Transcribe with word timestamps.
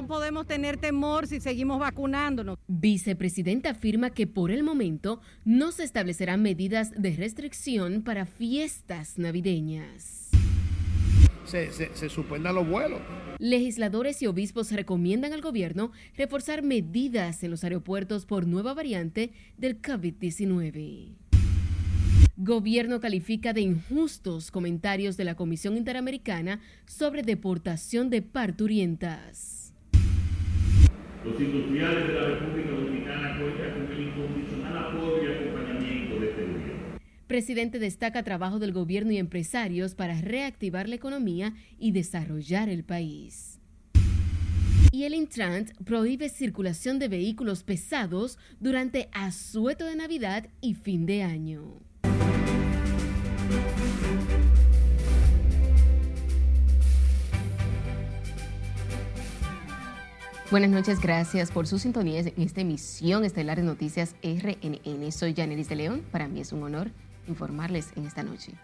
No 0.00 0.06
podemos 0.06 0.46
tener 0.46 0.78
temor 0.78 1.26
si 1.26 1.40
seguimos 1.40 1.78
vacunándonos. 1.78 2.58
Vicepresidenta 2.66 3.68
afirma 3.68 4.08
que 4.08 4.26
por 4.26 4.50
el 4.50 4.62
momento 4.62 5.20
no 5.44 5.72
se 5.72 5.84
establecerán 5.84 6.40
medidas 6.40 6.90
de 6.96 7.14
restricción 7.14 8.00
para 8.00 8.24
fiestas 8.24 9.18
navideñas. 9.18 10.30
Se, 11.44 11.70
se, 11.70 12.08
suspendan 12.08 12.54
los 12.54 12.66
vuelos. 12.66 13.02
Legisladores 13.38 14.22
y 14.22 14.26
obispos 14.26 14.72
recomiendan 14.72 15.34
al 15.34 15.42
gobierno 15.42 15.92
reforzar 16.16 16.62
medidas 16.62 17.42
en 17.42 17.50
los 17.50 17.62
aeropuertos 17.62 18.24
por 18.24 18.46
nueva 18.46 18.72
variante 18.72 19.32
del 19.58 19.82
COVID-19. 19.82 21.10
Gobierno 22.38 23.00
califica 23.00 23.52
de 23.52 23.60
injustos 23.60 24.50
comentarios 24.50 25.18
de 25.18 25.24
la 25.24 25.34
Comisión 25.34 25.76
Interamericana 25.76 26.62
sobre 26.86 27.22
deportación 27.22 28.08
de 28.08 28.22
parturientas. 28.22 29.59
Los 31.24 31.38
industriales 31.38 32.08
de 32.08 32.14
la 32.14 32.28
República 32.28 32.70
Dominicana 32.70 33.38
cuentan 33.38 33.86
con 33.86 33.92
el 33.92 34.08
incondicional 34.08 34.78
apoyo 34.78 35.22
y 35.22 35.26
acompañamiento 35.26 36.18
de 36.18 36.30
este 36.30 36.42
gobierno. 36.42 36.98
Presidente 37.26 37.78
destaca 37.78 38.22
trabajo 38.22 38.58
del 38.58 38.72
gobierno 38.72 39.12
y 39.12 39.18
empresarios 39.18 39.94
para 39.94 40.20
reactivar 40.20 40.88
la 40.88 40.96
economía 40.96 41.54
y 41.78 41.92
desarrollar 41.92 42.70
el 42.70 42.84
país. 42.84 43.60
Y 44.92 45.04
el 45.04 45.14
Intrant 45.14 45.70
prohíbe 45.84 46.28
circulación 46.30 46.98
de 46.98 47.08
vehículos 47.08 47.62
pesados 47.64 48.38
durante 48.58 49.08
asueto 49.12 49.84
de 49.84 49.96
Navidad 49.96 50.48
y 50.60 50.74
fin 50.74 51.06
de 51.06 51.22
año. 51.22 51.89
Buenas 60.50 60.70
noches, 60.70 60.98
gracias 60.98 61.52
por 61.52 61.68
su 61.68 61.78
sintonía 61.78 62.18
en 62.18 62.42
esta 62.42 62.62
emisión 62.62 63.24
estelar 63.24 63.58
de 63.58 63.62
Noticias 63.62 64.16
RNN. 64.20 65.12
Soy 65.12 65.32
Janelis 65.32 65.68
de 65.68 65.76
León, 65.76 66.02
para 66.10 66.26
mí 66.26 66.40
es 66.40 66.52
un 66.52 66.64
honor 66.64 66.90
informarles 67.28 67.92
en 67.94 68.04
esta 68.04 68.24
noche. 68.24 68.54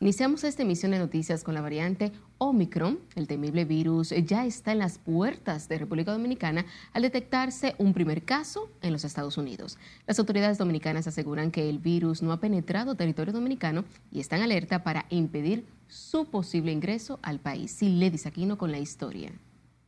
Iniciamos 0.00 0.42
esta 0.42 0.62
emisión 0.62 0.92
de 0.92 0.98
noticias 0.98 1.44
con 1.44 1.52
la 1.52 1.60
variante 1.60 2.12
Omicron. 2.38 2.98
El 3.14 3.26
temible 3.26 3.66
virus 3.66 4.14
ya 4.24 4.46
está 4.46 4.72
en 4.72 4.78
las 4.78 4.96
puertas 4.96 5.68
de 5.68 5.76
República 5.76 6.12
Dominicana 6.12 6.64
al 6.94 7.02
detectarse 7.02 7.74
un 7.76 7.92
primer 7.92 8.22
caso 8.22 8.70
en 8.80 8.94
los 8.94 9.04
Estados 9.04 9.36
Unidos. 9.36 9.76
Las 10.06 10.18
autoridades 10.18 10.56
dominicanas 10.56 11.06
aseguran 11.06 11.50
que 11.50 11.68
el 11.68 11.78
virus 11.78 12.22
no 12.22 12.32
ha 12.32 12.40
penetrado 12.40 12.94
territorio 12.94 13.34
dominicano 13.34 13.84
y 14.10 14.20
están 14.20 14.40
alerta 14.40 14.82
para 14.82 15.04
impedir 15.10 15.66
su 15.88 16.24
posible 16.24 16.72
ingreso 16.72 17.18
al 17.20 17.38
país. 17.38 17.70
Siledis 17.70 18.24
Aquino 18.24 18.56
con 18.56 18.72
la 18.72 18.78
historia. 18.78 19.30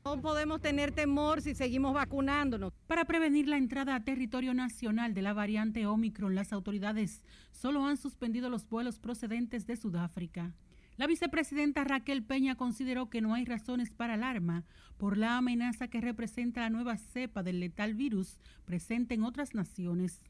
No 0.04 0.20
podemos 0.20 0.60
tener 0.60 0.90
temor 0.90 1.42
si 1.42 1.54
seguimos 1.54 1.94
vacunándonos. 1.94 2.72
Para 2.88 3.04
prevenir 3.04 3.46
la 3.46 3.56
entrada 3.56 3.94
a 3.94 4.04
territorio 4.04 4.52
nacional 4.52 5.14
de 5.14 5.22
la 5.22 5.32
variante 5.32 5.86
Omicron, 5.86 6.34
las 6.34 6.52
autoridades 6.52 7.22
solo 7.52 7.86
han 7.86 7.96
suspendido 7.96 8.50
los 8.50 8.68
vuelos 8.68 8.98
procedentes 8.98 9.64
de 9.66 9.76
Sudáfrica. 9.76 10.54
La 10.96 11.06
vicepresidenta 11.06 11.84
Raquel 11.84 12.24
Peña 12.24 12.56
consideró 12.56 13.08
que 13.08 13.20
no 13.20 13.32
hay 13.34 13.44
razones 13.44 13.92
para 13.92 14.14
alarma 14.14 14.64
por 14.98 15.16
la 15.16 15.36
amenaza 15.36 15.86
que 15.88 16.00
representa 16.00 16.62
la 16.62 16.70
nueva 16.70 16.96
cepa 16.96 17.44
del 17.44 17.60
letal 17.60 17.94
virus 17.94 18.40
presente 18.64 19.14
en 19.14 19.22
otras 19.22 19.54
naciones. 19.54 20.20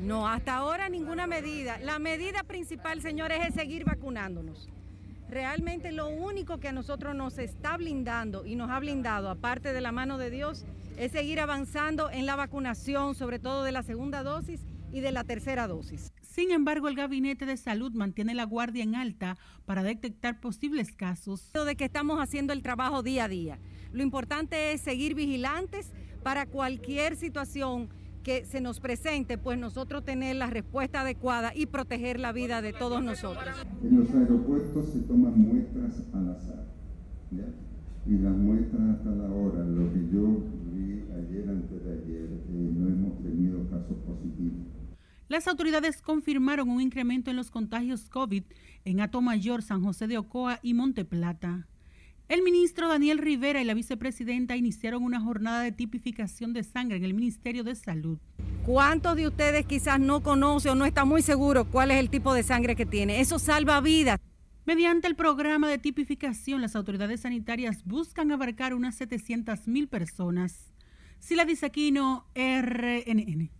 No, 0.00 0.26
hasta 0.26 0.56
ahora 0.56 0.88
ninguna 0.88 1.26
medida. 1.26 1.78
La 1.78 1.98
medida 1.98 2.42
principal, 2.44 3.00
señores, 3.02 3.46
es 3.46 3.54
seguir 3.54 3.84
vacunándonos. 3.84 4.68
Realmente 5.34 5.90
lo 5.90 6.06
único 6.06 6.60
que 6.60 6.68
a 6.68 6.72
nosotros 6.72 7.12
nos 7.16 7.38
está 7.38 7.76
blindando 7.76 8.46
y 8.46 8.54
nos 8.54 8.70
ha 8.70 8.78
blindado, 8.78 9.28
aparte 9.28 9.72
de 9.72 9.80
la 9.80 9.90
mano 9.90 10.16
de 10.16 10.30
Dios, 10.30 10.64
es 10.96 11.10
seguir 11.10 11.40
avanzando 11.40 12.08
en 12.08 12.24
la 12.24 12.36
vacunación, 12.36 13.16
sobre 13.16 13.40
todo 13.40 13.64
de 13.64 13.72
la 13.72 13.82
segunda 13.82 14.22
dosis 14.22 14.60
y 14.92 15.00
de 15.00 15.10
la 15.10 15.24
tercera 15.24 15.66
dosis. 15.66 16.12
Sin 16.22 16.52
embargo, 16.52 16.86
el 16.86 16.94
Gabinete 16.94 17.46
de 17.46 17.56
Salud 17.56 17.92
mantiene 17.94 18.32
la 18.32 18.44
guardia 18.44 18.84
en 18.84 18.94
alta 18.94 19.36
para 19.66 19.82
detectar 19.82 20.38
posibles 20.38 20.92
casos. 20.92 21.50
De 21.52 21.74
que 21.74 21.86
estamos 21.86 22.20
haciendo 22.20 22.52
el 22.52 22.62
trabajo 22.62 23.02
día 23.02 23.24
a 23.24 23.28
día. 23.28 23.58
Lo 23.90 24.04
importante 24.04 24.70
es 24.70 24.82
seguir 24.82 25.16
vigilantes 25.16 25.90
para 26.22 26.46
cualquier 26.46 27.16
situación 27.16 27.88
que 28.24 28.44
se 28.44 28.60
nos 28.60 28.80
presente, 28.80 29.38
pues 29.38 29.58
nosotros 29.58 30.04
tener 30.04 30.34
la 30.34 30.48
respuesta 30.48 31.02
adecuada 31.02 31.52
y 31.54 31.66
proteger 31.66 32.18
la 32.18 32.32
vida 32.32 32.62
de 32.62 32.72
todos 32.72 33.04
nosotros. 33.04 33.54
En 33.84 34.00
los 34.00 34.10
aeropuertos 34.12 34.88
se 34.88 35.00
toman 35.00 35.38
muestras 35.38 36.02
al 36.12 36.30
azar, 36.30 36.66
¿ya? 37.30 37.44
Y 38.06 38.18
las 38.18 38.34
muestras 38.34 38.96
hasta 38.96 39.10
la 39.10 39.30
hora, 39.30 39.64
lo 39.64 39.92
que 39.92 40.00
yo 40.12 40.42
vi 40.72 41.04
ayer, 41.12 41.48
antes 41.48 41.84
de 41.84 41.92
ayer, 41.92 42.28
eh, 42.32 42.72
no 42.74 42.88
hemos 42.88 43.22
tenido 43.22 43.62
casos 43.70 43.96
positivos. 44.06 44.66
Las 45.28 45.46
autoridades 45.46 46.02
confirmaron 46.02 46.68
un 46.68 46.80
incremento 46.80 47.30
en 47.30 47.36
los 47.36 47.50
contagios 47.50 48.08
COVID 48.08 48.44
en 48.84 49.00
Atomayor, 49.00 49.62
San 49.62 49.82
José 49.82 50.06
de 50.06 50.18
Ocoa 50.18 50.60
y 50.62 50.74
Monte 50.74 51.04
Plata. 51.04 51.66
El 52.26 52.42
ministro 52.42 52.88
Daniel 52.88 53.18
Rivera 53.18 53.60
y 53.60 53.64
la 53.64 53.74
vicepresidenta 53.74 54.56
iniciaron 54.56 55.02
una 55.02 55.20
jornada 55.20 55.60
de 55.60 55.72
tipificación 55.72 56.54
de 56.54 56.64
sangre 56.64 56.96
en 56.96 57.04
el 57.04 57.12
Ministerio 57.12 57.64
de 57.64 57.74
Salud. 57.74 58.18
¿Cuántos 58.64 59.14
de 59.16 59.26
ustedes 59.26 59.66
quizás 59.66 60.00
no 60.00 60.22
conocen 60.22 60.72
o 60.72 60.74
no 60.74 60.86
están 60.86 61.06
muy 61.06 61.20
seguros 61.20 61.66
cuál 61.70 61.90
es 61.90 61.98
el 61.98 62.08
tipo 62.08 62.32
de 62.32 62.42
sangre 62.42 62.76
que 62.76 62.86
tiene? 62.86 63.20
Eso 63.20 63.38
salva 63.38 63.78
vidas. 63.82 64.18
Mediante 64.64 65.06
el 65.06 65.16
programa 65.16 65.68
de 65.68 65.76
tipificación, 65.76 66.62
las 66.62 66.74
autoridades 66.74 67.20
sanitarias 67.20 67.84
buscan 67.84 68.32
abarcar 68.32 68.72
unas 68.72 68.94
700 68.94 69.68
mil 69.68 69.86
personas. 69.88 70.72
Sila 71.18 71.44
Disaquino, 71.44 72.24
RNN. 72.34 73.50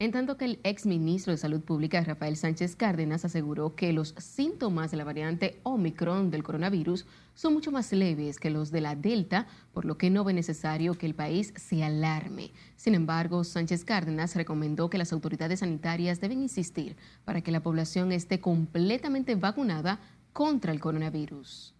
En 0.00 0.12
tanto 0.12 0.36
que 0.36 0.44
el 0.44 0.60
ex 0.62 0.86
ministro 0.86 1.32
de 1.32 1.38
Salud 1.38 1.60
Pública, 1.60 2.00
Rafael 2.04 2.36
Sánchez 2.36 2.76
Cárdenas, 2.76 3.24
aseguró 3.24 3.74
que 3.74 3.92
los 3.92 4.14
síntomas 4.16 4.92
de 4.92 4.96
la 4.96 5.02
variante 5.02 5.58
Omicron 5.64 6.30
del 6.30 6.44
coronavirus 6.44 7.04
son 7.34 7.52
mucho 7.52 7.72
más 7.72 7.92
leves 7.92 8.38
que 8.38 8.50
los 8.50 8.70
de 8.70 8.80
la 8.80 8.94
Delta, 8.94 9.48
por 9.72 9.84
lo 9.84 9.98
que 9.98 10.08
no 10.08 10.22
ve 10.22 10.34
necesario 10.34 10.94
que 10.94 11.06
el 11.06 11.16
país 11.16 11.52
se 11.56 11.82
alarme. 11.82 12.52
Sin 12.76 12.94
embargo, 12.94 13.42
Sánchez 13.42 13.84
Cárdenas 13.84 14.36
recomendó 14.36 14.88
que 14.88 14.98
las 14.98 15.12
autoridades 15.12 15.58
sanitarias 15.58 16.20
deben 16.20 16.42
insistir 16.42 16.94
para 17.24 17.40
que 17.40 17.50
la 17.50 17.64
población 17.64 18.12
esté 18.12 18.38
completamente 18.38 19.34
vacunada 19.34 19.98
contra 20.32 20.70
el 20.70 20.78
coronavirus. 20.78 21.74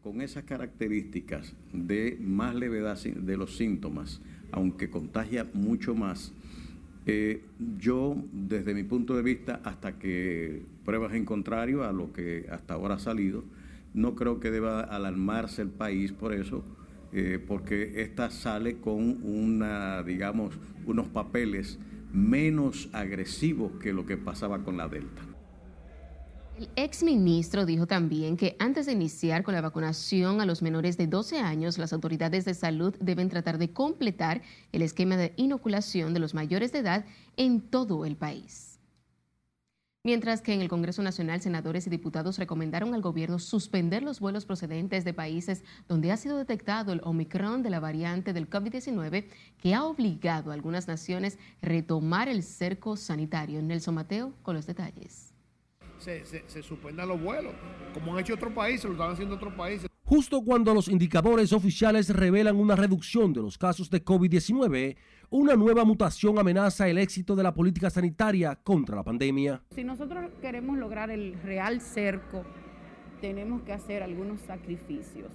Con 0.00 0.20
esas 0.20 0.44
características 0.44 1.54
de 1.72 2.18
más 2.20 2.54
levedad 2.54 3.00
de 3.02 3.36
los 3.36 3.56
síntomas, 3.56 4.20
aunque 4.52 4.90
contagia 4.90 5.44
mucho 5.54 5.96
más, 5.96 6.32
eh, 7.06 7.42
yo, 7.78 8.16
desde 8.32 8.74
mi 8.74 8.82
punto 8.82 9.16
de 9.16 9.22
vista, 9.22 9.60
hasta 9.64 9.98
que 9.98 10.62
pruebas 10.84 11.14
en 11.14 11.24
contrario 11.24 11.84
a 11.84 11.92
lo 11.92 12.12
que 12.12 12.46
hasta 12.50 12.74
ahora 12.74 12.96
ha 12.96 12.98
salido, 12.98 13.44
no 13.94 14.14
creo 14.14 14.40
que 14.40 14.50
deba 14.50 14.80
alarmarse 14.80 15.62
el 15.62 15.70
país 15.70 16.12
por 16.12 16.32
eso, 16.32 16.64
eh, 17.12 17.42
porque 17.46 18.02
esta 18.02 18.30
sale 18.30 18.78
con 18.78 19.22
una, 19.22 20.02
digamos, 20.02 20.54
unos 20.86 21.08
papeles 21.08 21.78
menos 22.12 22.88
agresivos 22.92 23.72
que 23.80 23.92
lo 23.92 24.06
que 24.06 24.16
pasaba 24.16 24.64
con 24.64 24.76
la 24.76 24.88
Delta. 24.88 25.27
El 26.58 26.68
exministro 26.74 27.66
dijo 27.66 27.86
también 27.86 28.36
que 28.36 28.56
antes 28.58 28.86
de 28.86 28.92
iniciar 28.92 29.44
con 29.44 29.54
la 29.54 29.60
vacunación 29.60 30.40
a 30.40 30.44
los 30.44 30.60
menores 30.60 30.96
de 30.96 31.06
12 31.06 31.38
años, 31.38 31.78
las 31.78 31.92
autoridades 31.92 32.44
de 32.44 32.52
salud 32.52 32.96
deben 32.98 33.28
tratar 33.28 33.58
de 33.58 33.72
completar 33.72 34.42
el 34.72 34.82
esquema 34.82 35.16
de 35.16 35.34
inoculación 35.36 36.14
de 36.14 36.18
los 36.18 36.34
mayores 36.34 36.72
de 36.72 36.80
edad 36.80 37.04
en 37.36 37.60
todo 37.60 38.04
el 38.04 38.16
país. 38.16 38.80
Mientras 40.02 40.42
que 40.42 40.52
en 40.52 40.60
el 40.60 40.68
Congreso 40.68 41.00
Nacional, 41.00 41.40
senadores 41.40 41.86
y 41.86 41.90
diputados 41.90 42.38
recomendaron 42.38 42.92
al 42.92 43.02
gobierno 43.02 43.38
suspender 43.38 44.02
los 44.02 44.18
vuelos 44.18 44.44
procedentes 44.44 45.04
de 45.04 45.14
países 45.14 45.62
donde 45.86 46.10
ha 46.10 46.16
sido 46.16 46.38
detectado 46.38 46.92
el 46.92 47.02
Omicron 47.04 47.62
de 47.62 47.70
la 47.70 47.78
variante 47.78 48.32
del 48.32 48.50
COVID-19, 48.50 49.26
que 49.58 49.74
ha 49.74 49.84
obligado 49.84 50.50
a 50.50 50.54
algunas 50.54 50.88
naciones 50.88 51.38
a 51.62 51.66
retomar 51.66 52.28
el 52.28 52.42
cerco 52.42 52.96
sanitario. 52.96 53.62
Nelson 53.62 53.94
Mateo 53.94 54.32
con 54.42 54.56
los 54.56 54.66
detalles 54.66 55.27
se, 55.98 56.24
se, 56.24 56.62
suspendan 56.62 57.08
los 57.08 57.20
vuelos, 57.20 57.52
como 57.94 58.14
han 58.14 58.20
hecho 58.20 58.34
otros 58.34 58.52
países, 58.52 58.84
lo 58.84 58.92
están 58.92 59.12
haciendo 59.12 59.34
otros 59.34 59.54
países. 59.54 59.88
Justo 60.04 60.40
cuando 60.42 60.72
los 60.72 60.88
indicadores 60.88 61.52
oficiales 61.52 62.08
revelan 62.08 62.56
una 62.56 62.74
reducción 62.74 63.32
de 63.34 63.42
los 63.42 63.58
casos 63.58 63.90
de 63.90 64.02
COVID-19, 64.02 64.96
una 65.28 65.54
nueva 65.54 65.84
mutación 65.84 66.38
amenaza 66.38 66.88
el 66.88 66.96
éxito 66.96 67.36
de 67.36 67.42
la 67.42 67.52
política 67.52 67.90
sanitaria 67.90 68.56
contra 68.56 68.96
la 68.96 69.04
pandemia. 69.04 69.60
Si 69.74 69.84
nosotros 69.84 70.24
queremos 70.40 70.78
lograr 70.78 71.10
el 71.10 71.34
real 71.42 71.82
cerco, 71.82 72.44
tenemos 73.20 73.60
que 73.62 73.74
hacer 73.74 74.02
algunos 74.02 74.40
sacrificios, 74.40 75.30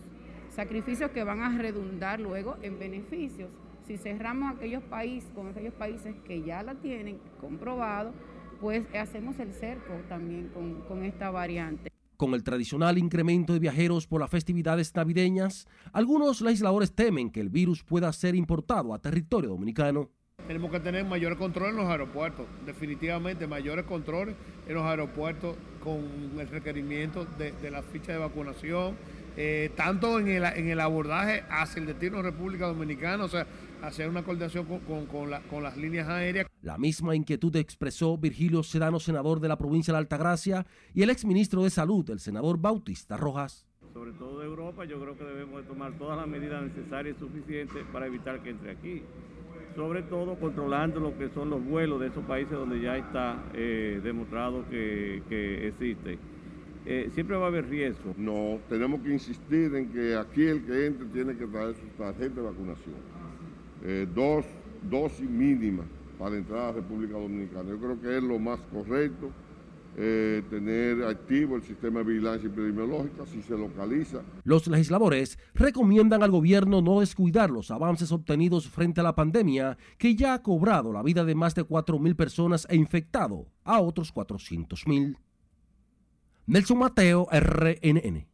sacrificios 0.49 1.11
que 1.11 1.23
van 1.23 1.41
a 1.41 1.55
redundar 1.55 2.19
luego 2.19 2.57
en 2.63 2.79
beneficios. 2.79 3.51
Si 3.85 3.97
cerramos 3.97 4.55
aquellos 4.55 4.81
países 4.83 5.29
con 5.35 5.49
aquellos 5.49 5.73
países 5.73 6.15
que 6.25 6.41
ya 6.41 6.63
la 6.63 6.73
tienen 6.75 7.19
comprobado, 7.39 8.13
pues 8.63 8.85
hacemos 8.95 9.37
el 9.39 9.51
cerco 9.51 9.93
también 10.07 10.49
con, 10.87 11.03
esta 11.03 11.29
variante. 11.29 11.91
Con 12.15 12.33
el 12.33 12.45
tradicional 12.45 12.97
incremento 12.97 13.51
de 13.51 13.59
viajeros 13.59 14.07
por 14.07 14.21
las 14.21 14.29
festividades 14.29 14.95
navideñas, 14.95 15.67
algunos 15.91 16.39
legisladores 16.39 16.93
temen 16.93 17.29
que 17.29 17.41
el 17.41 17.49
virus 17.49 17.83
pueda 17.83 18.13
ser 18.13 18.35
importado 18.35 18.93
a 18.93 18.99
territorio 18.99 19.49
dominicano. 19.49 20.09
Tenemos 20.47 20.71
que 20.71 20.79
tener 20.79 21.03
mayores 21.03 21.37
controles 21.37 21.71
en 21.71 21.81
los 21.81 21.91
aeropuertos, 21.91 22.45
definitivamente 22.65 23.47
mayores 23.47 23.83
controles 23.83 24.33
en 24.65 24.75
los 24.75 24.83
aeropuertos 24.83 25.57
con 25.83 26.39
el 26.39 26.47
requerimiento 26.47 27.25
de, 27.37 27.69
la 27.69 27.83
ficha 27.83 28.13
de 28.13 28.19
vacunación, 28.19 28.95
eh, 29.35 29.71
tanto 29.75 30.21
en 30.21 30.29
el, 30.29 30.45
en 30.45 30.69
el, 30.69 30.79
abordaje 30.79 31.43
hacia 31.49 31.81
el 31.81 31.87
destino 31.87 32.17
de 32.17 32.23
República 32.23 32.67
Dominicana, 32.67 33.25
o 33.25 33.27
sea, 33.27 33.45
hacer 33.83 34.09
una 34.09 34.23
coordinación 34.23 34.65
con, 34.65 35.05
con, 35.05 35.63
las 35.63 35.77
líneas 35.77 36.07
aéreas. 36.07 36.47
La 36.61 36.77
misma 36.77 37.15
inquietud 37.15 37.55
expresó 37.57 38.17
Virgilio 38.17 38.63
Sedano, 38.63 38.99
senador 38.99 39.39
de 39.39 39.49
la 39.49 39.57
provincia 39.57 39.93
de 39.93 39.99
Altagracia, 39.99 40.65
y 40.93 41.03
el 41.03 41.09
exministro 41.09 41.63
de 41.63 41.69
Salud, 41.69 42.09
el 42.09 42.19
senador 42.19 42.57
Bautista 42.57 43.17
Rojas. 43.17 43.67
Sobre 43.93 44.13
todo 44.13 44.39
de 44.39 44.45
Europa, 44.45 44.85
yo 44.85 44.99
creo 44.99 45.17
que 45.17 45.23
debemos 45.23 45.67
tomar 45.67 45.97
todas 45.97 46.17
las 46.17 46.27
medidas 46.27 46.63
necesarias 46.63 47.15
y 47.17 47.19
suficientes 47.19 47.85
para 47.91 48.07
evitar 48.07 48.41
que 48.41 48.49
entre 48.49 48.71
aquí 48.71 49.03
sobre 49.75 50.03
todo 50.03 50.35
controlando 50.35 50.99
lo 50.99 51.17
que 51.17 51.29
son 51.29 51.49
los 51.49 51.63
vuelos 51.63 51.99
de 51.99 52.07
esos 52.07 52.23
países 52.25 52.51
donde 52.51 52.79
ya 52.79 52.97
está 52.97 53.43
eh, 53.53 53.99
demostrado 54.03 54.65
que, 54.69 55.67
existe. 55.67 56.19
Eh, 56.85 57.09
siempre 57.13 57.37
va 57.37 57.45
a 57.45 57.47
haber 57.47 57.69
riesgo. 57.69 58.13
No, 58.17 58.59
tenemos 58.69 59.01
que 59.01 59.13
insistir 59.13 59.73
en 59.73 59.89
que 59.89 60.15
aquí 60.15 60.43
el 60.43 60.63
que 60.65 60.85
entre 60.85 61.07
tiene 61.07 61.35
que 61.35 61.47
traer 61.47 61.75
su 61.75 61.87
tarjeta 61.97 62.35
de 62.35 62.41
vacunación. 62.41 63.12
Eh, 63.85 64.07
dos 64.15 64.45
dosis 64.89 65.29
mínimas 65.29 65.85
para 66.17 66.37
entrar 66.37 66.59
a 66.59 66.65
la 66.67 66.71
República 66.73 67.13
Dominicana. 67.13 67.69
Yo 67.69 67.77
creo 67.77 67.99
que 67.99 68.17
es 68.17 68.23
lo 68.23 68.39
más 68.39 68.59
correcto 68.71 69.29
eh, 69.97 70.41
tener 70.49 71.03
activo 71.03 71.55
el 71.55 71.63
sistema 71.63 71.99
de 71.99 72.05
vigilancia 72.05 72.47
epidemiológica 72.47 73.25
si 73.25 73.41
se 73.41 73.57
localiza. 73.57 74.21
Los 74.43 74.67
legisladores 74.67 75.37
recomiendan 75.53 76.23
al 76.23 76.31
gobierno 76.31 76.81
no 76.81 77.01
descuidar 77.01 77.49
los 77.49 77.71
avances 77.71 78.11
obtenidos 78.11 78.69
frente 78.69 79.01
a 79.01 79.03
la 79.03 79.15
pandemia 79.15 79.77
que 79.97 80.15
ya 80.15 80.33
ha 80.33 80.41
cobrado 80.41 80.93
la 80.93 81.03
vida 81.03 81.25
de 81.25 81.35
más 81.35 81.53
de 81.53 81.63
4.000 81.67 82.15
personas 82.15 82.65
e 82.69 82.75
infectado 82.75 83.47
a 83.63 83.81
otros 83.81 84.13
400.000. 84.13 85.17
Nelson 86.47 86.77
Mateo, 86.77 87.27
RNN. 87.31 88.32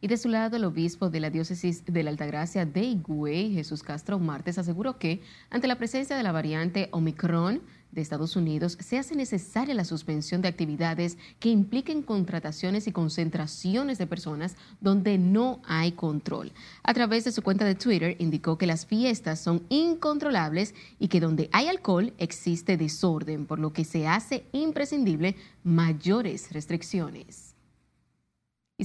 Y 0.00 0.08
de 0.08 0.16
su 0.16 0.28
lado, 0.28 0.56
el 0.56 0.64
obispo 0.64 1.10
de 1.10 1.20
la 1.20 1.30
diócesis 1.30 1.84
de 1.84 2.02
la 2.02 2.10
Altagracia 2.10 2.64
de 2.64 2.82
Higüey, 2.82 3.52
Jesús 3.52 3.82
Castro 3.82 4.18
Martes, 4.18 4.58
aseguró 4.58 4.98
que 4.98 5.20
ante 5.50 5.68
la 5.68 5.76
presencia 5.76 6.16
de 6.16 6.22
la 6.22 6.32
variante 6.32 6.88
Omicron, 6.92 7.60
de 7.92 8.00
Estados 8.00 8.36
Unidos 8.36 8.76
se 8.80 8.98
hace 8.98 9.14
necesaria 9.16 9.74
la 9.74 9.84
suspensión 9.84 10.42
de 10.42 10.48
actividades 10.48 11.18
que 11.38 11.48
impliquen 11.48 12.02
contrataciones 12.02 12.86
y 12.86 12.92
concentraciones 12.92 13.98
de 13.98 14.06
personas 14.06 14.56
donde 14.80 15.18
no 15.18 15.60
hay 15.64 15.92
control. 15.92 16.52
A 16.82 16.94
través 16.94 17.24
de 17.24 17.32
su 17.32 17.42
cuenta 17.42 17.64
de 17.64 17.74
Twitter 17.74 18.16
indicó 18.18 18.58
que 18.58 18.66
las 18.66 18.86
fiestas 18.86 19.40
son 19.40 19.64
incontrolables 19.68 20.74
y 20.98 21.08
que 21.08 21.20
donde 21.20 21.48
hay 21.52 21.68
alcohol 21.68 22.12
existe 22.18 22.76
desorden, 22.76 23.46
por 23.46 23.58
lo 23.58 23.72
que 23.72 23.84
se 23.84 24.06
hace 24.06 24.44
imprescindible 24.52 25.36
mayores 25.64 26.52
restricciones. 26.52 27.49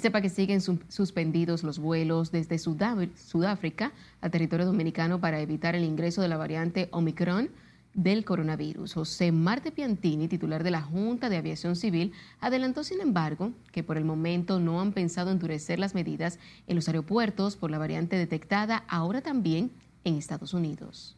Sepa 0.06 0.22
que 0.22 0.30
siguen 0.30 0.62
suspendidos 0.62 1.64
los 1.64 1.80
vuelos 1.80 2.32
desde 2.32 2.60
Sudáfrica 2.60 3.92
a 4.22 4.30
territorio 4.30 4.68
dominicano 4.68 5.20
para 5.20 5.40
evitar 5.40 5.74
el 5.74 5.84
ingreso 5.84 6.22
de 6.22 6.28
la 6.28 6.38
variante 6.38 6.90
Omicron 6.92 7.50
del 7.96 8.24
coronavirus. 8.24 8.94
José 8.94 9.32
Marte 9.32 9.72
Piantini, 9.72 10.28
titular 10.28 10.64
de 10.64 10.70
la 10.70 10.84
Junta 10.84 11.28
de 11.28 11.38
Aviación 11.38 11.76
Civil, 11.76 12.14
adelantó, 12.40 12.84
sin 12.84 13.02
embargo, 13.02 13.52
que 13.72 13.82
por 13.82 13.98
el 13.98 14.06
momento 14.06 14.60
no 14.60 14.80
han 14.80 14.92
pensado 14.92 15.32
endurecer 15.32 15.80
las 15.80 15.96
medidas 15.96 16.38
en 16.68 16.76
los 16.76 16.88
aeropuertos 16.88 17.56
por 17.58 17.72
la 17.72 17.80
variante 17.80 18.16
detectada 18.16 18.84
ahora 18.88 19.22
también 19.22 19.72
en 20.04 20.18
Estados 20.18 20.54
Unidos. 20.54 21.18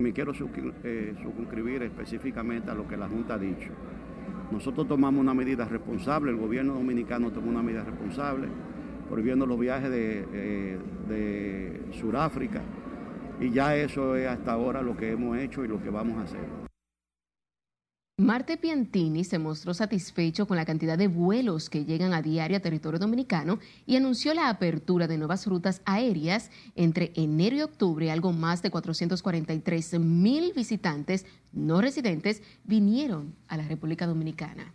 Me 0.00 0.12
quiero 0.12 0.32
eh, 0.32 1.14
suscribir 1.22 1.84
específicamente 1.84 2.68
a 2.68 2.74
lo 2.74 2.88
que 2.88 2.96
la 2.96 3.08
Junta 3.08 3.34
ha 3.34 3.38
dicho. 3.38 3.70
Nosotros 4.54 4.86
tomamos 4.86 5.20
una 5.20 5.34
medida 5.34 5.64
responsable, 5.64 6.30
el 6.30 6.36
gobierno 6.36 6.74
dominicano 6.74 7.32
tomó 7.32 7.50
una 7.50 7.60
medida 7.60 7.82
responsable, 7.82 8.46
prohibiendo 9.10 9.46
los 9.46 9.58
viajes 9.58 9.90
de, 9.90 10.78
eh, 11.10 11.80
Sudáfrica 11.90 12.60
y 13.40 13.50
ya 13.50 13.74
eso 13.74 14.14
es 14.14 14.28
hasta 14.28 14.52
ahora 14.52 14.80
lo 14.80 14.96
que 14.96 15.10
hemos 15.10 15.36
hecho 15.38 15.64
y 15.64 15.68
lo 15.68 15.82
que 15.82 15.90
vamos 15.90 16.18
a 16.18 16.22
hacer. 16.22 16.63
Marte 18.16 18.56
Piantini 18.56 19.24
se 19.24 19.40
mostró 19.40 19.74
satisfecho 19.74 20.46
con 20.46 20.56
la 20.56 20.64
cantidad 20.64 20.96
de 20.96 21.08
vuelos 21.08 21.68
que 21.68 21.84
llegan 21.84 22.14
a 22.14 22.22
diario 22.22 22.56
a 22.56 22.60
territorio 22.60 23.00
dominicano 23.00 23.58
y 23.86 23.96
anunció 23.96 24.32
la 24.34 24.48
apertura 24.50 25.08
de 25.08 25.18
nuevas 25.18 25.48
rutas 25.48 25.82
aéreas 25.84 26.52
entre 26.76 27.10
enero 27.16 27.56
y 27.56 27.62
octubre. 27.62 28.12
Algo 28.12 28.32
más 28.32 28.62
de 28.62 28.70
443 28.70 29.98
mil 29.98 30.52
visitantes 30.52 31.26
no 31.52 31.80
residentes 31.80 32.40
vinieron 32.62 33.34
a 33.48 33.56
la 33.56 33.66
República 33.66 34.06
Dominicana. 34.06 34.72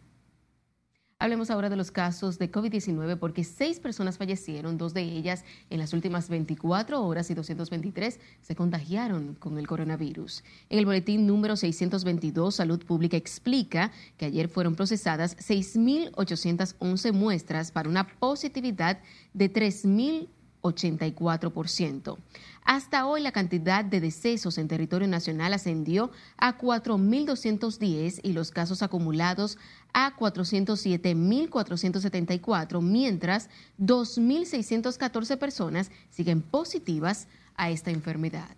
Hablemos 1.21 1.49
ahora 1.49 1.69
de 1.69 1.75
los 1.75 1.91
casos 1.91 2.39
de 2.39 2.49
COVID-19 2.49 3.17
porque 3.19 3.43
seis 3.43 3.81
personas 3.81 4.17
fallecieron, 4.17 4.77
dos 4.77 4.93
de 4.93 5.01
ellas 5.01 5.43
en 5.69 5.79
las 5.79 5.91
últimas 5.91 6.29
24 6.29 7.03
horas 7.03 7.29
y 7.29 7.33
223 7.33 8.21
se 8.41 8.55
contagiaron 8.55 9.35
con 9.35 9.57
el 9.57 9.67
coronavirus. 9.67 10.45
En 10.69 10.79
el 10.79 10.85
boletín 10.85 11.27
número 11.27 11.57
622, 11.57 12.55
Salud 12.55 12.85
Pública 12.85 13.17
explica 13.17 13.91
que 14.15 14.27
ayer 14.27 14.47
fueron 14.47 14.75
procesadas 14.75 15.35
6.811 15.39 17.11
muestras 17.11 17.73
para 17.73 17.89
una 17.89 18.07
positividad 18.07 18.99
de 19.33 19.51
3.000 19.51 20.29
84%. 20.61 22.17
Hasta 22.71 23.07
hoy 23.07 23.23
la 23.23 23.31
cantidad 23.31 23.83
de 23.83 23.99
decesos 23.99 24.59
en 24.59 24.67
territorio 24.67 25.07
nacional 25.07 25.55
ascendió 25.55 26.11
a 26.37 26.59
4.210 26.59 28.19
y 28.21 28.33
los 28.33 28.51
casos 28.51 28.83
acumulados 28.83 29.57
a 29.91 30.15
407.474, 30.15 32.83
mientras 32.83 33.49
2.614 33.79 35.39
personas 35.39 35.89
siguen 36.11 36.43
positivas 36.43 37.27
a 37.55 37.71
esta 37.71 37.89
enfermedad. 37.89 38.55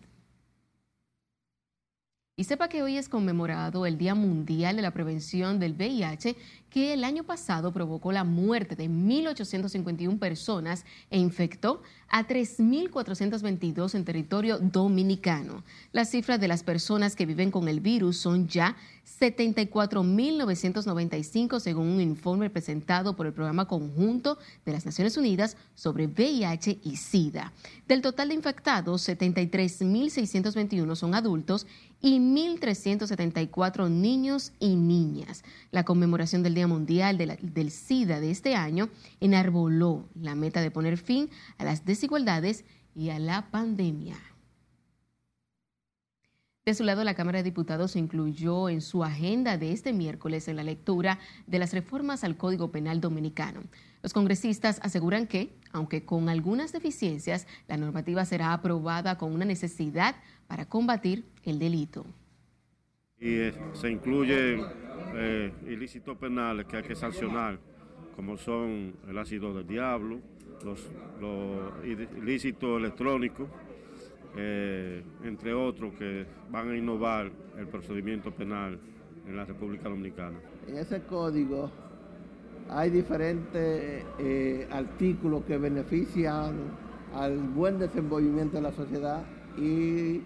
Y 2.41 2.43
sepa 2.43 2.69
que 2.69 2.81
hoy 2.81 2.97
es 2.97 3.07
conmemorado 3.07 3.85
el 3.85 3.99
Día 3.99 4.15
Mundial 4.15 4.75
de 4.75 4.81
la 4.81 4.89
Prevención 4.89 5.59
del 5.59 5.73
VIH, 5.73 6.35
que 6.71 6.91
el 6.91 7.03
año 7.03 7.23
pasado 7.23 7.71
provocó 7.71 8.11
la 8.11 8.23
muerte 8.23 8.75
de 8.75 8.89
1.851 8.89 10.17
personas 10.17 10.83
e 11.11 11.19
infectó 11.19 11.83
a 12.09 12.25
3.422 12.25 13.93
en 13.93 14.05
territorio 14.05 14.57
dominicano. 14.57 15.63
Las 15.91 16.09
cifras 16.09 16.39
de 16.39 16.47
las 16.47 16.63
personas 16.63 17.15
que 17.15 17.27
viven 17.27 17.51
con 17.51 17.67
el 17.67 17.79
virus 17.79 18.17
son 18.17 18.47
ya 18.47 18.75
74.995 19.05 21.59
según 21.59 21.87
un 21.87 22.01
informe 22.01 22.49
presentado 22.49 23.15
por 23.15 23.27
el 23.27 23.33
Programa 23.33 23.67
Conjunto 23.67 24.39
de 24.65 24.71
las 24.71 24.85
Naciones 24.85 25.17
Unidas 25.17 25.57
sobre 25.75 26.07
VIH 26.07 26.79
y 26.83 26.95
SIDA. 26.95 27.53
Del 27.87 28.01
total 28.01 28.29
de 28.29 28.35
infectados, 28.35 29.07
73.621 29.07 30.95
son 30.95 31.15
adultos 31.15 31.67
y 32.01 32.19
1.374 32.19 33.89
niños 33.89 34.53
y 34.59 34.75
niñas. 34.75 35.43
La 35.71 35.83
conmemoración 35.83 36.43
del 36.43 36.55
Día 36.55 36.67
Mundial 36.67 37.17
del 37.17 37.71
SIDA 37.71 38.19
de 38.19 38.31
este 38.31 38.55
año 38.55 38.89
enarboló 39.19 40.05
la 40.15 40.35
meta 40.35 40.61
de 40.61 40.71
poner 40.71 40.97
fin 40.97 41.29
a 41.57 41.63
las 41.63 41.85
desigualdades 41.85 42.65
y 42.95 43.09
a 43.09 43.19
la 43.19 43.49
pandemia. 43.51 44.30
De 46.71 46.75
su 46.75 46.85
lado, 46.85 47.03
la 47.03 47.15
Cámara 47.15 47.39
de 47.39 47.43
Diputados 47.43 47.97
incluyó 47.97 48.69
en 48.69 48.79
su 48.79 49.03
agenda 49.03 49.57
de 49.57 49.73
este 49.73 49.91
miércoles 49.91 50.47
en 50.47 50.55
la 50.55 50.63
lectura 50.63 51.19
de 51.45 51.59
las 51.59 51.73
reformas 51.73 52.23
al 52.23 52.37
Código 52.37 52.71
Penal 52.71 53.01
Dominicano. 53.01 53.59
Los 54.01 54.13
congresistas 54.13 54.79
aseguran 54.81 55.27
que, 55.27 55.49
aunque 55.73 56.05
con 56.05 56.29
algunas 56.29 56.71
deficiencias, 56.71 57.45
la 57.67 57.75
normativa 57.75 58.23
será 58.23 58.53
aprobada 58.53 59.17
con 59.17 59.33
una 59.33 59.43
necesidad 59.43 60.15
para 60.47 60.63
combatir 60.63 61.25
el 61.43 61.59
delito. 61.59 62.05
Y 63.19 63.33
eh, 63.33 63.53
se 63.73 63.91
incluyen 63.91 64.63
eh, 65.13 65.51
ilícitos 65.67 66.17
penales 66.17 66.67
que 66.67 66.77
hay 66.77 66.83
que 66.83 66.95
sancionar, 66.95 67.59
como 68.15 68.37
son 68.37 68.95
el 69.09 69.17
ácido 69.17 69.53
del 69.53 69.67
diablo, 69.67 70.21
los, 70.63 70.89
ilícitos 71.83 72.79
electrónicos, 72.79 73.49
eh, 74.35 75.03
entre 75.23 75.53
otros 75.53 75.93
que 75.95 76.25
van 76.49 76.69
a 76.69 76.77
innovar 76.77 77.29
el 77.57 77.67
procedimiento 77.67 78.31
penal 78.31 78.79
en 79.27 79.35
la 79.35 79.43
República 79.43 79.89
Dominicana. 79.89 80.39
En 80.67 80.77
ese 80.77 81.01
código 81.03 81.69
hay 82.69 82.89
diferentes 82.89 84.05
eh, 84.19 84.67
artículos 84.71 85.43
que 85.43 85.57
benefician 85.57 86.55
al 87.13 87.37
buen 87.39 87.77
desenvolvimiento 87.77 88.55
de 88.55 88.63
la 88.63 88.71
sociedad 88.71 89.25
y 89.57 90.21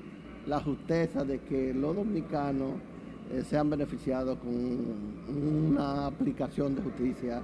la 0.46 0.60
justeza 0.62 1.24
de 1.24 1.40
que 1.40 1.74
los 1.74 1.96
dominicanos 1.96 2.74
eh, 3.32 3.42
sean 3.42 3.72
beneficiados 3.72 4.38
con 4.38 4.54
una 5.36 6.06
aplicación 6.06 6.76
de 6.76 6.82
justicia 6.84 7.42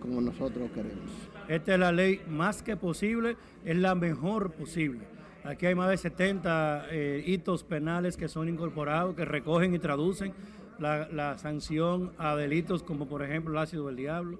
como 0.00 0.20
nosotros 0.20 0.68
queremos. 0.72 1.27
Esta 1.48 1.72
es 1.72 1.80
la 1.80 1.92
ley 1.92 2.20
más 2.28 2.62
que 2.62 2.76
posible, 2.76 3.36
es 3.64 3.76
la 3.76 3.94
mejor 3.94 4.52
posible. 4.52 5.00
Aquí 5.44 5.64
hay 5.64 5.74
más 5.74 5.88
de 5.88 5.96
70 5.96 6.88
eh, 6.90 7.24
hitos 7.26 7.64
penales 7.64 8.18
que 8.18 8.28
son 8.28 8.50
incorporados, 8.50 9.16
que 9.16 9.24
recogen 9.24 9.74
y 9.74 9.78
traducen 9.78 10.34
la, 10.78 11.38
sanción 11.38 12.12
a 12.18 12.36
delitos 12.36 12.82
como 12.82 13.06
por 13.06 13.22
ejemplo 13.22 13.52
el 13.52 13.58
ácido 13.58 13.86
del 13.86 13.96
diablo, 13.96 14.38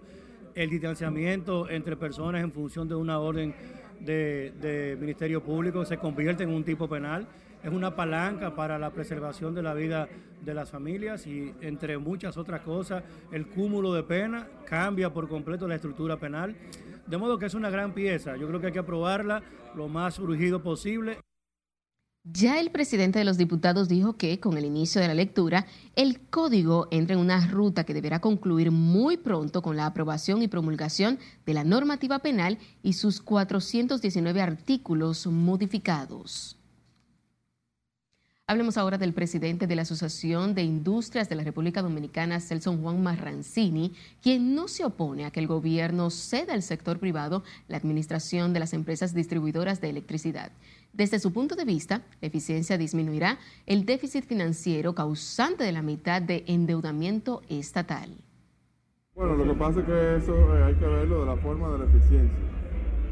el 0.54 0.68
distanciamiento 0.68 1.68
entre 1.70 1.96
personas 1.96 2.44
en 2.44 2.52
función 2.52 2.88
de 2.88 2.94
una 2.94 3.18
orden 3.18 3.54
de, 4.00 4.52
de, 4.60 4.96
Ministerio 5.00 5.42
Público 5.42 5.86
se 5.86 5.96
convierte 5.96 6.42
en 6.42 6.50
un 6.50 6.62
tipo 6.62 6.88
penal. 6.88 7.26
Es 7.64 7.72
una 7.72 7.96
palanca 7.96 8.54
para 8.54 8.78
la 8.78 8.90
preservación 8.90 9.54
de 9.54 9.62
la 9.62 9.74
vida 9.74 10.08
de 10.44 10.54
las 10.54 10.70
familias 10.70 11.26
y 11.26 11.52
entre 11.60 11.98
muchas 11.98 12.36
otras 12.36 12.60
cosas, 12.60 13.02
el 13.32 13.46
cúmulo 13.46 13.94
de 13.94 14.02
pena 14.02 14.46
cambia 14.66 15.12
por 15.12 15.26
completo 15.26 15.66
la 15.66 15.74
estructura 15.74 16.18
penal. 16.18 16.54
De 17.08 17.16
modo 17.16 17.38
que 17.38 17.46
es 17.46 17.54
una 17.54 17.70
gran 17.70 17.94
pieza. 17.94 18.36
Yo 18.36 18.46
creo 18.48 18.60
que 18.60 18.66
hay 18.66 18.72
que 18.72 18.78
aprobarla 18.78 19.42
lo 19.74 19.88
más 19.88 20.18
urgido 20.18 20.62
posible. 20.62 21.18
Ya 22.24 22.60
el 22.60 22.70
presidente 22.70 23.18
de 23.18 23.24
los 23.24 23.38
diputados 23.38 23.88
dijo 23.88 24.18
que 24.18 24.38
con 24.38 24.58
el 24.58 24.66
inicio 24.66 25.00
de 25.00 25.08
la 25.08 25.14
lectura, 25.14 25.66
el 25.96 26.20
código 26.20 26.86
entra 26.90 27.14
en 27.14 27.20
una 27.20 27.46
ruta 27.46 27.84
que 27.84 27.94
deberá 27.94 28.20
concluir 28.20 28.70
muy 28.70 29.16
pronto 29.16 29.62
con 29.62 29.76
la 29.76 29.86
aprobación 29.86 30.42
y 30.42 30.48
promulgación 30.48 31.18
de 31.46 31.54
la 31.54 31.64
normativa 31.64 32.18
penal 32.18 32.58
y 32.82 32.92
sus 32.92 33.22
419 33.22 34.42
artículos 34.42 35.26
modificados. 35.26 36.57
Hablemos 38.50 38.78
ahora 38.78 38.96
del 38.96 39.12
presidente 39.12 39.66
de 39.66 39.76
la 39.76 39.82
Asociación 39.82 40.54
de 40.54 40.62
Industrias 40.62 41.28
de 41.28 41.34
la 41.34 41.44
República 41.44 41.82
Dominicana, 41.82 42.40
Celson 42.40 42.80
Juan 42.80 43.02
Marrancini, 43.02 43.92
quien 44.22 44.54
no 44.54 44.68
se 44.68 44.86
opone 44.86 45.26
a 45.26 45.30
que 45.30 45.40
el 45.40 45.46
gobierno 45.46 46.08
ceda 46.08 46.54
al 46.54 46.62
sector 46.62 46.98
privado 46.98 47.42
la 47.68 47.76
administración 47.76 48.54
de 48.54 48.60
las 48.60 48.72
empresas 48.72 49.12
distribuidoras 49.12 49.82
de 49.82 49.90
electricidad. 49.90 50.50
Desde 50.94 51.18
su 51.18 51.30
punto 51.30 51.56
de 51.56 51.66
vista, 51.66 52.00
la 52.22 52.28
eficiencia 52.28 52.78
disminuirá 52.78 53.38
el 53.66 53.84
déficit 53.84 54.24
financiero 54.24 54.94
causante 54.94 55.62
de 55.64 55.72
la 55.72 55.82
mitad 55.82 56.22
de 56.22 56.44
endeudamiento 56.46 57.42
estatal. 57.50 58.16
Bueno, 59.14 59.36
lo 59.36 59.44
que 59.44 59.58
pasa 59.58 59.80
es 59.80 59.84
que 59.84 60.16
eso 60.16 60.56
eh, 60.56 60.64
hay 60.64 60.74
que 60.76 60.86
verlo 60.86 61.20
de 61.20 61.26
la 61.26 61.36
forma 61.36 61.68
de 61.72 61.78
la 61.80 61.84
eficiencia. 61.84 62.38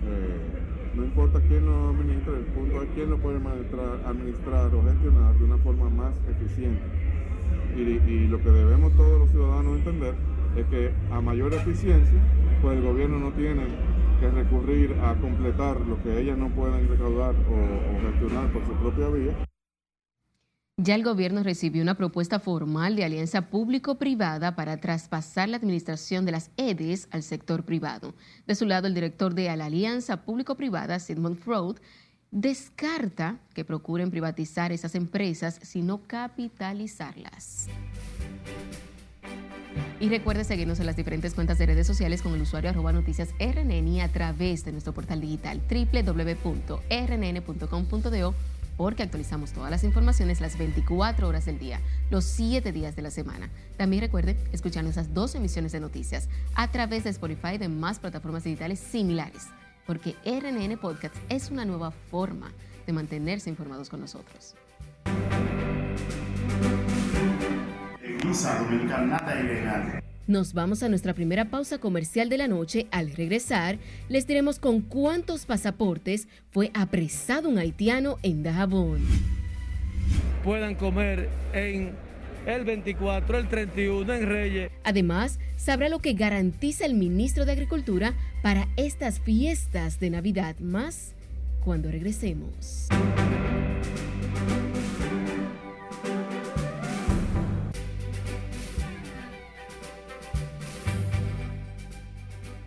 Eh, 0.02 0.65
no 0.97 1.05
importa 1.05 1.41
quién 1.47 1.67
lo 1.67 1.91
administre, 1.91 2.38
el 2.38 2.45
punto 2.47 2.83
es 2.83 2.88
quién 2.95 3.11
lo 3.11 3.19
puede 3.19 3.37
administrar, 3.37 4.00
administrar 4.07 4.75
o 4.75 4.83
gestionar 4.83 5.35
de 5.35 5.45
una 5.45 5.59
forma 5.59 5.91
más 5.91 6.15
eficiente. 6.31 6.81
Y, 7.76 8.26
lo 8.29 8.38
que 8.43 8.50
debemos 8.50 8.95
todos 8.95 9.21
los 9.21 9.31
ciudadanos 9.31 9.76
entender 9.76 10.15
es 10.57 10.65
que 10.67 10.91
a 11.11 11.21
mayor 11.21 11.53
eficiencia, 11.53 12.19
pues 12.62 12.79
el 12.79 12.83
gobierno 12.83 13.19
no 13.19 13.33
tiene 13.33 13.65
que 14.19 14.31
recurrir 14.31 14.97
a 15.03 15.15
completar 15.17 15.79
lo 15.83 16.03
que 16.03 16.19
ellas 16.19 16.38
no 16.38 16.49
pueden 16.49 16.88
recaudar 16.88 17.35
o 17.35 18.11
gestionar 18.11 18.50
por 18.50 18.65
su 18.65 18.73
propia 18.73 19.09
vía. 19.09 19.46
Ya 20.78 20.95
el 20.95 21.04
gobierno 21.04 21.42
recibió 21.42 21.80
una 21.80 21.97
propuesta 21.97 22.38
formal 22.38 22.97
de 22.97 23.04
alianza 23.04 23.49
público-privada 23.49 24.56
para 24.56 24.76
traspasar 24.76 25.49
la 25.49 25.56
administración 25.56 26.26
de 26.26 26.33
las 26.33 26.50
EDES 26.59 27.09
al 27.12 27.23
sector 27.23 27.64
privado. 27.64 28.12
De 28.47 28.54
su 28.54 28.66
lado, 28.66 28.87
el 28.87 28.92
director 28.92 29.33
de 29.33 29.56
la 29.56 29.64
alianza 29.64 30.26
público-privada, 30.26 30.99
Sigmund 30.99 31.38
Freud, 31.38 31.78
descarta 32.30 33.38
que 33.54 33.64
procuren 33.64 34.11
privatizar 34.11 34.71
esas 34.71 34.95
empresas, 34.95 35.59
sino 35.62 36.02
capitalizarlas. 36.06 37.68
Y 39.99 40.11
recuerde 40.11 40.45
seguirnos 40.45 40.78
en 40.78 40.85
las 40.85 40.97
diferentes 40.97 41.33
cuentas 41.33 41.56
de 41.56 41.64
redes 41.64 41.87
sociales 41.87 42.21
con 42.21 42.35
el 42.35 42.42
usuario 42.42 42.68
arroba 42.68 42.92
noticias 42.92 43.30
y 43.38 44.00
a 44.00 44.12
través 44.12 44.66
de 44.66 44.73
nuestro 44.73 44.92
portal 44.92 45.23
digital 45.23 45.62
www.rnn.com.do 45.71 46.64
porque 48.76 49.02
actualizamos 49.02 49.52
todas 49.52 49.71
las 49.71 49.85
informaciones 49.85 50.40
las 50.40 50.59
24 50.59 51.28
horas 51.28 51.47
del 51.47 51.59
día, 51.59 51.80
los 52.11 52.25
7 52.25 52.73
días 52.73 52.97
de 52.97 53.02
la 53.02 53.11
semana. 53.11 53.50
También 53.76 54.02
recuerde 54.02 54.37
escuchar 54.52 54.85
nuestras 54.85 55.14
dos 55.14 55.35
emisiones 55.35 55.73
de 55.73 55.80
noticias 55.80 56.28
a 56.54 56.71
través 56.71 57.04
de 57.04 57.11
Spotify 57.11 57.54
y 57.54 57.59
de 57.59 57.68
más 57.68 57.99
plataformas 57.99 58.45
digitales 58.45 58.78
similares, 58.78 59.47
porque 59.87 60.14
RNN 60.25 60.78
Podcast 60.78 61.14
es 61.28 61.50
una 61.50 61.64
nueva 61.64 61.90
forma 61.90 62.52
de 62.87 62.92
mantenerse 62.92 63.50
informados 63.50 63.88
con 63.88 64.00
nosotros. 64.00 64.54
Nos 70.26 70.54
vamos 70.54 70.83
a 70.83 70.88
nuestra 70.88 71.14
primera 71.14 71.45
pausa 71.50 71.78
comercial 71.78 72.28
de 72.28 72.37
la 72.37 72.49
noche. 72.49 72.88
Al 72.90 73.12
regresar, 73.12 73.78
les 74.09 74.26
diremos 74.26 74.59
con 74.59 74.80
cuántos 74.80 75.47
pasaportes 75.47 76.26
fue 76.50 76.73
apresado 76.75 77.49
un 77.49 77.59
haitiano 77.59 78.16
en 78.25 78.42
Dajabón. 78.42 79.06
Puedan 80.42 80.75
comer 80.75 81.28
en 81.52 81.92
el 82.45 82.64
24, 82.64 83.38
el 83.38 83.49
31 83.49 84.14
en 84.14 84.26
Reyes. 84.26 84.71
Además, 84.83 85.38
sabrá 85.56 85.88
lo 85.88 86.00
que 86.00 86.14
garantiza 86.14 86.87
el 86.87 86.95
ministro 86.95 87.45
de 87.45 87.52
Agricultura 87.52 88.14
para 88.42 88.66
estas 88.76 89.21
fiestas 89.21 90.00
de 90.00 90.11
Navidad 90.11 90.56
más 90.59 91.14
cuando 91.64 91.88
regresemos. 91.88 92.88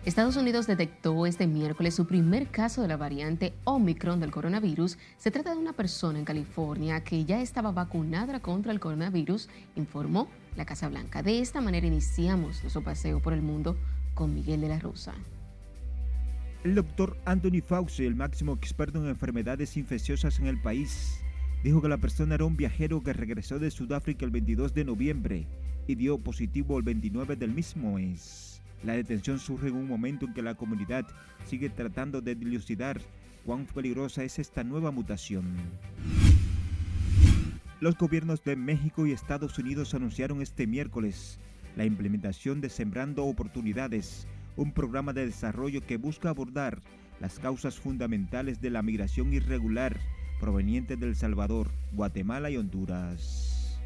Estados 0.06 0.36
Unidos 0.36 0.66
detectó 0.66 1.26
este 1.26 1.46
miércoles 1.46 1.94
su 1.94 2.06
primer 2.06 2.46
caso 2.46 2.80
de 2.80 2.88
la 2.88 2.96
variante 2.96 3.52
Omicron 3.64 4.18
del 4.18 4.30
coronavirus. 4.30 4.96
Se 5.18 5.30
trata 5.30 5.52
de 5.52 5.60
una 5.60 5.74
persona 5.74 6.18
en 6.18 6.24
California 6.24 7.04
que 7.04 7.26
ya 7.26 7.42
estaba 7.42 7.70
vacunada 7.70 8.40
contra 8.40 8.72
el 8.72 8.80
coronavirus, 8.80 9.50
informó 9.76 10.30
la 10.56 10.64
Casa 10.64 10.88
Blanca. 10.88 11.22
De 11.22 11.40
esta 11.40 11.60
manera 11.60 11.86
iniciamos 11.86 12.62
nuestro 12.62 12.82
paseo 12.82 13.20
por 13.20 13.34
el 13.34 13.42
mundo 13.42 13.76
con 14.14 14.32
Miguel 14.32 14.62
de 14.62 14.68
la 14.68 14.78
Rosa. 14.78 15.12
El 16.64 16.74
doctor 16.74 17.18
Anthony 17.26 17.60
Fauci, 17.62 18.06
el 18.06 18.14
máximo 18.14 18.54
experto 18.54 19.02
en 19.02 19.08
enfermedades 19.08 19.76
infecciosas 19.76 20.38
en 20.38 20.46
el 20.46 20.62
país, 20.62 21.20
dijo 21.62 21.82
que 21.82 21.88
la 21.88 21.98
persona 21.98 22.36
era 22.36 22.46
un 22.46 22.56
viajero 22.56 23.02
que 23.02 23.12
regresó 23.12 23.58
de 23.58 23.70
Sudáfrica 23.70 24.24
el 24.24 24.30
22 24.30 24.72
de 24.72 24.84
noviembre 24.86 25.46
y 25.86 25.94
dio 25.94 26.16
positivo 26.16 26.78
el 26.78 26.84
29 26.84 27.36
del 27.36 27.50
mismo 27.52 27.96
mes. 27.96 28.49
La 28.82 28.94
detención 28.94 29.38
surge 29.38 29.68
en 29.68 29.76
un 29.76 29.86
momento 29.86 30.26
en 30.26 30.32
que 30.32 30.42
la 30.42 30.54
comunidad 30.54 31.06
sigue 31.46 31.68
tratando 31.68 32.20
de 32.20 32.34
dilucidar 32.34 33.00
cuán 33.44 33.66
peligrosa 33.66 34.24
es 34.24 34.38
esta 34.38 34.64
nueva 34.64 34.90
mutación. 34.90 35.44
Los 37.80 37.96
gobiernos 37.96 38.42
de 38.44 38.56
México 38.56 39.06
y 39.06 39.12
Estados 39.12 39.58
Unidos 39.58 39.94
anunciaron 39.94 40.42
este 40.42 40.66
miércoles 40.66 41.38
la 41.76 41.84
implementación 41.84 42.60
de 42.60 42.68
Sembrando 42.68 43.24
Oportunidades, 43.24 44.26
un 44.56 44.72
programa 44.72 45.12
de 45.12 45.26
desarrollo 45.26 45.80
que 45.86 45.96
busca 45.96 46.30
abordar 46.30 46.80
las 47.20 47.38
causas 47.38 47.78
fundamentales 47.78 48.60
de 48.60 48.70
la 48.70 48.82
migración 48.82 49.32
irregular 49.32 49.98
proveniente 50.40 50.96
de 50.96 51.06
El 51.06 51.16
Salvador, 51.16 51.70
Guatemala 51.92 52.50
y 52.50 52.56
Honduras. 52.56 53.78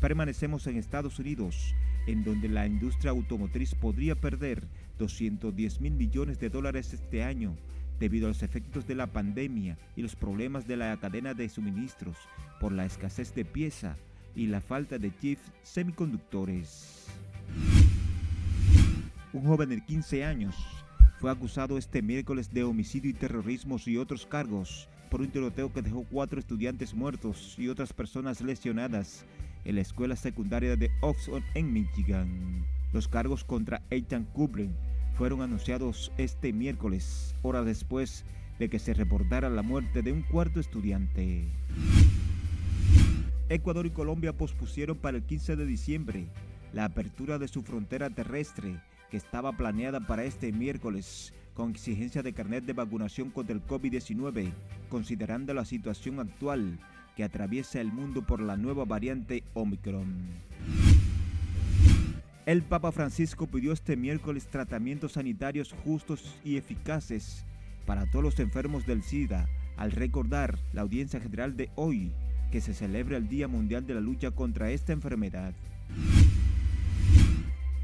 Permanecemos 0.00 0.66
en 0.66 0.76
Estados 0.76 1.18
Unidos 1.18 1.74
en 2.06 2.24
donde 2.24 2.48
la 2.48 2.66
industria 2.66 3.10
automotriz 3.10 3.74
podría 3.74 4.14
perder 4.14 4.66
210 4.98 5.80
mil 5.80 5.94
millones 5.94 6.38
de 6.38 6.50
dólares 6.50 6.92
este 6.92 7.22
año 7.22 7.56
debido 7.98 8.26
a 8.26 8.28
los 8.28 8.42
efectos 8.42 8.86
de 8.86 8.94
la 8.94 9.06
pandemia 9.06 9.78
y 9.96 10.02
los 10.02 10.16
problemas 10.16 10.66
de 10.66 10.76
la 10.76 10.96
cadena 10.98 11.34
de 11.34 11.48
suministros 11.48 12.16
por 12.60 12.72
la 12.72 12.84
escasez 12.84 13.34
de 13.34 13.44
pieza 13.44 13.96
y 14.34 14.46
la 14.46 14.60
falta 14.60 14.98
de 14.98 15.16
chips 15.16 15.52
semiconductores. 15.62 17.06
Un 19.32 19.44
joven 19.44 19.68
de 19.70 19.84
15 19.84 20.24
años 20.24 20.56
fue 21.20 21.30
acusado 21.30 21.78
este 21.78 22.02
miércoles 22.02 22.52
de 22.52 22.64
homicidio 22.64 23.10
y 23.10 23.14
terrorismo 23.14 23.78
y 23.86 23.96
otros 23.96 24.26
cargos 24.26 24.88
por 25.10 25.20
un 25.20 25.28
tiroteo 25.28 25.72
que 25.72 25.82
dejó 25.82 26.04
cuatro 26.10 26.40
estudiantes 26.40 26.92
muertos 26.92 27.54
y 27.58 27.68
otras 27.68 27.92
personas 27.92 28.40
lesionadas 28.40 29.24
en 29.64 29.76
la 29.76 29.80
escuela 29.80 30.16
secundaria 30.16 30.76
de 30.76 30.90
Oxford 31.00 31.42
en 31.54 31.72
Michigan. 31.72 32.64
Los 32.92 33.08
cargos 33.08 33.44
contra 33.44 33.82
Ethan 33.90 34.24
Kublen 34.24 34.74
fueron 35.14 35.42
anunciados 35.42 36.12
este 36.18 36.52
miércoles, 36.52 37.34
horas 37.42 37.64
después 37.64 38.24
de 38.58 38.68
que 38.68 38.78
se 38.78 38.94
reportara 38.94 39.48
la 39.48 39.62
muerte 39.62 40.02
de 40.02 40.12
un 40.12 40.22
cuarto 40.22 40.60
estudiante. 40.60 41.44
Ecuador 43.48 43.86
y 43.86 43.90
Colombia 43.90 44.32
pospusieron 44.32 44.96
para 44.96 45.16
el 45.16 45.24
15 45.24 45.56
de 45.56 45.66
diciembre 45.66 46.26
la 46.72 46.84
apertura 46.84 47.38
de 47.38 47.48
su 47.48 47.62
frontera 47.62 48.10
terrestre 48.10 48.80
que 49.10 49.16
estaba 49.16 49.56
planeada 49.56 50.00
para 50.00 50.24
este 50.24 50.50
miércoles 50.52 51.32
con 51.54 51.70
exigencia 51.70 52.22
de 52.22 52.32
carnet 52.32 52.64
de 52.64 52.72
vacunación 52.72 53.30
contra 53.30 53.54
el 53.54 53.64
COVID-19, 53.64 54.52
considerando 54.88 55.54
la 55.54 55.64
situación 55.64 56.18
actual 56.18 56.78
que 57.16 57.24
atraviesa 57.24 57.80
el 57.80 57.92
mundo 57.92 58.22
por 58.22 58.40
la 58.40 58.56
nueva 58.56 58.84
variante 58.84 59.44
Omicron. 59.54 60.14
El 62.46 62.62
Papa 62.62 62.92
Francisco 62.92 63.46
pidió 63.46 63.72
este 63.72 63.96
miércoles 63.96 64.46
tratamientos 64.48 65.12
sanitarios 65.12 65.74
justos 65.84 66.36
y 66.44 66.56
eficaces 66.56 67.44
para 67.86 68.04
todos 68.10 68.22
los 68.22 68.38
enfermos 68.38 68.86
del 68.86 69.02
SIDA 69.02 69.48
al 69.76 69.92
recordar 69.92 70.58
la 70.72 70.82
audiencia 70.82 71.20
general 71.20 71.56
de 71.56 71.70
hoy 71.74 72.12
que 72.50 72.60
se 72.60 72.74
celebra 72.74 73.16
el 73.16 73.28
Día 73.28 73.48
Mundial 73.48 73.86
de 73.86 73.94
la 73.94 74.00
Lucha 74.00 74.30
contra 74.30 74.70
esta 74.70 74.92
enfermedad. 74.92 75.54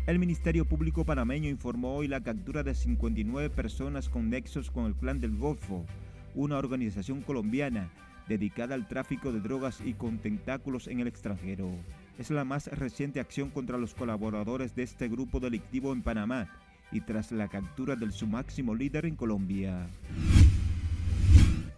El 0.06 0.18
Ministerio 0.18 0.64
Público 0.64 1.04
panameño 1.04 1.48
informó 1.48 1.94
hoy 1.94 2.08
la 2.08 2.20
captura 2.20 2.62
de 2.62 2.74
59 2.74 3.48
personas 3.50 4.08
con 4.08 4.28
nexos 4.28 4.70
con 4.70 4.86
el 4.86 4.94
Clan 4.94 5.20
del 5.20 5.36
Golfo, 5.36 5.86
una 6.34 6.58
organización 6.58 7.22
colombiana 7.22 7.90
dedicada 8.30 8.76
al 8.76 8.86
tráfico 8.86 9.32
de 9.32 9.40
drogas 9.40 9.80
y 9.84 9.94
con 9.94 10.18
tentáculos 10.18 10.86
en 10.86 11.00
el 11.00 11.08
extranjero 11.08 11.68
es 12.16 12.30
la 12.30 12.44
más 12.44 12.68
reciente 12.68 13.18
acción 13.18 13.50
contra 13.50 13.76
los 13.76 13.92
colaboradores 13.92 14.76
de 14.76 14.84
este 14.84 15.08
grupo 15.08 15.40
delictivo 15.40 15.92
en 15.92 16.02
Panamá 16.02 16.48
y 16.92 17.00
tras 17.00 17.32
la 17.32 17.48
captura 17.48 17.96
del 17.96 18.12
su 18.12 18.28
máximo 18.28 18.76
líder 18.76 19.06
en 19.06 19.16
Colombia. 19.16 19.88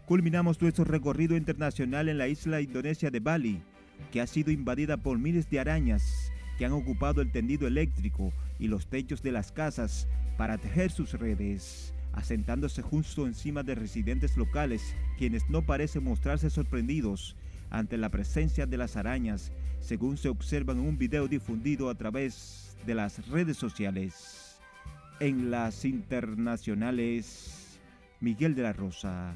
Culminamos 0.05 0.61
nuestro 0.61 0.85
recorrido 0.85 1.39
internacional 1.39 2.11
en 2.11 2.19
la 2.19 2.29
isla 2.29 2.61
indonesia 2.61 3.11
de 3.11 3.21
Bali, 3.21 3.63
que 4.11 4.21
ha 4.21 4.27
sido 4.27 4.51
invadida 4.51 4.99
por 4.99 5.19
miles 5.19 5.49
de 5.49 5.59
arañas 5.59 6.31
que 6.59 6.67
han 6.67 6.73
ocupado 6.73 7.23
el 7.23 7.33
tendido 7.33 7.67
eléctrico 7.67 8.31
y 8.59 8.69
los 8.69 8.89
techos 8.89 9.23
de 9.23 9.33
las 9.33 9.53
casas 9.53 10.07
para 10.37 10.59
tejer 10.59 10.91
sus 10.91 11.15
redes, 11.15 11.95
asentándose 12.13 12.83
justo 12.83 13.27
encima 13.27 13.63
de 13.63 13.75
residentes 13.75 14.37
locales, 14.37 14.95
quienes 15.19 15.49
no 15.49 15.63
parecen 15.63 16.05
mostrarse 16.05 16.51
sorprendidos 16.51 17.37
ante 17.71 17.97
la 17.97 18.11
presencia 18.11 18.67
de 18.67 18.77
las 18.77 18.97
arañas 18.97 19.51
según 19.81 20.17
se 20.17 20.29
observa 20.29 20.73
en 20.73 20.81
un 20.81 20.97
video 20.97 21.27
difundido 21.27 21.91
a 21.91 21.95
través 21.95 22.77
de 22.87 22.95
las 22.95 23.27
redes 23.29 23.57
sociales. 23.57 24.59
En 25.21 25.51
las 25.51 25.85
internacionales, 25.85 27.79
Miguel 28.21 28.55
de 28.55 28.63
la 28.63 28.73
Rosa. 28.73 29.35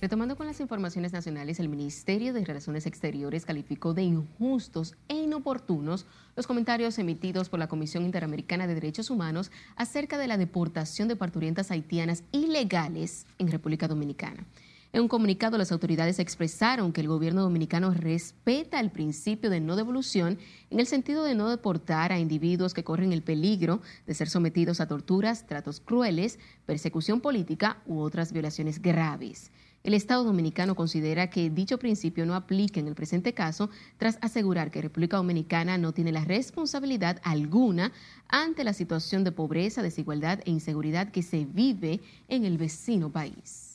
Retomando 0.00 0.34
con 0.34 0.46
las 0.46 0.60
informaciones 0.60 1.12
nacionales, 1.12 1.60
el 1.60 1.68
Ministerio 1.68 2.32
de 2.32 2.42
Relaciones 2.42 2.86
Exteriores 2.86 3.44
calificó 3.44 3.92
de 3.92 4.02
injustos 4.02 4.96
e 5.08 5.14
inoportunos 5.14 6.06
los 6.36 6.46
comentarios 6.46 6.98
emitidos 6.98 7.50
por 7.50 7.58
la 7.58 7.68
Comisión 7.68 8.06
Interamericana 8.06 8.66
de 8.66 8.74
Derechos 8.74 9.10
Humanos 9.10 9.50
acerca 9.76 10.16
de 10.16 10.26
la 10.26 10.38
deportación 10.38 11.06
de 11.06 11.16
parturientas 11.16 11.70
haitianas 11.70 12.24
ilegales 12.32 13.26
en 13.38 13.48
República 13.48 13.88
Dominicana. 13.88 14.46
En 14.94 15.02
un 15.02 15.08
comunicado, 15.08 15.58
las 15.58 15.70
autoridades 15.70 16.18
expresaron 16.18 16.92
que 16.92 17.02
el 17.02 17.08
gobierno 17.08 17.42
dominicano 17.42 17.92
respeta 17.92 18.80
el 18.80 18.90
principio 18.90 19.50
de 19.50 19.60
no 19.60 19.76
devolución 19.76 20.38
en 20.70 20.80
el 20.80 20.86
sentido 20.86 21.24
de 21.24 21.34
no 21.34 21.50
deportar 21.50 22.10
a 22.10 22.18
individuos 22.18 22.72
que 22.72 22.84
corren 22.84 23.12
el 23.12 23.22
peligro 23.22 23.82
de 24.06 24.14
ser 24.14 24.30
sometidos 24.30 24.80
a 24.80 24.88
torturas, 24.88 25.46
tratos 25.46 25.78
crueles, 25.78 26.38
persecución 26.64 27.20
política 27.20 27.82
u 27.84 28.00
otras 28.00 28.32
violaciones 28.32 28.80
graves. 28.80 29.52
El 29.82 29.94
Estado 29.94 30.24
dominicano 30.24 30.74
considera 30.74 31.30
que 31.30 31.48
dicho 31.48 31.78
principio 31.78 32.26
no 32.26 32.34
aplica 32.34 32.80
en 32.80 32.86
el 32.86 32.94
presente 32.94 33.32
caso 33.32 33.70
tras 33.96 34.18
asegurar 34.20 34.70
que 34.70 34.82
República 34.82 35.16
Dominicana 35.16 35.78
no 35.78 35.92
tiene 35.92 36.12
la 36.12 36.24
responsabilidad 36.24 37.18
alguna 37.24 37.92
ante 38.28 38.62
la 38.62 38.74
situación 38.74 39.24
de 39.24 39.32
pobreza, 39.32 39.82
desigualdad 39.82 40.40
e 40.44 40.50
inseguridad 40.50 41.10
que 41.10 41.22
se 41.22 41.46
vive 41.46 42.00
en 42.28 42.44
el 42.44 42.58
vecino 42.58 43.10
país. 43.10 43.69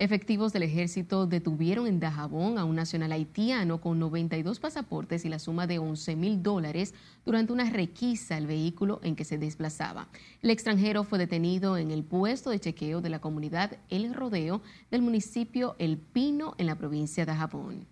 Efectivos 0.00 0.52
del 0.52 0.64
ejército 0.64 1.28
detuvieron 1.28 1.86
en 1.86 2.00
Dajabón 2.00 2.58
a 2.58 2.64
un 2.64 2.74
nacional 2.74 3.12
haitiano 3.12 3.80
con 3.80 4.00
92 4.00 4.58
pasaportes 4.58 5.24
y 5.24 5.28
la 5.28 5.38
suma 5.38 5.68
de 5.68 5.78
11 5.78 6.16
mil 6.16 6.42
dólares 6.42 6.94
durante 7.24 7.52
una 7.52 7.70
requisa 7.70 8.34
al 8.34 8.48
vehículo 8.48 8.98
en 9.04 9.14
que 9.14 9.24
se 9.24 9.38
desplazaba. 9.38 10.08
El 10.42 10.50
extranjero 10.50 11.04
fue 11.04 11.20
detenido 11.20 11.78
en 11.78 11.92
el 11.92 12.02
puesto 12.02 12.50
de 12.50 12.58
chequeo 12.58 13.02
de 13.02 13.08
la 13.08 13.20
comunidad 13.20 13.78
El 13.88 14.12
Rodeo 14.14 14.62
del 14.90 15.02
municipio 15.02 15.76
El 15.78 15.98
Pino 15.98 16.56
en 16.58 16.66
la 16.66 16.74
provincia 16.74 17.24
de 17.24 17.30
Dajabón. 17.30 17.86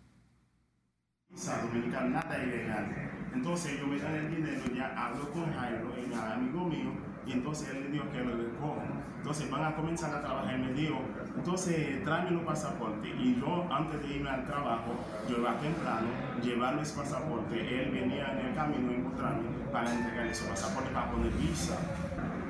Entonces 3.32 3.78
yo 3.78 3.86
el 3.92 4.36
dinero, 4.36 4.62
ya 4.74 5.06
hablo 5.06 5.30
con 5.30 5.44
amigo 5.44 6.64
mío, 6.66 7.11
y 7.26 7.32
entonces 7.32 7.68
él 7.70 7.84
le 7.84 7.90
dijo 7.90 8.04
que 8.10 8.18
lo 8.20 8.36
recojan. 8.36 9.02
Entonces 9.18 9.50
van 9.50 9.64
a 9.64 9.76
comenzar 9.76 10.14
a 10.14 10.20
trabajar, 10.20 10.58
me 10.58 10.72
dijo, 10.72 11.00
entonces 11.36 12.04
tráeme 12.04 12.32
los 12.32 12.42
pasaportes. 12.42 13.10
Y 13.18 13.40
yo, 13.40 13.66
antes 13.70 14.02
de 14.02 14.16
irme 14.16 14.30
al 14.30 14.44
trabajo, 14.44 14.94
yo 15.28 15.38
iba 15.38 15.56
temprano, 15.60 16.08
llevarle 16.42 16.82
ese 16.82 16.98
pasaporte. 16.98 17.54
Él 17.54 17.92
venía 17.92 18.32
en 18.32 18.46
el 18.48 18.54
camino 18.54 18.90
a 18.90 18.94
encontrarme 18.94 19.42
para 19.72 19.92
entregarle 19.92 20.32
ese 20.32 20.48
pasaporte 20.48 20.90
para 20.90 21.10
poner 21.12 21.30
visa. 21.34 21.76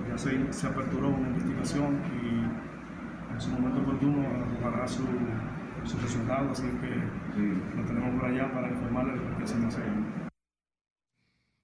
Ya 0.09 0.17
se, 0.17 0.53
se 0.53 0.67
aperturó 0.67 1.09
una 1.09 1.29
investigación 1.29 2.01
y 2.11 3.33
en 3.35 3.41
su 3.41 3.51
momento 3.51 3.81
oportuno 3.81 4.27
arrojará 4.29 4.89
su, 4.89 5.05
su 5.85 5.99
resultado, 5.99 6.51
así 6.51 6.63
que 6.81 7.77
lo 7.77 7.85
tenemos 7.85 8.21
por 8.21 8.31
allá 8.31 8.53
para 8.53 8.69
informarle 8.69 9.13
de 9.13 9.31
lo 9.31 9.39
que 9.39 9.47
se 9.47 9.57
me 9.57 9.67
hace. 9.67 9.83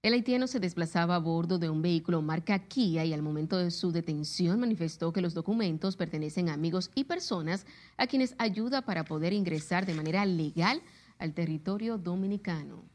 El 0.08 0.14
haitiano 0.14 0.46
se 0.46 0.58
desplazaba 0.58 1.16
a 1.16 1.18
bordo 1.18 1.58
de 1.58 1.68
un 1.68 1.82
vehículo 1.82 2.22
marca 2.22 2.60
Kia 2.60 3.04
y 3.04 3.12
al 3.12 3.20
momento 3.20 3.58
de 3.58 3.70
su 3.70 3.92
detención 3.92 4.58
manifestó 4.58 5.12
que 5.12 5.20
los 5.20 5.34
documentos 5.34 5.96
pertenecen 5.96 6.48
a 6.48 6.54
amigos 6.54 6.90
y 6.94 7.04
personas 7.04 7.66
a 7.98 8.06
quienes 8.06 8.34
ayuda 8.38 8.80
para 8.80 9.04
poder 9.04 9.34
ingresar 9.34 9.84
de 9.84 9.92
manera 9.92 10.24
legal 10.24 10.80
al 11.18 11.34
territorio 11.34 11.98
dominicano. 11.98 12.86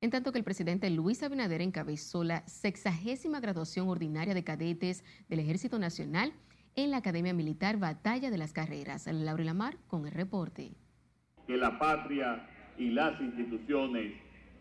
En 0.00 0.10
tanto 0.10 0.32
que 0.32 0.38
el 0.38 0.44
presidente 0.44 0.90
Luis 0.90 1.22
Abinader 1.22 1.62
encabezó 1.62 2.24
la 2.24 2.44
sexagésima 2.48 3.38
graduación 3.38 3.88
ordinaria 3.88 4.34
de 4.34 4.42
cadetes 4.42 5.04
del 5.28 5.38
Ejército 5.38 5.78
Nacional 5.78 6.32
en 6.74 6.90
la 6.90 6.96
Academia 6.96 7.32
Militar 7.32 7.76
Batalla 7.76 8.32
de 8.32 8.38
las 8.38 8.52
Carreras. 8.52 9.06
Laura 9.06 9.44
Lamar 9.44 9.76
con 9.86 10.04
el 10.04 10.10
reporte. 10.10 10.72
Que 11.46 11.56
la 11.56 11.78
patria 11.78 12.44
y 12.76 12.90
las 12.90 13.20
instituciones 13.20 14.14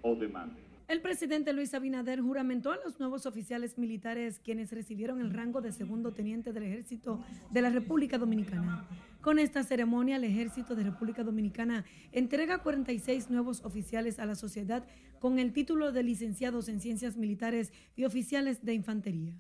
os 0.04 0.20
demanden. 0.20 0.69
El 0.90 1.02
presidente 1.02 1.54
Luis 1.54 1.76
Abinader 1.76 2.20
juramentó 2.20 2.72
a 2.72 2.80
los 2.84 3.00
nuevos 3.00 3.28
oficiales 3.28 3.78
militares 3.78 4.42
quienes 4.44 4.72
recibieron 4.72 5.22
el 5.22 5.32
rango 5.32 5.62
de 5.62 5.72
segundo 5.72 6.14
teniente 6.14 6.52
del 6.52 6.64
ejército 6.64 7.24
de 7.52 7.62
la 7.62 7.70
República 7.70 8.18
Dominicana. 8.18 8.88
Con 9.22 9.38
esta 9.38 9.62
ceremonia, 9.62 10.16
el 10.16 10.24
ejército 10.24 10.74
de 10.74 10.82
República 10.82 11.24
Dominicana 11.24 11.86
entrega 12.12 12.64
46 12.64 13.30
nuevos 13.30 13.64
oficiales 13.64 14.18
a 14.18 14.26
la 14.26 14.34
sociedad 14.34 14.84
con 15.20 15.38
el 15.38 15.54
título 15.54 15.92
de 15.92 16.02
licenciados 16.02 16.68
en 16.70 16.82
ciencias 16.82 17.18
militares 17.18 17.72
y 17.96 18.06
oficiales 18.06 18.66
de 18.66 18.74
infantería. 18.74 19.36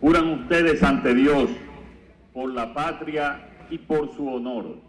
Juran 0.00 0.28
ustedes 0.30 0.82
ante 0.82 1.14
Dios 1.14 1.48
por 2.34 2.52
la 2.52 2.74
patria 2.74 3.68
y 3.70 3.78
por 3.78 4.12
su 4.16 4.26
honor 4.26 4.80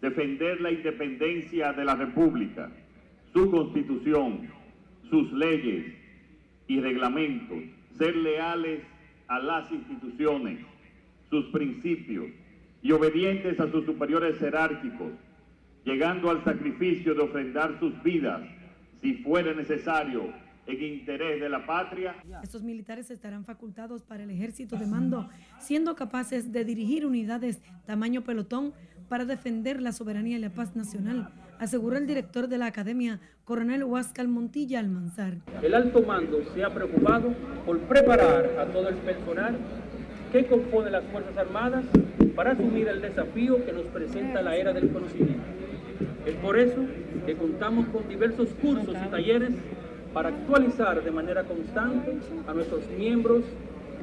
defender 0.00 0.60
la 0.60 0.70
independencia 0.70 1.72
de 1.72 1.84
la 1.84 1.96
República, 1.96 2.70
su 3.32 3.50
constitución 3.50 4.56
sus 5.10 5.32
leyes 5.32 5.94
y 6.66 6.80
reglamentos, 6.80 7.58
ser 7.96 8.16
leales 8.16 8.80
a 9.26 9.38
las 9.38 9.70
instituciones, 9.70 10.60
sus 11.30 11.46
principios 11.46 12.26
y 12.82 12.92
obedientes 12.92 13.58
a 13.60 13.70
sus 13.70 13.84
superiores 13.84 14.38
jerárquicos, 14.38 15.12
llegando 15.84 16.30
al 16.30 16.44
sacrificio 16.44 17.14
de 17.14 17.20
ofrendar 17.20 17.78
sus 17.78 18.02
vidas, 18.02 18.42
si 19.00 19.14
fuera 19.14 19.52
necesario, 19.54 20.32
en 20.66 20.82
interés 20.82 21.40
de 21.40 21.48
la 21.48 21.64
patria. 21.64 22.14
Estos 22.42 22.62
militares 22.62 23.10
estarán 23.10 23.44
facultados 23.46 24.02
para 24.02 24.24
el 24.24 24.30
ejército 24.30 24.76
de 24.76 24.86
mando, 24.86 25.28
siendo 25.58 25.96
capaces 25.96 26.52
de 26.52 26.64
dirigir 26.64 27.06
unidades 27.06 27.62
tamaño 27.86 28.22
pelotón 28.22 28.74
para 29.08 29.24
defender 29.24 29.80
la 29.80 29.92
soberanía 29.92 30.36
y 30.36 30.40
la 30.40 30.50
paz 30.50 30.76
nacional, 30.76 31.30
aseguró 31.58 31.96
el 31.96 32.06
director 32.06 32.48
de 32.48 32.58
la 32.58 32.66
academia, 32.66 33.20
coronel 33.44 33.84
Huáscal 33.84 34.28
Montilla 34.28 34.78
Almanzar. 34.78 35.38
El 35.62 35.74
alto 35.74 36.02
mando 36.02 36.38
se 36.54 36.62
ha 36.62 36.70
preocupado 36.70 37.32
por 37.64 37.78
preparar 37.80 38.50
a 38.58 38.66
todo 38.66 38.88
el 38.88 38.96
personal 38.96 39.56
que 40.30 40.46
compone 40.46 40.90
las 40.90 41.04
Fuerzas 41.04 41.36
Armadas 41.36 41.84
para 42.36 42.52
asumir 42.52 42.88
el 42.88 43.00
desafío 43.00 43.64
que 43.64 43.72
nos 43.72 43.86
presenta 43.86 44.42
la 44.42 44.56
era 44.56 44.72
del 44.72 44.90
conocimiento. 44.90 45.42
Es 46.26 46.34
por 46.36 46.58
eso 46.58 46.84
que 47.24 47.34
contamos 47.34 47.86
con 47.88 48.06
diversos 48.08 48.48
cursos 48.60 48.94
y 48.94 49.08
talleres 49.08 49.52
para 50.12 50.28
actualizar 50.28 51.02
de 51.02 51.10
manera 51.10 51.44
constante 51.44 52.18
a 52.46 52.52
nuestros 52.52 52.82
miembros 52.96 53.44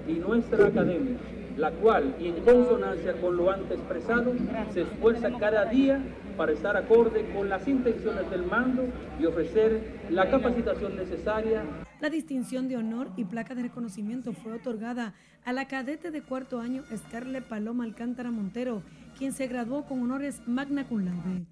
y 0.07 0.13
nuestra 0.13 0.67
academia 0.67 1.17
la 1.57 1.71
cual, 1.71 2.15
y 2.19 2.27
en 2.27 2.41
consonancia 2.43 3.13
con 3.21 3.37
lo 3.37 3.49
antes 3.49 3.79
expresado, 3.79 4.33
se 4.73 4.81
esfuerza 4.81 5.31
cada 5.39 5.65
día 5.65 6.01
para 6.35 6.51
estar 6.51 6.75
acorde 6.75 7.25
con 7.33 7.49
las 7.49 7.67
intenciones 7.67 8.29
del 8.29 8.45
mando 8.45 8.83
y 9.19 9.25
ofrecer 9.25 10.01
la 10.09 10.29
capacitación 10.29 10.95
necesaria. 10.95 11.63
La 12.01 12.09
distinción 12.09 12.67
de 12.67 12.77
honor 12.77 13.09
y 13.15 13.23
placa 13.23 13.55
de 13.55 13.63
reconocimiento 13.63 14.33
fue 14.33 14.53
otorgada 14.53 15.13
a 15.45 15.53
la 15.53 15.67
cadete 15.67 16.11
de 16.11 16.21
cuarto 16.21 16.59
año 16.59 16.83
Scarlett 16.95 17.45
Paloma 17.45 17.85
Alcántara 17.85 18.31
Montero, 18.31 18.83
quien 19.17 19.31
se 19.31 19.47
graduó 19.47 19.85
con 19.85 20.01
honores 20.01 20.41
magna 20.45 20.87
cum 20.87 21.05
laude. 21.05 21.45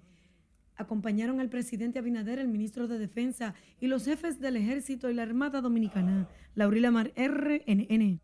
Acompañaron 0.76 1.40
al 1.40 1.48
presidente 1.48 2.00
Abinader, 2.00 2.38
el 2.38 2.48
ministro 2.48 2.88
de 2.88 2.98
Defensa 2.98 3.54
y 3.80 3.86
los 3.86 4.04
jefes 4.04 4.40
del 4.40 4.56
Ejército 4.56 5.08
y 5.08 5.14
la 5.14 5.22
Armada 5.22 5.60
Dominicana. 5.60 6.28
Laurila 6.54 6.90
Mar, 6.90 7.12
RNN. 7.16 8.20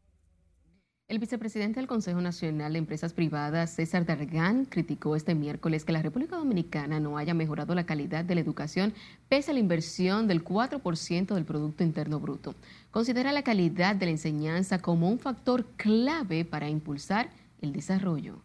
El 1.10 1.18
vicepresidente 1.18 1.80
del 1.80 1.88
Consejo 1.88 2.20
Nacional 2.20 2.72
de 2.72 2.78
Empresas 2.78 3.12
Privadas, 3.12 3.74
César 3.74 4.06
Dargán, 4.06 4.64
criticó 4.64 5.16
este 5.16 5.34
miércoles 5.34 5.84
que 5.84 5.90
la 5.90 6.02
República 6.02 6.36
Dominicana 6.36 7.00
no 7.00 7.18
haya 7.18 7.34
mejorado 7.34 7.74
la 7.74 7.84
calidad 7.84 8.24
de 8.24 8.36
la 8.36 8.40
educación 8.40 8.94
pese 9.28 9.50
a 9.50 9.54
la 9.54 9.58
inversión 9.58 10.28
del 10.28 10.44
4% 10.44 11.34
del 11.34 11.44
Producto 11.44 11.82
Interno 11.82 12.20
Bruto. 12.20 12.54
Considera 12.92 13.32
la 13.32 13.42
calidad 13.42 13.96
de 13.96 14.06
la 14.06 14.12
enseñanza 14.12 14.78
como 14.78 15.08
un 15.08 15.18
factor 15.18 15.66
clave 15.76 16.44
para 16.44 16.68
impulsar 16.68 17.30
el 17.60 17.72
desarrollo. 17.72 18.40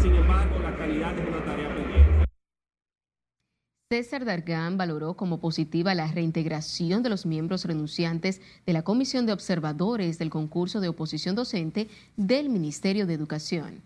Sin 0.00 0.14
embargo 0.14 0.58
la 0.60 0.74
calidad 0.76 1.18
es 1.18 1.28
una 1.28 1.44
tarea 1.44 1.74
pendiente. 1.74 2.24
César 3.92 4.24
Dargán 4.24 4.78
valoró 4.78 5.14
como 5.14 5.40
positiva 5.40 5.94
la 5.94 6.06
reintegración 6.06 7.02
de 7.02 7.10
los 7.10 7.26
miembros 7.26 7.64
renunciantes 7.64 8.40
de 8.64 8.72
la 8.72 8.82
Comisión 8.82 9.26
de 9.26 9.32
Observadores 9.32 10.18
del 10.18 10.30
concurso 10.30 10.80
de 10.80 10.88
oposición 10.88 11.34
docente 11.34 11.88
del 12.16 12.50
Ministerio 12.50 13.06
de 13.06 13.14
Educación. 13.14 13.82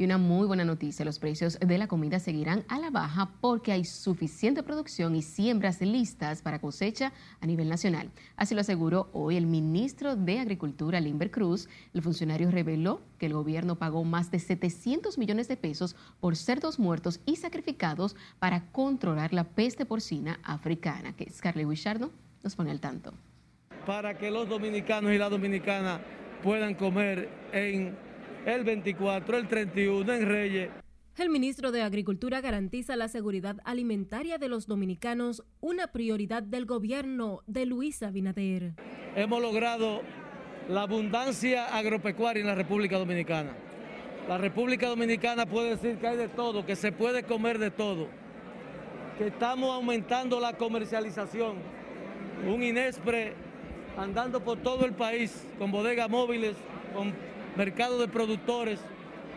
Y 0.00 0.04
una 0.04 0.16
muy 0.16 0.46
buena 0.46 0.64
noticia, 0.64 1.04
los 1.04 1.18
precios 1.18 1.58
de 1.58 1.76
la 1.76 1.88
comida 1.88 2.20
seguirán 2.20 2.64
a 2.68 2.78
la 2.78 2.88
baja 2.88 3.32
porque 3.40 3.72
hay 3.72 3.84
suficiente 3.84 4.62
producción 4.62 5.16
y 5.16 5.22
siembras 5.22 5.80
listas 5.80 6.40
para 6.40 6.60
cosecha 6.60 7.12
a 7.40 7.46
nivel 7.46 7.68
nacional. 7.68 8.08
Así 8.36 8.54
lo 8.54 8.60
aseguró 8.60 9.08
hoy 9.12 9.36
el 9.36 9.46
ministro 9.46 10.14
de 10.14 10.38
Agricultura, 10.38 11.00
Limber 11.00 11.32
Cruz. 11.32 11.68
El 11.94 12.02
funcionario 12.02 12.48
reveló 12.52 13.00
que 13.18 13.26
el 13.26 13.32
gobierno 13.32 13.74
pagó 13.74 14.04
más 14.04 14.30
de 14.30 14.38
700 14.38 15.18
millones 15.18 15.48
de 15.48 15.56
pesos 15.56 15.96
por 16.20 16.36
cerdos 16.36 16.78
muertos 16.78 17.18
y 17.26 17.34
sacrificados 17.34 18.14
para 18.38 18.70
controlar 18.70 19.34
la 19.34 19.42
peste 19.42 19.84
porcina 19.84 20.38
africana, 20.44 21.12
que 21.16 21.28
Scarlett 21.28 21.66
Wichardo 21.66 22.12
nos 22.44 22.54
pone 22.54 22.70
al 22.70 22.78
tanto. 22.78 23.14
Para 23.84 24.16
que 24.16 24.30
los 24.30 24.48
dominicanos 24.48 25.10
y 25.10 25.18
las 25.18 25.30
dominicanas 25.32 26.00
puedan 26.44 26.76
comer 26.76 27.28
en 27.52 28.06
el 28.46 28.64
24, 28.64 29.38
el 29.38 29.48
31 29.48 30.12
en 30.12 30.26
Reyes. 30.26 30.70
El 31.16 31.30
ministro 31.30 31.72
de 31.72 31.82
Agricultura 31.82 32.40
garantiza 32.40 32.94
la 32.94 33.08
seguridad 33.08 33.56
alimentaria 33.64 34.38
de 34.38 34.48
los 34.48 34.66
dominicanos, 34.66 35.42
una 35.60 35.88
prioridad 35.88 36.44
del 36.44 36.64
gobierno 36.64 37.42
de 37.46 37.66
Luis 37.66 38.02
Abinader. 38.04 38.74
Hemos 39.16 39.42
logrado 39.42 40.02
la 40.68 40.82
abundancia 40.82 41.76
agropecuaria 41.76 42.40
en 42.40 42.46
la 42.46 42.54
República 42.54 42.98
Dominicana. 42.98 43.50
La 44.28 44.38
República 44.38 44.86
Dominicana 44.86 45.46
puede 45.46 45.70
decir 45.70 45.96
que 45.96 46.06
hay 46.06 46.16
de 46.16 46.28
todo, 46.28 46.64
que 46.64 46.76
se 46.76 46.92
puede 46.92 47.24
comer 47.24 47.58
de 47.58 47.72
todo, 47.72 48.06
que 49.16 49.26
estamos 49.26 49.74
aumentando 49.74 50.38
la 50.38 50.52
comercialización. 50.52 51.56
Un 52.46 52.62
Inespre 52.62 53.32
andando 53.96 54.44
por 54.44 54.58
todo 54.58 54.84
el 54.84 54.92
país 54.92 55.48
con 55.58 55.72
bodegas 55.72 56.08
móviles, 56.08 56.54
con 56.94 57.12
mercado 57.58 57.98
de 57.98 58.06
productores, 58.06 58.78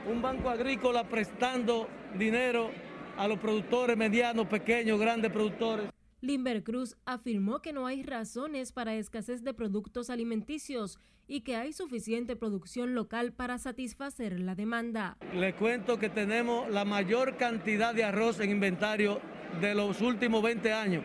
un 0.07 0.21
banco 0.21 0.51
agrícola 0.51 1.05
prestando 1.05 1.89
dinero 2.19 2.69
a 3.17 3.27
los 3.27 3.39
productores 3.39 3.97
medianos, 3.97 4.45
pequeños, 4.45 4.99
grandes 4.99 5.31
productores. 5.31 5.87
Limber 6.21 6.63
Cruz 6.63 6.95
afirmó 7.05 7.63
que 7.63 7.73
no 7.73 7.87
hay 7.87 8.03
razones 8.03 8.73
para 8.73 8.93
escasez 8.93 9.43
de 9.43 9.55
productos 9.55 10.11
alimenticios 10.11 10.99
y 11.27 11.41
que 11.41 11.55
hay 11.55 11.73
suficiente 11.73 12.35
producción 12.35 12.93
local 12.93 13.33
para 13.33 13.57
satisfacer 13.57 14.39
la 14.39 14.53
demanda. 14.53 15.17
Le 15.33 15.55
cuento 15.55 15.97
que 15.97 16.09
tenemos 16.09 16.69
la 16.69 16.85
mayor 16.85 17.37
cantidad 17.37 17.95
de 17.95 18.03
arroz 18.03 18.39
en 18.39 18.51
inventario 18.51 19.19
de 19.59 19.73
los 19.73 19.99
últimos 19.99 20.43
20 20.43 20.71
años. 20.71 21.03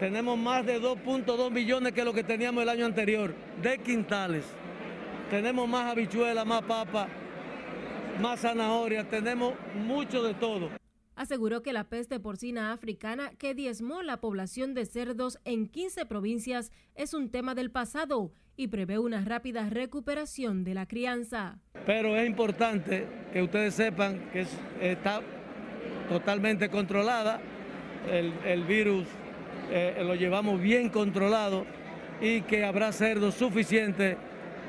Tenemos 0.00 0.36
más 0.36 0.66
de 0.66 0.82
2.2 0.82 1.52
millones 1.52 1.92
que 1.92 2.02
lo 2.02 2.12
que 2.12 2.24
teníamos 2.24 2.64
el 2.64 2.68
año 2.68 2.86
anterior 2.86 3.32
de 3.62 3.78
quintales. 3.78 4.44
Tenemos 5.32 5.66
más 5.66 5.90
habichuelas, 5.90 6.44
más 6.44 6.60
papa, 6.60 7.08
más 8.20 8.40
zanahoria, 8.40 9.08
tenemos 9.08 9.54
mucho 9.74 10.22
de 10.22 10.34
todo. 10.34 10.68
Aseguró 11.16 11.62
que 11.62 11.72
la 11.72 11.84
peste 11.84 12.20
porcina 12.20 12.70
africana 12.70 13.30
que 13.38 13.54
diezmó 13.54 14.02
la 14.02 14.20
población 14.20 14.74
de 14.74 14.84
cerdos 14.84 15.38
en 15.46 15.68
15 15.68 16.04
provincias 16.04 16.70
es 16.94 17.14
un 17.14 17.30
tema 17.30 17.54
del 17.54 17.70
pasado 17.70 18.34
y 18.56 18.68
prevé 18.68 18.98
una 18.98 19.24
rápida 19.24 19.70
recuperación 19.70 20.64
de 20.64 20.74
la 20.74 20.84
crianza. 20.84 21.60
Pero 21.86 22.14
es 22.14 22.28
importante 22.28 23.06
que 23.32 23.42
ustedes 23.42 23.72
sepan 23.72 24.28
que 24.32 24.44
está 24.82 25.22
totalmente 26.10 26.68
controlada, 26.68 27.40
el, 28.10 28.64
virus 28.64 29.06
eh, 29.70 30.02
lo 30.04 30.14
llevamos 30.14 30.60
bien 30.60 30.90
controlado 30.90 31.64
y 32.20 32.42
que 32.42 32.66
habrá 32.66 32.92
cerdos 32.92 33.36
suficientes 33.36 34.18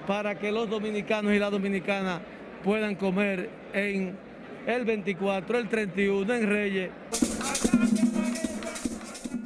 para 0.08 0.38
que 0.38 0.52
los 0.52 0.70
dominicanos 0.70 1.34
y 1.34 1.40
las 1.40 1.52
dominicanas 1.52 2.22
puedan 2.64 2.96
comer 2.96 3.50
en 3.74 4.16
el 4.66 4.86
24, 4.86 5.58
el 5.58 5.70
31 5.70 6.34
en 6.34 6.50
Reyes. 6.50 6.92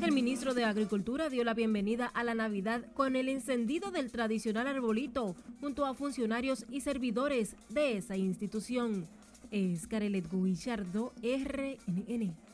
El 0.02 0.12
ministro 0.14 0.54
de 0.54 0.64
Agricultura 0.64 1.30
dio 1.30 1.44
la 1.44 1.54
bienvenida 1.54 2.08
a 2.08 2.24
la 2.24 2.34
Navidad 2.34 2.86
con 2.94 3.16
el 3.16 3.30
encendido 3.30 3.92
del 3.92 4.12
tradicional 4.12 4.68
arbolito 4.68 5.36
junto 5.60 5.86
a 5.86 5.94
funcionarios 5.94 6.66
y 6.70 6.82
servidores 6.82 7.56
de 7.70 7.98
esa 7.98 8.16
institución. 8.16 9.08
Es 9.52 9.88
Carelet 9.88 10.30
Guillardo, 10.32 11.14
RNN. 11.22 12.47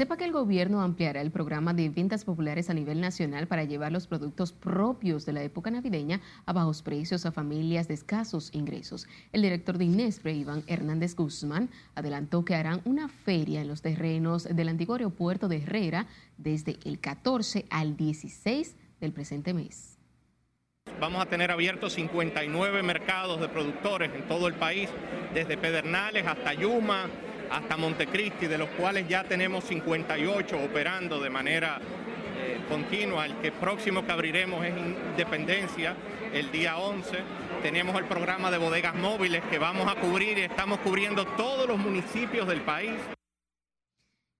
Sepa 0.00 0.16
que 0.16 0.24
el 0.24 0.32
gobierno 0.32 0.80
ampliará 0.80 1.20
el 1.20 1.30
programa 1.30 1.74
de 1.74 1.90
ventas 1.90 2.24
populares 2.24 2.70
a 2.70 2.72
nivel 2.72 3.02
nacional 3.02 3.46
para 3.46 3.64
llevar 3.64 3.92
los 3.92 4.06
productos 4.06 4.50
propios 4.50 5.26
de 5.26 5.34
la 5.34 5.42
época 5.42 5.70
navideña 5.70 6.22
a 6.46 6.54
bajos 6.54 6.80
precios 6.80 7.26
a 7.26 7.32
familias 7.32 7.86
de 7.86 7.92
escasos 7.92 8.48
ingresos. 8.54 9.06
El 9.30 9.42
director 9.42 9.76
de 9.76 9.84
Inespre, 9.84 10.32
Iván 10.32 10.64
Hernández 10.68 11.14
Guzmán, 11.14 11.68
adelantó 11.94 12.46
que 12.46 12.54
harán 12.54 12.80
una 12.86 13.10
feria 13.10 13.60
en 13.60 13.68
los 13.68 13.82
terrenos 13.82 14.44
del 14.44 14.70
antiguo 14.70 14.94
aeropuerto 14.94 15.48
de 15.48 15.58
Herrera 15.58 16.06
desde 16.38 16.78
el 16.86 16.98
14 16.98 17.66
al 17.68 17.98
16 17.98 18.76
del 19.02 19.12
presente 19.12 19.52
mes. 19.52 19.98
Vamos 20.98 21.20
a 21.20 21.26
tener 21.26 21.50
abiertos 21.50 21.92
59 21.92 22.82
mercados 22.82 23.38
de 23.38 23.50
productores 23.50 24.10
en 24.14 24.26
todo 24.26 24.48
el 24.48 24.54
país, 24.54 24.88
desde 25.34 25.58
Pedernales 25.58 26.26
hasta 26.26 26.54
Yuma, 26.54 27.10
hasta 27.50 27.76
Montecristi, 27.76 28.46
de 28.46 28.58
los 28.58 28.68
cuales 28.70 29.08
ya 29.08 29.24
tenemos 29.24 29.64
58 29.64 30.58
operando 30.58 31.20
de 31.20 31.30
manera 31.30 31.78
eh, 32.38 32.60
continua. 32.68 33.26
El 33.26 33.52
próximo 33.52 34.04
que 34.04 34.12
abriremos 34.12 34.64
es 34.64 34.72
Independencia 34.76 35.94
el 36.32 36.50
día 36.52 36.78
11. 36.78 37.18
Tenemos 37.62 37.96
el 37.96 38.04
programa 38.04 38.50
de 38.50 38.58
bodegas 38.58 38.94
móviles 38.94 39.42
que 39.50 39.58
vamos 39.58 39.88
a 39.88 39.96
cubrir 39.96 40.38
y 40.38 40.42
estamos 40.42 40.78
cubriendo 40.78 41.26
todos 41.26 41.68
los 41.68 41.78
municipios 41.78 42.46
del 42.46 42.60
país. 42.60 42.94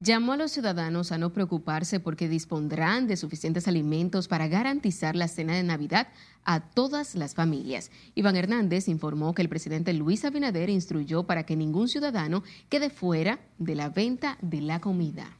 Llamó 0.02 0.32
a 0.32 0.38
los 0.38 0.52
ciudadanos 0.52 1.12
a 1.12 1.18
no 1.18 1.34
preocuparse 1.34 2.00
porque 2.00 2.26
dispondrán 2.26 3.06
de 3.06 3.18
suficientes 3.18 3.68
alimentos 3.68 4.28
para 4.28 4.48
garantizar 4.48 5.14
la 5.14 5.28
cena 5.28 5.54
de 5.54 5.62
Navidad 5.62 6.08
a 6.42 6.60
todas 6.60 7.14
las 7.16 7.34
familias. 7.34 7.90
Iván 8.14 8.34
Hernández 8.34 8.88
informó 8.88 9.34
que 9.34 9.42
el 9.42 9.50
presidente 9.50 9.92
Luis 9.92 10.24
Abinader 10.24 10.70
instruyó 10.70 11.24
para 11.24 11.44
que 11.44 11.54
ningún 11.54 11.86
ciudadano 11.86 12.42
quede 12.70 12.88
fuera 12.88 13.40
de 13.58 13.74
la 13.74 13.90
venta 13.90 14.38
de 14.40 14.62
la 14.62 14.80
comida. 14.80 15.36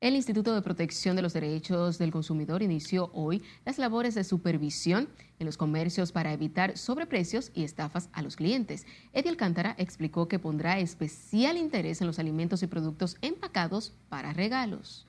El 0.00 0.14
Instituto 0.14 0.54
de 0.54 0.62
Protección 0.62 1.16
de 1.16 1.22
los 1.22 1.32
Derechos 1.32 1.98
del 1.98 2.12
Consumidor 2.12 2.62
inició 2.62 3.10
hoy 3.14 3.42
las 3.64 3.78
labores 3.78 4.14
de 4.14 4.22
supervisión 4.22 5.08
en 5.40 5.46
los 5.46 5.56
comercios 5.56 6.12
para 6.12 6.32
evitar 6.32 6.78
sobreprecios 6.78 7.50
y 7.52 7.64
estafas 7.64 8.08
a 8.12 8.22
los 8.22 8.36
clientes. 8.36 8.86
Eddie 9.12 9.30
Alcántara 9.30 9.74
explicó 9.76 10.28
que 10.28 10.38
pondrá 10.38 10.78
especial 10.78 11.56
interés 11.56 12.00
en 12.00 12.06
los 12.06 12.20
alimentos 12.20 12.62
y 12.62 12.68
productos 12.68 13.16
empacados 13.22 13.92
para 14.08 14.32
regalos. 14.32 15.04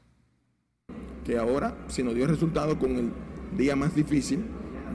Que 1.23 1.38
ahora, 1.38 1.78
si 1.88 2.02
nos 2.02 2.15
dio 2.15 2.25
resultado 2.25 2.80
con 2.80 2.95
el 2.95 3.12
día 3.56 3.75
más 3.75 3.93
difícil, 3.93 4.43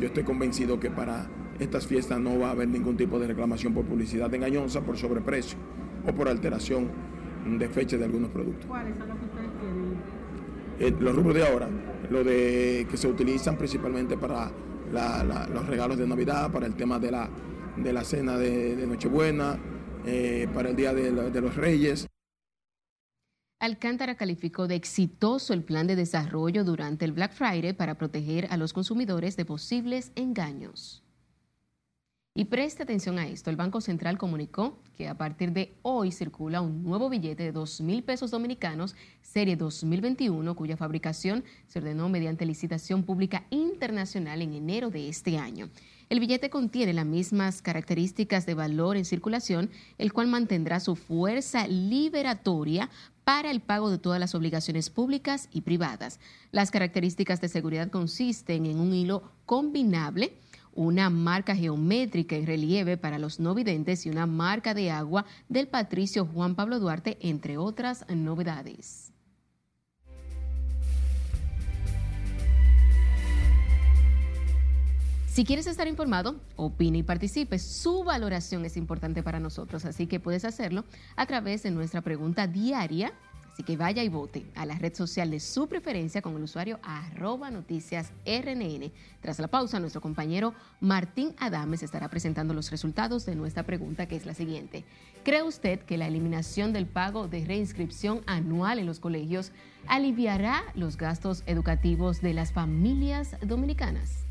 yo 0.00 0.08
estoy 0.08 0.24
convencido 0.24 0.80
que 0.80 0.90
para 0.90 1.30
estas 1.60 1.86
fiestas 1.86 2.18
no 2.18 2.36
va 2.36 2.48
a 2.48 2.50
haber 2.50 2.66
ningún 2.66 2.96
tipo 2.96 3.20
de 3.20 3.28
reclamación 3.28 3.72
por 3.72 3.84
publicidad 3.84 4.34
engañosa, 4.34 4.80
por 4.80 4.98
sobreprecio 4.98 5.56
o 6.04 6.12
por 6.12 6.26
alteración 6.28 6.90
de 7.46 7.68
fecha 7.68 7.96
de 7.96 8.06
algunos 8.06 8.30
productos. 8.30 8.66
¿Cuáles 8.66 8.98
son 8.98 9.06
los? 9.06 9.23
Eh, 10.78 10.94
los 10.98 11.14
rubros 11.14 11.34
de 11.34 11.46
ahora, 11.46 11.68
lo 12.10 12.24
de 12.24 12.86
que 12.90 12.96
se 12.96 13.08
utilizan 13.08 13.56
principalmente 13.56 14.16
para 14.16 14.50
los 15.52 15.66
regalos 15.66 15.98
de 15.98 16.06
Navidad, 16.06 16.50
para 16.52 16.66
el 16.66 16.74
tema 16.74 16.98
de 16.98 17.10
la 17.10 17.28
de 17.76 17.92
la 17.92 18.04
cena 18.04 18.36
de, 18.38 18.86
Nochebuena, 18.86 19.58
eh, 20.06 20.48
para 20.52 20.70
el 20.70 20.76
Día 20.76 20.94
de, 20.94 21.12
de 21.12 21.40
los 21.40 21.56
Reyes. 21.56 22.06
Alcántara 23.60 24.16
calificó 24.16 24.68
de 24.68 24.74
exitoso 24.74 25.54
el 25.54 25.64
plan 25.64 25.86
de 25.86 25.96
desarrollo 25.96 26.64
durante 26.64 27.04
el 27.04 27.12
Black 27.12 27.32
Friday 27.32 27.72
para 27.72 27.96
proteger 27.96 28.46
a 28.50 28.56
los 28.56 28.72
consumidores 28.72 29.36
de 29.36 29.44
posibles 29.44 30.12
engaños. 30.16 31.03
Y 32.36 32.46
preste 32.46 32.82
atención 32.82 33.16
a 33.20 33.28
esto, 33.28 33.50
el 33.50 33.54
Banco 33.54 33.80
Central 33.80 34.18
comunicó 34.18 34.76
que 34.96 35.06
a 35.06 35.16
partir 35.16 35.52
de 35.52 35.72
hoy 35.82 36.10
circula 36.10 36.62
un 36.62 36.82
nuevo 36.82 37.08
billete 37.08 37.44
de 37.44 37.52
2 37.52 37.82
mil 37.82 38.02
pesos 38.02 38.32
dominicanos, 38.32 38.96
serie 39.22 39.54
2021, 39.54 40.56
cuya 40.56 40.76
fabricación 40.76 41.44
se 41.68 41.78
ordenó 41.78 42.08
mediante 42.08 42.44
licitación 42.44 43.04
pública 43.04 43.44
internacional 43.50 44.42
en 44.42 44.52
enero 44.52 44.90
de 44.90 45.08
este 45.08 45.38
año. 45.38 45.68
El 46.10 46.18
billete 46.18 46.50
contiene 46.50 46.92
las 46.92 47.06
mismas 47.06 47.62
características 47.62 48.46
de 48.46 48.54
valor 48.54 48.96
en 48.96 49.04
circulación, 49.04 49.70
el 49.96 50.12
cual 50.12 50.26
mantendrá 50.26 50.80
su 50.80 50.96
fuerza 50.96 51.68
liberatoria 51.68 52.90
para 53.22 53.52
el 53.52 53.60
pago 53.60 53.90
de 53.90 53.98
todas 53.98 54.18
las 54.18 54.34
obligaciones 54.34 54.90
públicas 54.90 55.48
y 55.52 55.60
privadas. 55.60 56.18
Las 56.50 56.72
características 56.72 57.40
de 57.40 57.48
seguridad 57.48 57.90
consisten 57.90 58.66
en 58.66 58.80
un 58.80 58.92
hilo 58.92 59.22
combinable, 59.46 60.34
una 60.74 61.10
marca 61.10 61.56
geométrica 61.56 62.36
en 62.36 62.46
relieve 62.46 62.96
para 62.96 63.18
los 63.18 63.40
no 63.40 63.54
videntes 63.54 64.06
y 64.06 64.10
una 64.10 64.26
marca 64.26 64.74
de 64.74 64.90
agua 64.90 65.24
del 65.48 65.68
patricio 65.68 66.26
Juan 66.26 66.54
Pablo 66.54 66.78
Duarte, 66.78 67.16
entre 67.20 67.56
otras 67.56 68.04
novedades. 68.08 69.14
Si 75.34 75.44
quieres 75.44 75.66
estar 75.66 75.88
informado, 75.88 76.36
opine 76.54 76.98
y 76.98 77.02
participe. 77.02 77.58
Su 77.58 78.04
valoración 78.04 78.64
es 78.64 78.76
importante 78.76 79.24
para 79.24 79.40
nosotros, 79.40 79.84
así 79.84 80.06
que 80.06 80.20
puedes 80.20 80.44
hacerlo 80.44 80.84
a 81.16 81.26
través 81.26 81.64
de 81.64 81.72
nuestra 81.72 82.02
pregunta 82.02 82.46
diaria 82.46 83.12
Así 83.54 83.62
que 83.62 83.76
vaya 83.76 84.02
y 84.02 84.08
vote 84.08 84.44
a 84.56 84.66
la 84.66 84.74
red 84.74 84.92
social 84.94 85.30
de 85.30 85.38
su 85.38 85.68
preferencia 85.68 86.20
con 86.20 86.34
el 86.34 86.42
usuario 86.42 86.80
arroba 86.82 87.52
noticias 87.52 88.10
RNN. 88.26 88.90
Tras 89.20 89.38
la 89.38 89.46
pausa, 89.46 89.78
nuestro 89.78 90.00
compañero 90.00 90.54
Martín 90.80 91.36
Adames 91.38 91.84
estará 91.84 92.08
presentando 92.08 92.52
los 92.52 92.72
resultados 92.72 93.24
de 93.26 93.36
nuestra 93.36 93.62
pregunta, 93.62 94.06
que 94.06 94.16
es 94.16 94.26
la 94.26 94.34
siguiente. 94.34 94.84
¿Cree 95.22 95.44
usted 95.44 95.78
que 95.78 95.96
la 95.96 96.08
eliminación 96.08 96.72
del 96.72 96.86
pago 96.86 97.28
de 97.28 97.44
reinscripción 97.44 98.22
anual 98.26 98.80
en 98.80 98.86
los 98.86 98.98
colegios 98.98 99.52
aliviará 99.86 100.64
los 100.74 100.96
gastos 100.96 101.44
educativos 101.46 102.20
de 102.22 102.34
las 102.34 102.52
familias 102.52 103.36
dominicanas? 103.40 104.24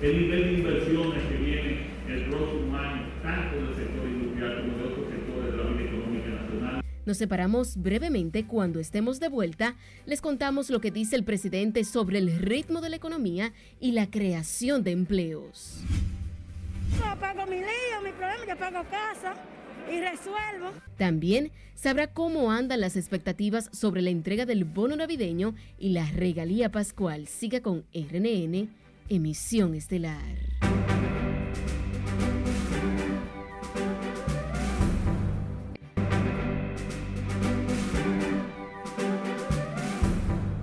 El 0.00 0.18
nivel 0.18 0.42
de 0.44 0.52
inversiones 0.54 1.22
que 1.24 1.36
viene 1.36 1.88
el 2.08 2.30
próximo 2.30 2.76
año, 2.78 3.02
tanto 3.22 3.56
del 3.56 3.74
sector 3.74 4.08
industrial 4.08 4.60
como 4.62 4.78
de 4.78 4.84
otros 4.84 5.08
sectores 5.10 5.52
de 5.52 5.56
la 5.56 5.70
vida 5.70 5.84
económica 5.90 6.28
nacional. 6.30 6.84
Nos 7.08 7.16
separamos 7.16 7.78
brevemente. 7.78 8.44
Cuando 8.44 8.80
estemos 8.80 9.18
de 9.18 9.30
vuelta, 9.30 9.76
les 10.04 10.20
contamos 10.20 10.68
lo 10.68 10.82
que 10.82 10.90
dice 10.90 11.16
el 11.16 11.24
presidente 11.24 11.84
sobre 11.84 12.18
el 12.18 12.38
ritmo 12.38 12.82
de 12.82 12.90
la 12.90 12.96
economía 12.96 13.54
y 13.80 13.92
la 13.92 14.10
creación 14.10 14.84
de 14.84 14.90
empleos. 14.90 15.78
Yo 16.98 17.18
pago 17.18 17.46
mi 17.46 17.60
lío, 17.60 18.02
mi 18.04 18.10
problema, 18.10 18.44
yo 18.46 18.58
pago 18.58 18.86
casa 18.90 19.36
y 19.90 19.98
resuelvo. 20.00 20.70
También 20.98 21.50
sabrá 21.74 22.08
cómo 22.08 22.52
andan 22.52 22.82
las 22.82 22.94
expectativas 22.94 23.70
sobre 23.72 24.02
la 24.02 24.10
entrega 24.10 24.44
del 24.44 24.66
bono 24.66 24.94
navideño 24.94 25.54
y 25.78 25.88
la 25.88 26.04
regalía 26.10 26.70
pascual. 26.70 27.26
Siga 27.26 27.62
con 27.62 27.86
RNN, 27.94 28.68
emisión 29.08 29.74
estelar. 29.74 30.77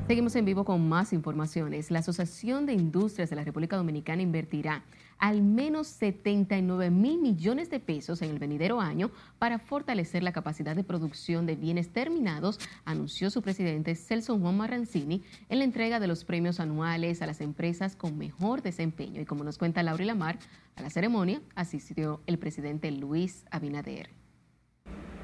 Seguimos 0.08 0.36
en 0.36 0.46
vivo 0.46 0.66
con 0.66 0.88
más 0.88 1.14
informaciones. 1.14 1.90
La 1.90 1.98
Asociación 1.98 2.68
de 2.68 2.74
Industrias 2.74 3.28
de 3.32 3.36
la 3.36 3.44
República 3.44 3.76
Dominicana 3.76 4.22
invertirá 4.22 4.84
al 5.18 5.42
menos 5.42 5.88
79 5.88 6.92
mil 6.92 7.20
millones 7.20 7.72
de 7.72 7.80
pesos 7.80 8.22
en 8.22 8.30
el 8.30 8.38
venidero 8.38 8.80
año 8.80 9.10
para 9.40 9.58
fortalecer 9.58 10.22
la 10.22 10.32
capacidad 10.32 10.76
de 10.76 10.84
producción 10.84 11.48
de 11.48 11.56
bienes 11.56 11.90
terminados, 11.90 12.60
anunció 12.84 13.32
su 13.32 13.42
presidente 13.42 13.96
Celso 13.96 14.38
Juan 14.38 14.58
Marrancini 14.58 15.24
en 15.50 15.58
la 15.58 15.66
entrega 15.66 16.00
de 16.00 16.06
los 16.06 16.24
premios 16.24 16.60
anuales 16.60 17.24
a 17.24 17.26
las 17.26 17.42
empresas 17.42 17.96
con 17.96 18.16
mejor 18.16 18.62
desempeño. 18.62 19.22
Y 19.22 19.26
como 19.26 19.44
nos 19.44 19.58
cuenta 19.58 19.82
Laura 19.82 20.06
Lamar, 20.06 20.38
a 20.76 20.84
la 20.84 20.92
ceremonia 20.92 21.42
asistió 21.56 22.22
el 22.28 22.38
presidente 22.38 22.92
Luis 22.92 23.44
Abinader. 23.50 24.10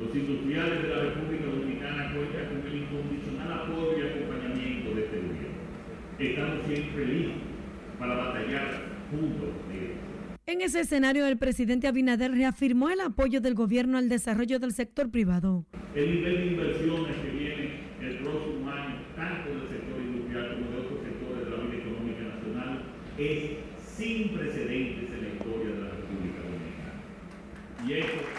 Los 0.01 0.15
industriales 0.15 0.81
de 0.81 0.89
la 0.89 1.03
República 1.03 1.45
Dominicana 1.45 2.11
cuentan 2.11 2.47
con 2.47 2.67
el 2.67 2.75
incondicional 2.75 3.53
apoyo 3.53 3.99
y 3.99 4.09
acompañamiento 4.09 4.95
de 4.95 5.03
este 5.03 5.17
gobierno. 5.17 5.61
Estamos 6.21 6.67
siempre 6.67 7.05
listos 7.05 7.41
para 7.97 8.13
batallar 8.13 8.83
juntos. 9.09 9.49
En 10.45 10.61
ese 10.61 10.81
escenario, 10.81 11.25
el 11.25 11.39
presidente 11.39 11.87
Abinader 11.87 12.31
reafirmó 12.31 12.91
el 12.91 13.01
apoyo 13.01 13.41
del 13.41 13.55
gobierno 13.55 13.97
al 13.97 14.07
desarrollo 14.07 14.59
del 14.59 14.71
sector 14.71 15.09
privado. 15.09 15.65
El 15.95 16.13
nivel 16.13 16.35
de 16.35 16.45
inversiones 16.45 17.15
que 17.15 17.29
viene 17.31 17.79
el 18.01 18.17
próximo 18.19 18.69
año, 18.69 18.97
tanto 19.15 19.49
del 19.49 19.67
sector 19.67 19.99
industrial 19.99 20.57
como 20.57 20.69
de 20.69 20.77
otros 20.77 20.99
sectores 21.01 21.45
de 21.45 21.49
la 21.49 21.57
vida 21.63 21.77
económica 21.81 22.21
nacional, 22.35 22.83
es 23.17 23.41
sin 23.97 24.29
precedentes 24.29 25.09
en 25.09 25.21
la 25.23 25.29
historia 25.33 25.67
de 25.73 25.81
la 25.81 25.89
República 25.89 26.39
Dominicana. 26.45 27.01
Y 27.87 27.93
eso 27.93 28.30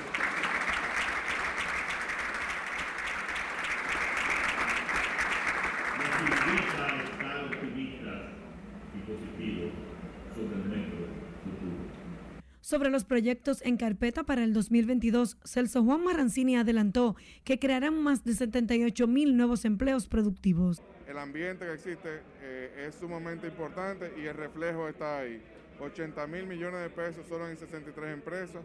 Sobre 12.72 12.88
los 12.88 13.04
proyectos 13.04 13.60
en 13.66 13.76
carpeta 13.76 14.22
para 14.22 14.42
el 14.42 14.54
2022, 14.54 15.36
Celso 15.44 15.84
Juan 15.84 16.02
Marrancini 16.04 16.56
adelantó 16.56 17.16
que 17.44 17.58
crearán 17.58 18.02
más 18.02 18.24
de 18.24 18.32
78 18.32 19.06
mil 19.06 19.36
nuevos 19.36 19.66
empleos 19.66 20.08
productivos. 20.08 20.82
El 21.06 21.18
ambiente 21.18 21.66
que 21.66 21.72
existe 21.74 22.22
eh, 22.40 22.86
es 22.88 22.94
sumamente 22.94 23.46
importante 23.46 24.14
y 24.16 24.24
el 24.24 24.34
reflejo 24.34 24.88
está 24.88 25.18
ahí. 25.18 25.42
80 25.80 26.26
mil 26.28 26.46
millones 26.46 26.80
de 26.80 26.88
pesos 26.88 27.26
solo 27.28 27.46
en 27.46 27.58
63 27.58 28.14
empresas. 28.14 28.62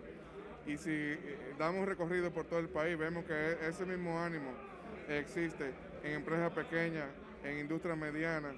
Y 0.66 0.78
si 0.78 0.90
eh, 0.90 1.18
damos 1.60 1.86
recorrido 1.86 2.32
por 2.32 2.46
todo 2.46 2.60
el 2.60 2.70
país, 2.70 2.98
vemos 2.98 3.26
que 3.26 3.34
e-, 3.34 3.68
ese 3.68 3.86
mismo 3.86 4.18
ánimo 4.18 4.52
existe 5.10 5.74
en 6.06 6.14
empresas 6.14 6.54
pequeñas, 6.54 7.08
en 7.44 7.60
industrias 7.60 7.98
medianas, 7.98 8.56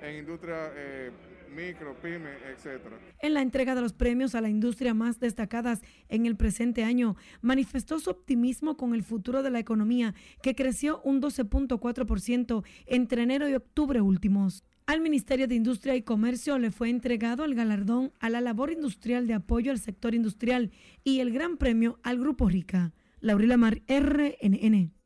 en 0.00 0.16
industrias 0.16 0.70
eh, 0.74 1.10
micro, 1.54 1.94
pyme, 2.00 2.30
etcétera. 2.50 2.98
En 3.20 3.34
la 3.34 3.42
entrega 3.42 3.74
de 3.74 3.80
los 3.80 3.92
premios 3.92 4.34
a 4.34 4.40
la 4.40 4.48
industria 4.48 4.94
más 4.94 5.20
destacadas 5.20 5.80
en 6.08 6.26
el 6.26 6.36
presente 6.36 6.84
año, 6.84 7.16
manifestó 7.42 7.98
su 7.98 8.10
optimismo 8.10 8.76
con 8.76 8.94
el 8.94 9.02
futuro 9.02 9.42
de 9.42 9.50
la 9.50 9.58
economía, 9.58 10.14
que 10.42 10.54
creció 10.54 11.00
un 11.02 11.20
12.4% 11.20 12.64
entre 12.86 13.22
enero 13.22 13.48
y 13.48 13.54
octubre 13.54 14.00
últimos. 14.00 14.64
Al 14.86 15.00
Ministerio 15.00 15.46
de 15.46 15.54
Industria 15.54 15.94
y 15.94 16.02
Comercio 16.02 16.58
le 16.58 16.70
fue 16.70 16.90
entregado 16.90 17.44
el 17.44 17.54
galardón 17.54 18.12
a 18.18 18.28
la 18.28 18.40
labor 18.40 18.72
industrial 18.72 19.26
de 19.26 19.34
apoyo 19.34 19.70
al 19.70 19.78
sector 19.78 20.14
industrial 20.14 20.72
y 21.04 21.20
el 21.20 21.32
gran 21.32 21.58
premio 21.58 22.00
al 22.02 22.18
Grupo 22.18 22.48
Rica. 22.48 22.92
Laurila 23.20 23.56
Mar, 23.56 23.82
RNN. 23.86 24.99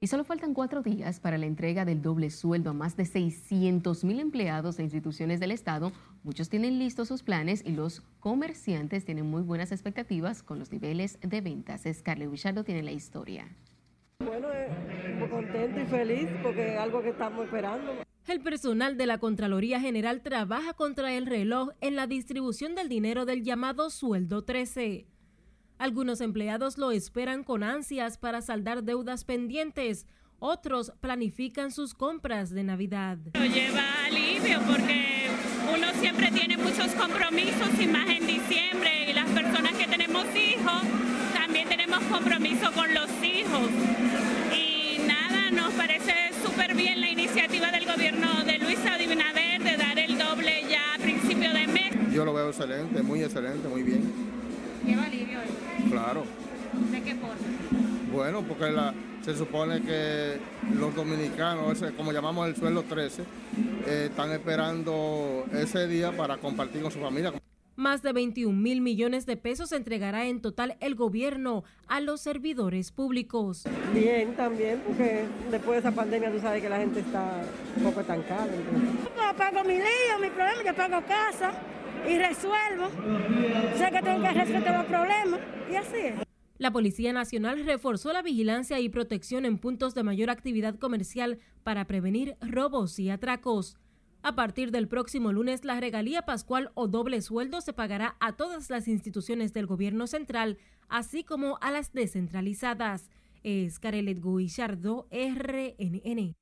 Y 0.00 0.06
solo 0.06 0.22
faltan 0.22 0.54
cuatro 0.54 0.80
días 0.80 1.18
para 1.18 1.38
la 1.38 1.46
entrega 1.46 1.84
del 1.84 2.02
doble 2.02 2.30
sueldo 2.30 2.70
a 2.70 2.72
más 2.72 2.96
de 2.96 3.04
600 3.04 4.04
mil 4.04 4.20
empleados 4.20 4.76
de 4.76 4.84
instituciones 4.84 5.40
del 5.40 5.50
Estado. 5.50 5.90
Muchos 6.22 6.48
tienen 6.48 6.78
listos 6.78 7.08
sus 7.08 7.24
planes 7.24 7.64
y 7.66 7.72
los 7.72 8.02
comerciantes 8.20 9.04
tienen 9.04 9.26
muy 9.26 9.42
buenas 9.42 9.72
expectativas 9.72 10.44
con 10.44 10.60
los 10.60 10.70
niveles 10.70 11.18
de 11.20 11.40
ventas. 11.40 11.82
Scarlett 11.92 12.30
Wichardo 12.30 12.62
tiene 12.62 12.84
la 12.84 12.92
historia. 12.92 13.48
Bueno, 14.24 14.46
eh, 14.52 14.68
contento 15.28 15.80
y 15.80 15.86
feliz 15.86 16.28
porque 16.44 16.74
es 16.74 16.78
algo 16.78 17.02
que 17.02 17.08
estamos 17.08 17.46
esperando. 17.46 17.90
El 18.28 18.40
personal 18.40 18.96
de 18.96 19.06
la 19.06 19.18
Contraloría 19.18 19.80
General 19.80 20.22
trabaja 20.22 20.74
contra 20.74 21.12
el 21.14 21.26
reloj 21.26 21.70
en 21.80 21.96
la 21.96 22.06
distribución 22.06 22.76
del 22.76 22.88
dinero 22.88 23.24
del 23.24 23.42
llamado 23.42 23.90
sueldo 23.90 24.44
13. 24.44 25.06
Algunos 25.78 26.20
empleados 26.20 26.76
lo 26.76 26.90
esperan 26.90 27.44
con 27.44 27.62
ansias 27.62 28.18
para 28.18 28.42
saldar 28.42 28.82
deudas 28.82 29.24
pendientes. 29.24 30.06
Otros 30.40 30.92
planifican 31.00 31.70
sus 31.70 31.94
compras 31.94 32.50
de 32.50 32.64
Navidad. 32.64 33.18
Lo 33.34 33.44
lleva 33.44 33.84
alivio 34.06 34.60
porque 34.66 35.28
uno 35.72 35.86
siempre 36.00 36.30
tiene 36.32 36.56
muchos 36.56 36.88
compromisos 36.94 37.68
y 37.80 37.86
más 37.86 38.08
en 38.08 38.26
diciembre 38.26 39.10
y 39.10 39.12
las 39.12 39.28
personas 39.30 39.72
que 39.74 39.86
tenemos 39.86 40.24
hijos 40.34 40.82
también 41.32 41.68
tenemos 41.68 42.02
compromiso 42.04 42.72
con 42.72 42.92
los 42.92 43.10
hijos. 43.22 43.70
Y 44.52 44.98
nada, 45.06 45.50
nos 45.50 45.72
parece 45.74 46.12
súper 46.44 46.74
bien 46.74 47.00
la 47.00 47.08
iniciativa 47.08 47.70
del 47.70 47.86
gobierno 47.86 48.44
de 48.44 48.58
Luis 48.58 48.78
Abinader 48.84 49.62
de 49.62 49.76
dar 49.76 49.98
el 49.98 50.18
doble 50.18 50.64
ya 50.68 50.98
sido 52.18 52.48
excelente, 52.48 53.02
muy 53.02 53.22
excelente, 53.22 53.68
muy 53.68 53.82
bien. 53.82 54.37
¿Lleva 54.88 55.04
alivio 55.04 55.38
eso? 55.42 55.90
Claro. 55.90 56.24
¿De 56.90 57.02
qué 57.02 57.14
forma? 57.14 57.36
Bueno, 58.10 58.42
porque 58.42 58.70
la, 58.70 58.94
se 59.22 59.36
supone 59.36 59.82
que 59.82 60.38
los 60.78 60.94
dominicanos, 60.94 61.72
ese, 61.72 61.94
como 61.94 62.10
llamamos 62.10 62.48
el 62.48 62.56
suelo 62.56 62.82
13, 62.84 63.22
eh, 63.86 64.06
están 64.10 64.32
esperando 64.32 65.44
ese 65.52 65.86
día 65.86 66.16
para 66.16 66.38
compartir 66.38 66.80
con 66.80 66.90
su 66.90 67.00
familia. 67.00 67.34
Más 67.76 68.02
de 68.02 68.12
21 68.14 68.58
mil 68.58 68.80
millones 68.80 69.26
de 69.26 69.36
pesos 69.36 69.72
entregará 69.72 70.26
en 70.26 70.40
total 70.40 70.78
el 70.80 70.94
gobierno 70.94 71.64
a 71.86 72.00
los 72.00 72.22
servidores 72.22 72.90
públicos. 72.90 73.64
Bien, 73.92 74.34
también, 74.34 74.80
porque 74.86 75.26
después 75.50 75.82
de 75.82 75.88
esa 75.88 75.94
pandemia 75.94 76.32
tú 76.32 76.40
sabes 76.40 76.62
que 76.62 76.68
la 76.70 76.78
gente 76.78 77.00
está 77.00 77.42
un 77.76 77.82
poco 77.84 78.00
estancada. 78.00 78.46
Yo 78.46 79.36
pago 79.36 79.64
mi 79.64 79.74
lío, 79.74 80.18
mi 80.20 80.30
problema, 80.30 80.62
yo 80.64 80.74
pago 80.74 81.04
casa 81.06 81.52
y 82.06 82.18
resuelvo. 82.18 82.88
Sé 83.76 83.90
que 83.90 84.02
tengo 84.02 84.22
que 84.22 84.32
resolver 84.32 84.72
los 84.72 84.84
problemas 84.86 85.40
y 85.70 85.76
así 85.76 85.96
es. 85.96 86.14
La 86.58 86.72
Policía 86.72 87.12
Nacional 87.12 87.64
reforzó 87.64 88.12
la 88.12 88.20
vigilancia 88.20 88.80
y 88.80 88.88
protección 88.88 89.44
en 89.44 89.58
puntos 89.58 89.94
de 89.94 90.02
mayor 90.02 90.28
actividad 90.28 90.74
comercial 90.76 91.38
para 91.62 91.86
prevenir 91.86 92.36
robos 92.40 92.98
y 92.98 93.10
atracos. 93.10 93.76
A 94.22 94.34
partir 94.34 94.72
del 94.72 94.88
próximo 94.88 95.32
lunes, 95.32 95.64
la 95.64 95.78
regalía 95.78 96.22
pascual 96.22 96.72
o 96.74 96.88
doble 96.88 97.22
sueldo 97.22 97.60
se 97.60 97.72
pagará 97.72 98.16
a 98.18 98.32
todas 98.32 98.70
las 98.70 98.88
instituciones 98.88 99.52
del 99.52 99.66
gobierno 99.66 100.08
central, 100.08 100.58
así 100.88 101.22
como 101.22 101.58
a 101.60 101.70
las 101.70 101.92
descentralizadas. 101.92 103.08
Es 103.44 103.78
Carelet 103.78 104.20
Guillardo, 104.20 105.06
RNN. 105.12 106.34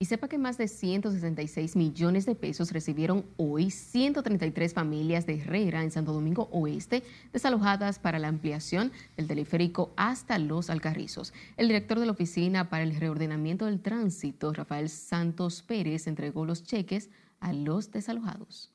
Y 0.00 0.06
sepa 0.06 0.26
que 0.26 0.38
más 0.38 0.58
de 0.58 0.66
166 0.66 1.76
millones 1.76 2.26
de 2.26 2.34
pesos 2.34 2.72
recibieron 2.72 3.24
hoy 3.36 3.70
133 3.70 4.74
familias 4.74 5.24
de 5.24 5.36
Herrera 5.36 5.84
en 5.84 5.92
Santo 5.92 6.12
Domingo 6.12 6.48
Oeste 6.50 7.04
desalojadas 7.32 8.00
para 8.00 8.18
la 8.18 8.26
ampliación 8.26 8.90
del 9.16 9.28
teleférico 9.28 9.92
hasta 9.96 10.38
Los 10.38 10.68
Alcarrizos. 10.68 11.32
El 11.56 11.68
director 11.68 12.00
de 12.00 12.06
la 12.06 12.12
Oficina 12.12 12.68
para 12.70 12.82
el 12.82 12.96
Reordenamiento 12.96 13.66
del 13.66 13.80
Tránsito, 13.80 14.52
Rafael 14.52 14.88
Santos 14.88 15.62
Pérez, 15.62 16.08
entregó 16.08 16.44
los 16.44 16.64
cheques 16.64 17.08
a 17.38 17.52
los 17.52 17.92
desalojados. 17.92 18.72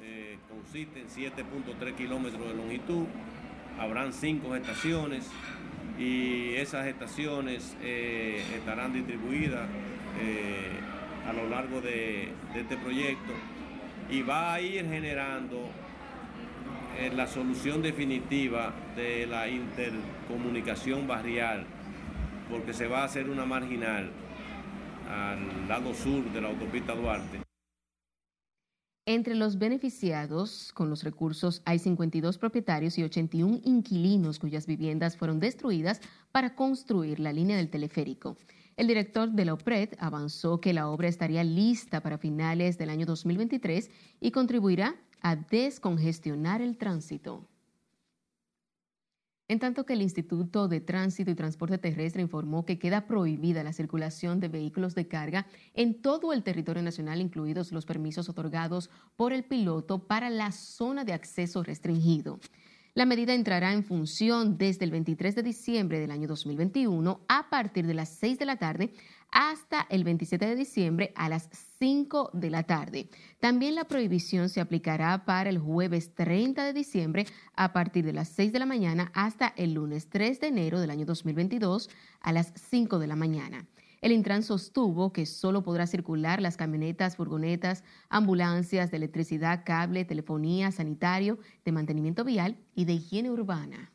Eh, 0.00 0.38
consiste 0.48 1.00
en 1.00 1.08
7.3 1.08 1.96
kilómetros 1.96 2.46
de 2.46 2.54
longitud, 2.54 3.06
habrán 3.76 4.12
cinco 4.12 4.54
estaciones 4.54 5.26
y 5.98 6.54
esas 6.54 6.86
estaciones 6.86 7.76
eh, 7.82 8.44
estarán 8.56 8.92
distribuidas 8.92 9.68
eh, 10.20 10.80
a 11.28 11.32
lo 11.32 11.48
largo 11.48 11.80
de, 11.80 12.32
este 12.54 12.76
proyecto 12.76 13.32
y 14.10 14.22
va 14.22 14.54
a 14.54 14.60
ir 14.60 14.88
generando 14.88 15.68
eh, 16.98 17.12
la 17.14 17.26
solución 17.26 17.82
definitiva 17.82 18.74
de 18.96 19.26
la 19.26 19.48
intercomunicación 19.48 21.06
barrial, 21.06 21.66
porque 22.50 22.72
se 22.72 22.86
va 22.86 23.02
a 23.02 23.04
hacer 23.04 23.28
una 23.28 23.44
marginal 23.44 24.10
al 25.08 25.68
lado 25.68 25.94
sur 25.94 26.24
de 26.32 26.40
la 26.40 26.48
autopista 26.48 26.94
Duarte. 26.94 27.40
Entre 29.06 29.34
los 29.34 29.58
beneficiados 29.58 30.70
con 30.74 30.90
los 30.90 31.02
recursos 31.02 31.62
hay 31.64 31.78
52 31.78 32.36
propietarios 32.36 32.98
y 32.98 33.04
81 33.04 33.60
inquilinos 33.64 34.38
cuyas 34.38 34.66
viviendas 34.66 35.16
fueron 35.16 35.40
destruidas 35.40 36.02
para 36.30 36.54
construir 36.54 37.18
la 37.18 37.32
línea 37.32 37.56
del 37.56 37.70
teleférico. 37.70 38.36
El 38.78 38.86
director 38.86 39.32
de 39.32 39.44
la 39.44 39.54
OPRED 39.54 39.94
avanzó 39.98 40.60
que 40.60 40.72
la 40.72 40.88
obra 40.88 41.08
estaría 41.08 41.42
lista 41.42 42.00
para 42.00 42.16
finales 42.16 42.78
del 42.78 42.90
año 42.90 43.06
2023 43.06 43.90
y 44.20 44.30
contribuirá 44.30 44.94
a 45.20 45.34
descongestionar 45.34 46.62
el 46.62 46.78
tránsito. 46.78 47.44
En 49.48 49.58
tanto 49.58 49.84
que 49.84 49.94
el 49.94 50.02
Instituto 50.02 50.68
de 50.68 50.80
Tránsito 50.80 51.28
y 51.28 51.34
Transporte 51.34 51.78
Terrestre 51.78 52.22
informó 52.22 52.64
que 52.64 52.78
queda 52.78 53.08
prohibida 53.08 53.64
la 53.64 53.72
circulación 53.72 54.38
de 54.38 54.46
vehículos 54.46 54.94
de 54.94 55.08
carga 55.08 55.48
en 55.74 56.00
todo 56.00 56.32
el 56.32 56.44
territorio 56.44 56.84
nacional, 56.84 57.20
incluidos 57.20 57.72
los 57.72 57.84
permisos 57.84 58.28
otorgados 58.28 58.90
por 59.16 59.32
el 59.32 59.42
piloto 59.42 60.06
para 60.06 60.30
la 60.30 60.52
zona 60.52 61.04
de 61.04 61.14
acceso 61.14 61.64
restringido. 61.64 62.38
La 62.98 63.06
medida 63.06 63.32
entrará 63.32 63.72
en 63.74 63.84
función 63.84 64.58
desde 64.58 64.84
el 64.84 64.90
23 64.90 65.36
de 65.36 65.44
diciembre 65.44 66.00
del 66.00 66.10
año 66.10 66.26
2021 66.26 67.20
a 67.28 67.48
partir 67.48 67.86
de 67.86 67.94
las 67.94 68.08
6 68.08 68.40
de 68.40 68.44
la 68.44 68.56
tarde 68.56 68.92
hasta 69.30 69.86
el 69.88 70.02
27 70.02 70.44
de 70.44 70.56
diciembre 70.56 71.12
a 71.14 71.28
las 71.28 71.48
5 71.78 72.30
de 72.32 72.50
la 72.50 72.64
tarde. 72.64 73.08
También 73.38 73.76
la 73.76 73.84
prohibición 73.84 74.48
se 74.48 74.60
aplicará 74.60 75.24
para 75.24 75.48
el 75.48 75.60
jueves 75.60 76.12
30 76.16 76.64
de 76.64 76.72
diciembre 76.72 77.26
a 77.54 77.72
partir 77.72 78.04
de 78.04 78.14
las 78.14 78.30
6 78.30 78.52
de 78.52 78.58
la 78.58 78.66
mañana 78.66 79.12
hasta 79.14 79.54
el 79.56 79.74
lunes 79.74 80.08
3 80.08 80.40
de 80.40 80.48
enero 80.48 80.80
del 80.80 80.90
año 80.90 81.06
2022 81.06 81.90
a 82.20 82.32
las 82.32 82.52
5 82.56 82.98
de 82.98 83.06
la 83.06 83.14
mañana. 83.14 83.64
El 84.00 84.12
Intran 84.12 84.42
sostuvo 84.44 85.12
que 85.12 85.26
solo 85.26 85.62
podrá 85.62 85.86
circular 85.86 86.40
las 86.40 86.56
camionetas, 86.56 87.16
furgonetas, 87.16 87.82
ambulancias 88.08 88.90
de 88.90 88.96
electricidad, 88.96 89.64
cable, 89.64 90.04
telefonía, 90.04 90.70
sanitario, 90.70 91.38
de 91.64 91.72
mantenimiento 91.72 92.24
vial 92.24 92.58
y 92.74 92.84
de 92.84 92.92
higiene 92.94 93.30
urbana. 93.30 93.92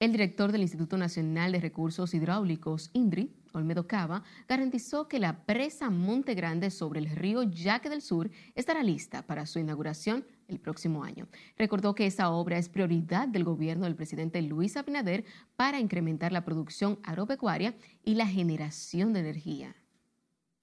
El 0.00 0.12
director 0.12 0.50
del 0.50 0.62
Instituto 0.62 0.96
Nacional 0.96 1.52
de 1.52 1.60
Recursos 1.60 2.14
Hidráulicos, 2.14 2.88
INDRI, 2.94 3.34
Olmedo 3.52 3.86
Cava, 3.86 4.22
garantizó 4.48 5.08
que 5.08 5.18
la 5.18 5.44
presa 5.44 5.90
Monte 5.90 6.34
Grande 6.34 6.70
sobre 6.70 7.00
el 7.00 7.10
río 7.10 7.42
Yaque 7.42 7.90
del 7.90 8.00
Sur 8.00 8.30
estará 8.54 8.82
lista 8.82 9.26
para 9.26 9.44
su 9.44 9.58
inauguración 9.58 10.24
el 10.48 10.58
próximo 10.58 11.04
año. 11.04 11.28
Recordó 11.58 11.94
que 11.94 12.06
esa 12.06 12.30
obra 12.30 12.56
es 12.56 12.70
prioridad 12.70 13.28
del 13.28 13.44
gobierno 13.44 13.84
del 13.84 13.94
presidente 13.94 14.40
Luis 14.40 14.78
Abinader 14.78 15.26
para 15.54 15.78
incrementar 15.78 16.32
la 16.32 16.46
producción 16.46 16.98
agropecuaria 17.02 17.74
y 18.02 18.14
la 18.14 18.26
generación 18.26 19.12
de 19.12 19.20
energía. 19.20 19.76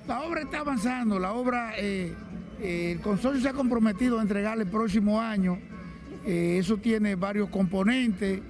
La 0.07 0.23
obra 0.23 0.41
está 0.41 0.61
avanzando, 0.61 1.19
la 1.19 1.33
obra, 1.33 1.77
eh, 1.77 2.15
eh, 2.59 2.93
el 2.93 3.01
consorcio 3.01 3.39
se 3.39 3.49
ha 3.49 3.53
comprometido 3.53 4.17
a 4.17 4.23
entregarle 4.23 4.63
el 4.63 4.71
próximo 4.71 5.21
año. 5.21 5.59
Eh, 6.25 6.57
eso 6.57 6.77
tiene 6.77 7.13
varios 7.13 7.49
componentes 7.49 8.41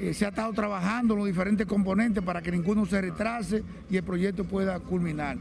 eh, 0.00 0.14
se 0.14 0.24
ha 0.24 0.30
estado 0.30 0.50
trabajando 0.54 1.14
los 1.14 1.26
diferentes 1.26 1.66
componentes 1.66 2.24
para 2.24 2.40
que 2.40 2.50
ninguno 2.50 2.86
se 2.86 3.02
retrase 3.02 3.62
y 3.90 3.98
el 3.98 4.02
proyecto 4.02 4.44
pueda 4.44 4.80
culminar. 4.80 5.36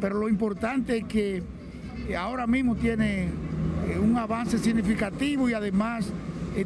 Pero 0.00 0.18
lo 0.18 0.28
importante 0.28 0.96
es 0.96 1.04
que 1.04 1.40
eh, 2.08 2.16
ahora 2.16 2.48
mismo 2.48 2.74
tiene 2.74 3.28
eh, 3.86 3.98
un 4.02 4.16
avance 4.16 4.58
significativo 4.58 5.48
y 5.48 5.54
además 5.54 6.12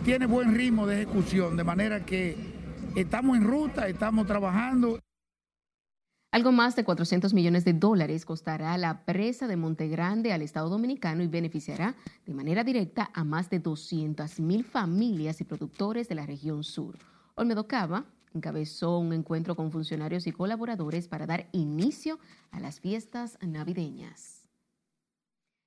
tiene 0.02 0.26
buen 0.26 0.54
ritmo 0.54 0.84
de 0.86 1.02
ejecución, 1.02 1.56
de 1.56 1.62
manera 1.62 2.04
que 2.04 2.36
estamos 2.96 3.36
en 3.36 3.44
ruta, 3.44 3.86
estamos 3.86 4.26
trabajando. 4.26 4.98
Algo 6.32 6.52
más 6.52 6.74
de 6.74 6.84
400 6.84 7.32
millones 7.34 7.64
de 7.64 7.74
dólares 7.74 8.24
costará 8.24 8.76
la 8.78 9.04
presa 9.04 9.46
de 9.46 9.56
Monte 9.56 9.86
Grande 9.88 10.32
al 10.32 10.42
Estado 10.42 10.70
Dominicano 10.70 11.22
y 11.22 11.28
beneficiará 11.28 11.94
de 12.26 12.34
manera 12.34 12.64
directa 12.64 13.10
a 13.14 13.22
más 13.22 13.48
de 13.48 13.60
200 13.60 14.40
mil 14.40 14.64
familias 14.64 15.40
y 15.40 15.44
productores 15.44 16.08
de 16.08 16.14
la 16.16 16.26
región 16.26 16.64
sur. 16.64 16.96
Olmedo 17.38 17.68
Cava 17.68 18.06
encabezó 18.34 18.98
un 18.98 19.12
encuentro 19.12 19.56
con 19.56 19.70
funcionarios 19.70 20.26
y 20.26 20.32
colaboradores 20.32 21.06
para 21.06 21.26
dar 21.26 21.50
inicio 21.52 22.18
a 22.50 22.60
las 22.60 22.80
fiestas 22.80 23.36
navideñas. 23.42 24.45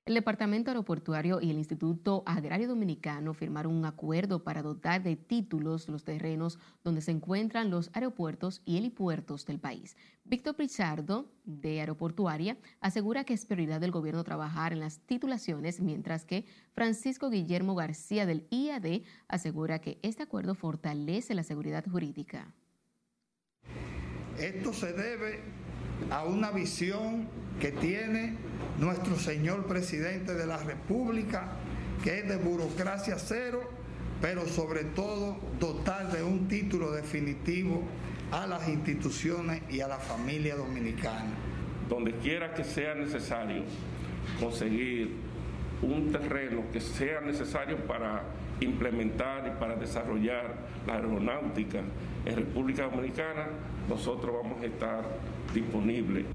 El 0.09 0.15
Departamento 0.15 0.71
Aeroportuario 0.71 1.39
y 1.39 1.51
el 1.51 1.59
Instituto 1.59 2.23
Agrario 2.25 2.67
Dominicano 2.67 3.35
firmaron 3.35 3.75
un 3.75 3.85
acuerdo 3.85 4.43
para 4.43 4.63
dotar 4.63 5.03
de 5.03 5.15
títulos 5.15 5.87
los 5.87 6.03
terrenos 6.03 6.57
donde 6.83 7.01
se 7.01 7.11
encuentran 7.11 7.69
los 7.69 7.91
aeropuertos 7.93 8.63
y 8.65 8.77
helipuertos 8.77 9.45
del 9.45 9.59
país. 9.59 9.95
Víctor 10.25 10.55
Pizardo, 10.55 11.29
de 11.45 11.81
Aeroportuaria, 11.81 12.57
asegura 12.81 13.23
que 13.23 13.35
es 13.35 13.45
prioridad 13.45 13.81
del 13.81 13.91
gobierno 13.91 14.23
trabajar 14.23 14.73
en 14.73 14.79
las 14.79 14.97
titulaciones, 14.97 15.79
mientras 15.79 16.25
que 16.25 16.43
Francisco 16.73 17.29
Guillermo 17.29 17.75
García 17.75 18.25
del 18.25 18.47
IAD 18.49 19.03
asegura 19.27 19.77
que 19.77 19.99
este 20.01 20.23
acuerdo 20.23 20.55
fortalece 20.55 21.35
la 21.35 21.43
seguridad 21.43 21.85
jurídica. 21.85 22.55
Esto 24.39 24.73
se 24.73 24.91
debe 24.91 25.58
a 26.09 26.23
una 26.23 26.51
visión 26.51 27.27
que 27.59 27.71
tiene 27.71 28.35
nuestro 28.79 29.17
señor 29.17 29.65
presidente 29.65 30.33
de 30.33 30.45
la 30.45 30.57
República, 30.57 31.51
que 32.03 32.19
es 32.19 32.29
de 32.29 32.37
burocracia 32.37 33.17
cero, 33.17 33.69
pero 34.21 34.47
sobre 34.47 34.83
todo 34.83 35.37
dotar 35.59 36.11
de 36.11 36.23
un 36.23 36.47
título 36.47 36.91
definitivo 36.91 37.83
a 38.31 38.47
las 38.47 38.67
instituciones 38.67 39.61
y 39.69 39.81
a 39.81 39.87
la 39.87 39.97
familia 39.97 40.55
dominicana. 40.55 41.31
Donde 41.89 42.13
quiera 42.13 42.53
que 42.53 42.63
sea 42.63 42.95
necesario 42.95 43.63
conseguir 44.39 45.15
un 45.81 46.11
terreno 46.11 46.63
que 46.71 46.81
sea 46.81 47.21
necesario 47.21 47.77
para 47.87 48.23
implementar 48.59 49.47
y 49.47 49.59
para 49.59 49.75
desarrollar 49.75 50.55
la 50.85 50.95
aeronáutica 50.95 51.81
en 52.25 52.35
República 52.35 52.83
Dominicana, 52.83 53.47
nosotros 53.87 54.35
vamos 54.43 54.61
a 54.61 54.65
estar 54.65 55.05
disponibles. 55.53 56.25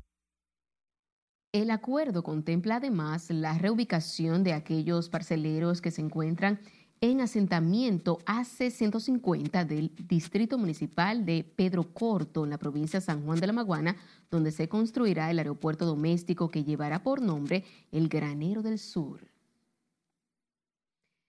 El 1.52 1.70
acuerdo 1.70 2.24
contempla 2.24 2.76
además 2.76 3.30
la 3.30 3.56
reubicación 3.56 4.42
de 4.42 4.52
aquellos 4.52 5.08
parceleros 5.08 5.80
que 5.80 5.92
se 5.92 6.00
encuentran 6.00 6.58
en 7.00 7.20
asentamiento 7.20 8.18
AC-150 8.26 9.66
del 9.66 9.92
Distrito 10.08 10.58
Municipal 10.58 11.24
de 11.26 11.44
Pedro 11.44 11.92
Corto, 11.92 12.44
en 12.44 12.50
la 12.50 12.58
provincia 12.58 12.98
de 12.98 13.06
San 13.06 13.24
Juan 13.24 13.38
de 13.38 13.46
la 13.46 13.52
Maguana, 13.52 13.96
donde 14.30 14.50
se 14.52 14.68
construirá 14.68 15.30
el 15.30 15.38
aeropuerto 15.38 15.84
doméstico 15.84 16.50
que 16.50 16.64
llevará 16.64 17.02
por 17.02 17.20
nombre 17.20 17.64
el 17.92 18.08
Granero 18.08 18.62
del 18.62 18.78
Sur. 18.78 19.33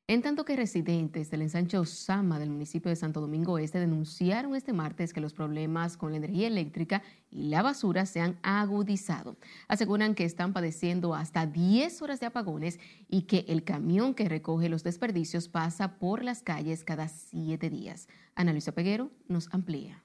En 0.07 0.21
tanto 0.21 0.45
que 0.45 0.55
residentes 0.55 1.31
del 1.31 1.41
ensanche 1.41 1.79
Osama 1.79 2.37
del 2.37 2.51
municipio 2.51 2.89
de 2.89 2.95
Santo 2.95 3.21
Domingo 3.21 3.57
Este 3.57 3.79
denunciaron 3.79 4.55
este 4.55 4.71
martes 4.71 5.13
que 5.13 5.19
los 5.19 5.33
problemas 5.33 5.97
con 5.97 6.11
la 6.11 6.17
energía 6.17 6.45
eléctrica 6.45 7.01
y 7.31 7.49
la 7.49 7.63
basura 7.63 8.05
se 8.05 8.21
han 8.21 8.37
agudizado. 8.43 9.35
Aseguran 9.67 10.13
que 10.13 10.23
están 10.23 10.53
padeciendo 10.53 11.15
hasta 11.15 11.47
10 11.47 12.03
horas 12.03 12.19
de 12.19 12.27
apagones 12.27 12.79
y 13.09 13.23
que 13.23 13.45
el 13.47 13.63
camión 13.63 14.13
que 14.13 14.29
recoge 14.29 14.69
los 14.69 14.83
desperdicios 14.83 15.49
pasa 15.49 15.97
por 15.97 16.23
las 16.23 16.43
calles 16.43 16.83
cada 16.83 17.07
siete 17.07 17.71
días. 17.71 18.07
Ana 18.35 18.51
Luisa 18.51 18.73
Peguero 18.73 19.09
nos 19.27 19.51
amplía. 19.55 20.03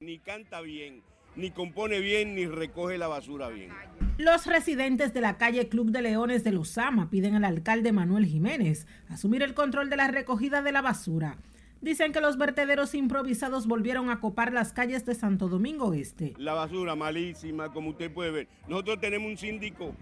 Ni 0.00 0.18
canta 0.18 0.60
bien, 0.60 1.02
ni 1.38 1.52
compone 1.52 2.00
bien, 2.00 2.34
ni 2.34 2.46
recoge 2.46 2.98
la 2.98 3.06
basura 3.06 3.48
bien. 3.48 3.70
Los 4.18 4.46
residentes 4.46 5.14
de 5.14 5.20
la 5.20 5.38
calle 5.38 5.68
Club 5.68 5.92
de 5.92 6.02
Leones 6.02 6.42
de 6.42 6.50
Luzama 6.50 7.08
piden 7.10 7.36
al 7.36 7.44
alcalde 7.44 7.92
Manuel 7.92 8.26
Jiménez 8.26 8.88
asumir 9.08 9.44
el 9.44 9.54
control 9.54 9.88
de 9.88 9.96
la 9.96 10.08
recogida 10.08 10.62
de 10.62 10.72
la 10.72 10.82
basura. 10.82 11.38
Dicen 11.80 12.12
que 12.12 12.20
los 12.20 12.38
vertederos 12.38 12.92
improvisados 12.96 13.68
volvieron 13.68 14.10
a 14.10 14.18
copar 14.18 14.52
las 14.52 14.72
calles 14.72 15.06
de 15.06 15.14
Santo 15.14 15.48
Domingo 15.48 15.94
Este. 15.94 16.34
La 16.38 16.54
basura 16.54 16.96
malísima, 16.96 17.72
como 17.72 17.90
usted 17.90 18.12
puede 18.12 18.32
ver. 18.32 18.48
Nosotros 18.66 19.00
tenemos 19.00 19.30
un 19.30 19.38
síndico 19.38 19.94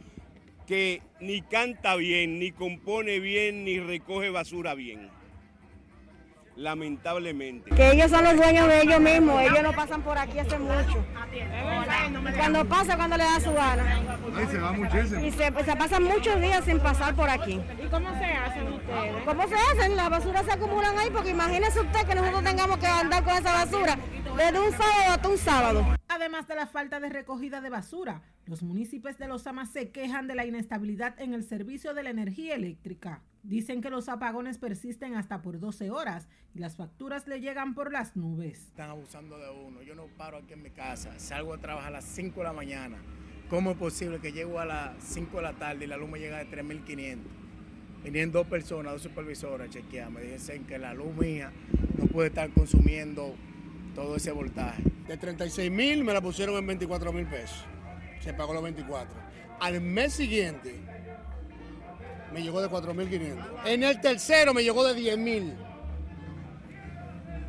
que 0.66 1.02
ni 1.20 1.42
canta 1.42 1.96
bien, 1.96 2.38
ni 2.38 2.50
compone 2.50 3.20
bien, 3.20 3.62
ni 3.62 3.78
recoge 3.78 4.30
basura 4.30 4.74
bien 4.74 5.10
lamentablemente. 6.56 7.70
Que 7.70 7.92
ellos 7.92 8.10
son 8.10 8.24
los 8.24 8.36
dueños 8.36 8.66
de 8.66 8.82
ellos 8.82 9.00
mismos, 9.00 9.40
ellos 9.42 9.62
no 9.62 9.72
pasan 9.72 10.02
por 10.02 10.18
aquí 10.18 10.38
hace 10.38 10.58
mucho. 10.58 11.04
Cuando 12.36 12.64
pasa, 12.64 12.96
cuando 12.96 13.16
le 13.16 13.24
da 13.24 13.40
su 13.40 13.52
gana. 13.52 14.00
Y 14.42 14.46
se 14.46 14.58
va 14.58 14.72
muchísimo. 14.72 15.20
Y 15.20 15.30
se, 15.30 15.64
se 15.64 15.76
pasan 15.76 16.02
muchos 16.04 16.40
días 16.40 16.64
sin 16.64 16.80
pasar 16.80 17.14
por 17.14 17.28
aquí. 17.28 17.60
¿Y 17.82 17.86
cómo 17.88 18.08
se 18.18 18.24
hacen 18.24 18.72
ustedes? 18.72 19.24
¿Cómo 19.24 19.48
se 19.48 19.54
hacen? 19.54 19.96
La 19.96 20.08
basura 20.08 20.42
se 20.42 20.52
acumulan 20.52 20.98
ahí 20.98 21.10
porque 21.10 21.30
imagínese 21.30 21.80
usted 21.80 22.06
que 22.06 22.14
nosotros 22.14 22.42
tengamos 22.44 22.78
que 22.78 22.86
andar 22.86 23.22
con 23.22 23.34
esa 23.34 23.52
basura 23.52 23.96
desde 24.36 24.60
un 24.60 24.72
sábado 24.72 25.12
hasta 25.12 25.28
un 25.28 25.38
sábado. 25.38 25.86
Además 26.08 26.46
de 26.48 26.54
la 26.54 26.66
falta 26.66 27.00
de 27.00 27.08
recogida 27.08 27.60
de 27.60 27.70
basura, 27.70 28.22
los 28.46 28.62
municipios 28.62 29.18
de 29.18 29.26
Los 29.26 29.46
Amas 29.46 29.70
se 29.70 29.90
quejan 29.90 30.28
de 30.28 30.36
la 30.36 30.46
inestabilidad 30.46 31.20
en 31.20 31.34
el 31.34 31.42
servicio 31.42 31.94
de 31.94 32.04
la 32.04 32.10
energía 32.10 32.54
eléctrica. 32.54 33.22
Dicen 33.42 33.80
que 33.80 33.90
los 33.90 34.08
apagones 34.08 34.58
persisten 34.58 35.14
hasta 35.14 35.42
por 35.42 35.58
12 35.58 35.90
horas 35.90 36.28
y 36.54 36.60
las 36.60 36.76
facturas 36.76 37.26
le 37.26 37.40
llegan 37.40 37.74
por 37.74 37.92
las 37.92 38.16
nubes. 38.16 38.68
Están 38.68 38.90
abusando 38.90 39.38
de 39.38 39.50
uno. 39.50 39.82
Yo 39.82 39.94
no 39.94 40.06
paro 40.16 40.38
aquí 40.38 40.52
en 40.52 40.62
mi 40.62 40.70
casa. 40.70 41.18
Salgo 41.18 41.54
a 41.54 41.58
trabajar 41.58 41.88
a 41.88 41.96
las 41.96 42.04
5 42.04 42.38
de 42.38 42.44
la 42.44 42.52
mañana. 42.52 42.98
¿Cómo 43.50 43.72
es 43.72 43.76
posible 43.76 44.20
que 44.20 44.32
llego 44.32 44.58
a 44.60 44.64
las 44.64 45.02
5 45.02 45.36
de 45.36 45.42
la 45.42 45.52
tarde 45.52 45.84
y 45.84 45.88
la 45.88 45.96
luz 45.96 46.08
me 46.08 46.18
llega 46.18 46.38
de 46.38 46.48
3.500? 46.48 47.18
Vinieron 48.04 48.32
dos 48.32 48.46
personas, 48.46 48.92
dos 48.92 49.02
supervisoras 49.02 49.68
a. 49.74 50.10
Me 50.10 50.22
dicen 50.22 50.64
que 50.64 50.78
la 50.78 50.94
luz 50.94 51.14
mía 51.16 51.52
no 51.98 52.06
puede 52.06 52.28
estar 52.28 52.48
consumiendo 52.50 53.34
todo 53.96 54.16
ese 54.16 54.30
voltaje. 54.30 54.84
De 55.08 55.16
36 55.16 55.70
mil 55.70 56.04
me 56.04 56.12
la 56.12 56.20
pusieron 56.20 56.56
en 56.56 56.66
24 56.66 57.12
mil 57.12 57.26
pesos. 57.26 57.64
Se 58.26 58.34
pagó 58.34 58.52
los 58.52 58.62
24. 58.64 59.14
Al 59.60 59.80
mes 59.80 60.14
siguiente 60.14 60.74
me 62.34 62.42
llegó 62.42 62.60
de 62.60 62.68
4.500. 62.68 63.66
En 63.66 63.84
el 63.84 64.00
tercero 64.00 64.52
me 64.52 64.64
llegó 64.64 64.84
de 64.84 65.00
10.000. 65.00 65.54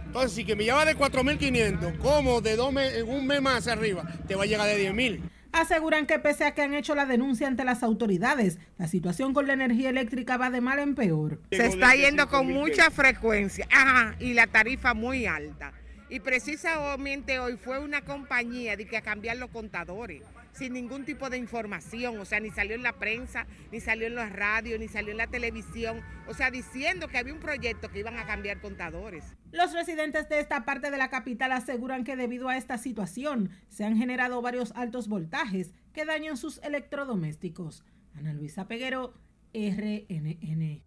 Entonces, 0.06 0.34
si 0.34 0.46
que 0.46 0.56
me 0.56 0.66
lleva 0.66 0.86
de 0.86 0.96
4.500, 0.96 1.98
como 1.98 2.42
de 2.42 2.56
dos 2.56 2.72
un 3.08 3.26
mes 3.26 3.42
más 3.42 3.68
arriba, 3.68 4.04
te 4.28 4.36
va 4.36 4.44
a 4.44 4.46
llegar 4.46 4.68
de 4.68 4.94
10.000. 4.94 5.20
Aseguran 5.52 6.06
que 6.06 6.20
pese 6.20 6.46
a 6.46 6.54
que 6.54 6.62
han 6.62 6.76
hecho 6.76 6.94
la 6.94 7.08
denuncia 7.08 7.48
ante 7.48 7.64
las 7.64 7.82
autoridades, 7.82 8.60
la 8.78 8.88
situación 8.88 9.34
con 9.34 9.48
la 9.48 9.54
energía 9.54 9.90
eléctrica 9.90 10.38
va 10.38 10.52
de 10.52 10.62
mal 10.62 10.78
en 10.78 10.94
peor. 10.94 11.42
Se 11.50 11.66
está 11.66 11.96
yendo 11.96 12.30
con 12.30 12.46
mucha 12.46 12.92
frecuencia 12.92 13.68
Ajá, 13.72 14.16
y 14.20 14.34
la 14.34 14.46
tarifa 14.46 14.94
muy 14.94 15.26
alta. 15.26 15.74
Y 16.08 16.20
precisamente 16.20 17.40
hoy 17.40 17.58
fue 17.58 17.80
una 17.80 18.02
compañía 18.02 18.78
de 18.78 18.86
que 18.86 18.98
a 18.98 19.02
cambiar 19.02 19.38
los 19.38 19.50
contadores 19.50 20.22
sin 20.54 20.74
ningún 20.74 21.06
tipo 21.06 21.30
de 21.30 21.38
información, 21.38 22.18
o 22.20 22.26
sea, 22.26 22.40
ni 22.40 22.50
salió 22.50 22.76
en 22.76 22.84
la 22.84 22.94
prensa, 22.94 23.48
ni 23.72 23.80
salió 23.80 24.08
en 24.08 24.16
los 24.16 24.32
radios, 24.32 24.80
ni 24.80 24.88
salió 24.88 25.12
en 25.12 25.18
la 25.18 25.28
televisión, 25.28 26.02
o 26.28 26.34
sea, 26.34 26.52
diciendo 26.52 27.08
que 27.08 27.18
había 27.18 27.34
un 27.34 27.40
proyecto 27.40 27.90
que 27.90 28.00
iban 28.00 28.18
a 28.18 28.26
cambiar 28.26 28.62
contadores. 28.62 29.36
Los 29.52 29.74
residentes 29.74 30.28
de 30.30 30.40
esta 30.40 30.66
parte 30.66 30.92
de 30.92 30.98
la 30.98 31.10
capital 31.10 31.52
aseguran 31.52 32.04
que 32.04 32.16
debido 32.16 32.50
a 32.50 32.58
esta 32.58 32.78
situación 32.78 33.52
se 33.70 33.86
han 33.86 33.98
generado 33.98 34.42
varios 34.42 34.72
altos 34.76 35.08
voltajes 35.08 35.74
que 35.94 36.06
dañan 36.06 36.38
sus 36.38 36.60
electrodomésticos. 36.60 37.84
Ana 38.14 38.34
Luisa 38.34 38.68
Peguero, 38.68 39.14
RNN. 39.54 40.87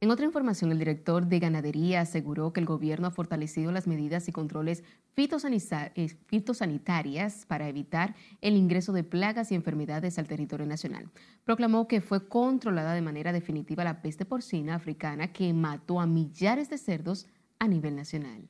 En 0.00 0.12
otra 0.12 0.26
información, 0.26 0.70
el 0.70 0.78
director 0.78 1.26
de 1.26 1.40
Ganadería 1.40 2.02
aseguró 2.02 2.52
que 2.52 2.60
el 2.60 2.66
gobierno 2.66 3.08
ha 3.08 3.10
fortalecido 3.10 3.72
las 3.72 3.88
medidas 3.88 4.28
y 4.28 4.32
controles 4.32 4.84
eh, 5.16 6.08
fitosanitarias 6.26 7.44
para 7.46 7.68
evitar 7.68 8.14
el 8.40 8.54
ingreso 8.54 8.92
de 8.92 9.02
plagas 9.02 9.50
y 9.50 9.56
enfermedades 9.56 10.16
al 10.20 10.28
territorio 10.28 10.66
nacional. 10.66 11.10
Proclamó 11.42 11.88
que 11.88 12.00
fue 12.00 12.28
controlada 12.28 12.94
de 12.94 13.02
manera 13.02 13.32
definitiva 13.32 13.82
la 13.82 14.00
peste 14.00 14.24
porcina 14.24 14.76
africana 14.76 15.32
que 15.32 15.52
mató 15.52 15.98
a 15.98 16.06
millares 16.06 16.70
de 16.70 16.78
cerdos 16.78 17.26
a 17.58 17.66
nivel 17.66 17.96
nacional. 17.96 18.48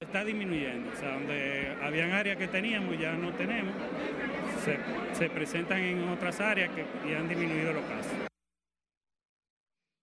Está 0.00 0.24
disminuyendo, 0.24 0.90
o 0.90 0.96
sea, 0.96 1.14
donde 1.14 1.76
habían 1.82 2.10
áreas 2.10 2.36
que 2.36 2.48
teníamos 2.48 2.98
ya 2.98 3.12
no 3.12 3.32
tenemos, 3.34 3.74
se, 5.16 5.30
presentan 5.30 5.78
en 5.82 6.08
otras 6.08 6.40
áreas 6.40 6.70
ya 7.08 7.20
han 7.20 7.28
disminuido 7.28 7.74
los 7.74 7.84
casos 7.84 8.29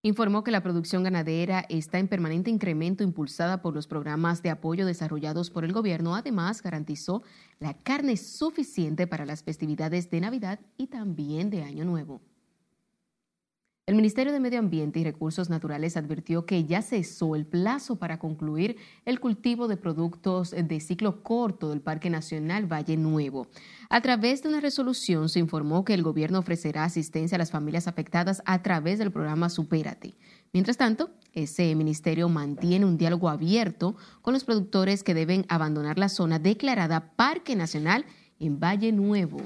informó 0.07 0.43
que 0.43 0.51
la 0.51 0.63
producción 0.63 1.03
ganadera 1.03 1.65
está 1.69 1.99
en 1.99 2.07
permanente 2.07 2.49
incremento 2.49 3.03
impulsada 3.03 3.61
por 3.61 3.73
los 3.73 3.87
programas 3.87 4.41
de 4.41 4.49
apoyo 4.49 4.85
desarrollados 4.85 5.49
por 5.49 5.65
el 5.65 5.73
gobierno. 5.73 6.15
Además, 6.15 6.61
garantizó 6.61 7.23
la 7.59 7.73
carne 7.73 8.17
suficiente 8.17 9.07
para 9.07 9.25
las 9.25 9.43
festividades 9.43 10.09
de 10.09 10.21
Navidad 10.21 10.59
y 10.77 10.87
también 10.87 11.49
de 11.49 11.63
Año 11.63 11.85
Nuevo. 11.85 12.21
El 13.87 13.95
Ministerio 13.95 14.33
de 14.33 14.41
Medio 14.41 14.59
Ambiente 14.59 14.99
y 14.99 15.05
Recursos 15.05 15.49
Naturales 15.49 15.95
advirtió 15.95 16.45
que 16.45 16.65
ya 16.65 16.81
cesó 16.81 17.37
el 17.37 17.45
plazo 17.45 17.95
para 17.95 18.19
concluir 18.19 18.75
el 19.05 19.21
cultivo 19.21 19.69
de 19.69 19.77
productos 19.77 20.51
de 20.51 20.79
ciclo 20.81 21.23
corto 21.23 21.69
del 21.69 21.79
Parque 21.79 22.09
Nacional 22.09 22.69
Valle 22.69 22.97
Nuevo. 22.97 23.47
A 23.89 24.01
través 24.01 24.43
de 24.43 24.49
una 24.49 24.59
resolución 24.59 25.29
se 25.29 25.39
informó 25.39 25.85
que 25.85 25.93
el 25.93 26.03
gobierno 26.03 26.39
ofrecerá 26.39 26.83
asistencia 26.83 27.37
a 27.37 27.39
las 27.39 27.51
familias 27.51 27.87
afectadas 27.87 28.43
a 28.45 28.61
través 28.61 28.99
del 28.99 29.13
programa 29.13 29.47
Supérate. 29.47 30.15
Mientras 30.51 30.75
tanto, 30.75 31.11
ese 31.31 31.73
ministerio 31.73 32.27
mantiene 32.27 32.85
un 32.85 32.97
diálogo 32.97 33.29
abierto 33.29 33.95
con 34.21 34.33
los 34.33 34.43
productores 34.43 35.01
que 35.01 35.13
deben 35.13 35.45
abandonar 35.47 35.97
la 35.97 36.09
zona 36.09 36.39
declarada 36.39 37.13
Parque 37.15 37.55
Nacional 37.55 38.03
en 38.37 38.59
Valle 38.59 38.91
Nuevo. 38.91 39.39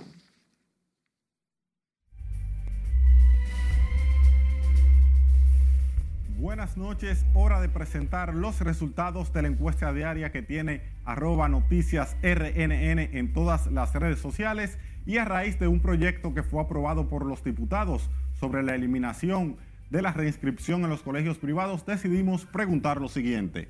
Buenas 6.52 6.76
noches, 6.76 7.26
hora 7.34 7.62
de 7.62 7.70
presentar 7.70 8.36
los 8.36 8.60
resultados 8.60 9.32
de 9.32 9.42
la 9.42 9.48
encuesta 9.48 9.94
diaria 9.94 10.34
que 10.34 10.42
tiene 10.42 10.82
arroba 11.06 11.48
noticias 11.48 12.18
RNN 12.22 13.00
en 13.00 13.32
todas 13.32 13.68
las 13.68 13.94
redes 13.96 14.20
sociales 14.20 14.78
y 15.06 15.16
a 15.16 15.24
raíz 15.24 15.60
de 15.60 15.70
un 15.70 15.80
proyecto 15.80 16.34
que 16.34 16.44
fue 16.44 16.62
aprobado 16.62 17.08
por 17.08 17.26
los 17.26 17.42
diputados 17.42 18.10
sobre 18.38 18.64
la 18.64 18.76
eliminación 18.76 19.56
de 19.92 20.02
la 20.02 20.12
reinscripción 20.12 20.84
en 20.84 20.90
los 20.90 21.04
colegios 21.04 21.38
privados, 21.38 21.86
decidimos 21.86 22.44
preguntar 22.44 23.00
lo 23.00 23.08
siguiente. 23.08 23.70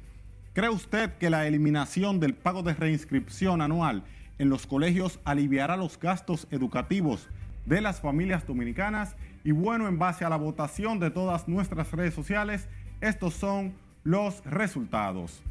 ¿Cree 0.54 0.70
usted 0.70 1.14
que 1.20 1.30
la 1.30 1.46
eliminación 1.46 2.20
del 2.20 2.34
pago 2.34 2.64
de 2.64 2.74
reinscripción 2.74 3.62
anual 3.62 4.06
en 4.40 4.50
los 4.50 4.66
colegios 4.66 5.20
aliviará 5.24 5.78
los 5.78 6.00
gastos 6.00 6.48
educativos 6.50 7.30
de 7.68 7.80
las 7.80 8.02
familias 8.02 8.48
dominicanas? 8.48 9.16
Y 9.44 9.52
bueno, 9.52 9.88
en 9.88 9.98
base 9.98 10.26
a 10.26 10.30
la 10.30 10.38
votación 10.38 11.00
de 11.00 11.10
todas 11.10 11.48
nuestras 11.48 11.92
redes 11.92 12.14
sociales, 12.14 12.68
estos 13.02 13.34
son 13.34 13.74
los 14.04 14.44
resultados. 14.46 15.42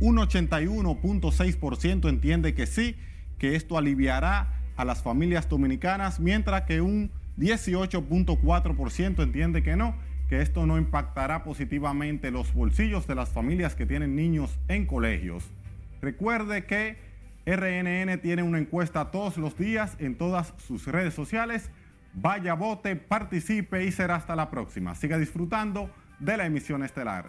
Un 0.00 0.16
81.6% 0.16 2.08
entiende 2.08 2.54
que 2.54 2.66
sí, 2.66 2.96
que 3.38 3.54
esto 3.56 3.78
aliviará 3.78 4.60
a 4.76 4.84
las 4.84 5.02
familias 5.02 5.48
dominicanas, 5.48 6.20
mientras 6.20 6.62
que 6.62 6.80
un 6.80 7.10
18.4% 7.38 9.22
entiende 9.22 9.62
que 9.62 9.76
no, 9.76 9.94
que 10.28 10.40
esto 10.40 10.66
no 10.66 10.78
impactará 10.78 11.44
positivamente 11.44 12.30
los 12.30 12.52
bolsillos 12.54 13.06
de 13.06 13.14
las 13.14 13.28
familias 13.28 13.74
que 13.74 13.86
tienen 13.86 14.16
niños 14.16 14.58
en 14.68 14.86
colegios. 14.86 15.44
Recuerde 16.00 16.64
que 16.64 16.96
RNN 17.46 18.20
tiene 18.20 18.42
una 18.42 18.58
encuesta 18.58 19.10
todos 19.10 19.36
los 19.36 19.56
días 19.56 19.96
en 19.98 20.16
todas 20.16 20.54
sus 20.66 20.86
redes 20.86 21.14
sociales. 21.14 21.70
Vaya, 22.14 22.54
vote, 22.54 22.94
participe 22.94 23.84
y 23.84 23.90
será 23.90 24.16
hasta 24.16 24.36
la 24.36 24.48
próxima. 24.48 24.94
Siga 24.94 25.18
disfrutando 25.18 25.90
de 26.20 26.36
la 26.36 26.46
emisión 26.46 26.84
estelar. 26.84 27.26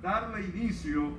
Darle 0.00 0.46
inicio 0.46 1.10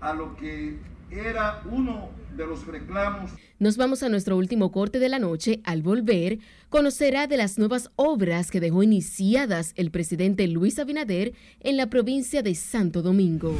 a 0.00 0.12
lo 0.14 0.34
que 0.36 0.76
era 1.10 1.62
uno 1.70 2.10
de 2.36 2.46
los 2.46 2.66
reclamos. 2.66 3.30
Nos 3.60 3.76
vamos 3.76 4.02
a 4.02 4.08
nuestro 4.08 4.36
último 4.36 4.72
corte 4.72 4.98
de 4.98 5.08
la 5.08 5.20
noche. 5.20 5.60
Al 5.64 5.82
volver, 5.82 6.40
conocerá 6.68 7.28
de 7.28 7.36
las 7.36 7.56
nuevas 7.56 7.90
obras 7.94 8.50
que 8.50 8.60
dejó 8.60 8.82
iniciadas 8.82 9.72
el 9.76 9.92
presidente 9.92 10.48
Luis 10.48 10.78
Abinader 10.80 11.34
en 11.60 11.76
la 11.76 11.86
provincia 11.86 12.42
de 12.42 12.56
Santo 12.56 13.00
Domingo. 13.00 13.56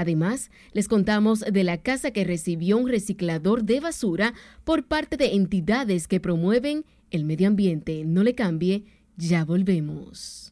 Además, 0.00 0.50
les 0.72 0.88
contamos 0.88 1.40
de 1.40 1.62
la 1.62 1.76
casa 1.76 2.10
que 2.10 2.24
recibió 2.24 2.78
un 2.78 2.88
reciclador 2.88 3.64
de 3.64 3.80
basura 3.80 4.32
por 4.64 4.86
parte 4.86 5.18
de 5.18 5.34
entidades 5.34 6.08
que 6.08 6.20
promueven 6.20 6.86
el 7.10 7.26
medio 7.26 7.48
ambiente. 7.48 8.04
No 8.06 8.22
le 8.22 8.34
cambie, 8.34 8.86
ya 9.18 9.44
volvemos. 9.44 10.48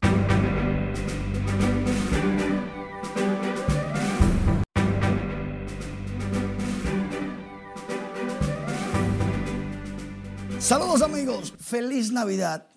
Saludos 10.59 11.01
amigos, 11.01 11.55
feliz 11.57 12.11
Navidad, 12.11 12.67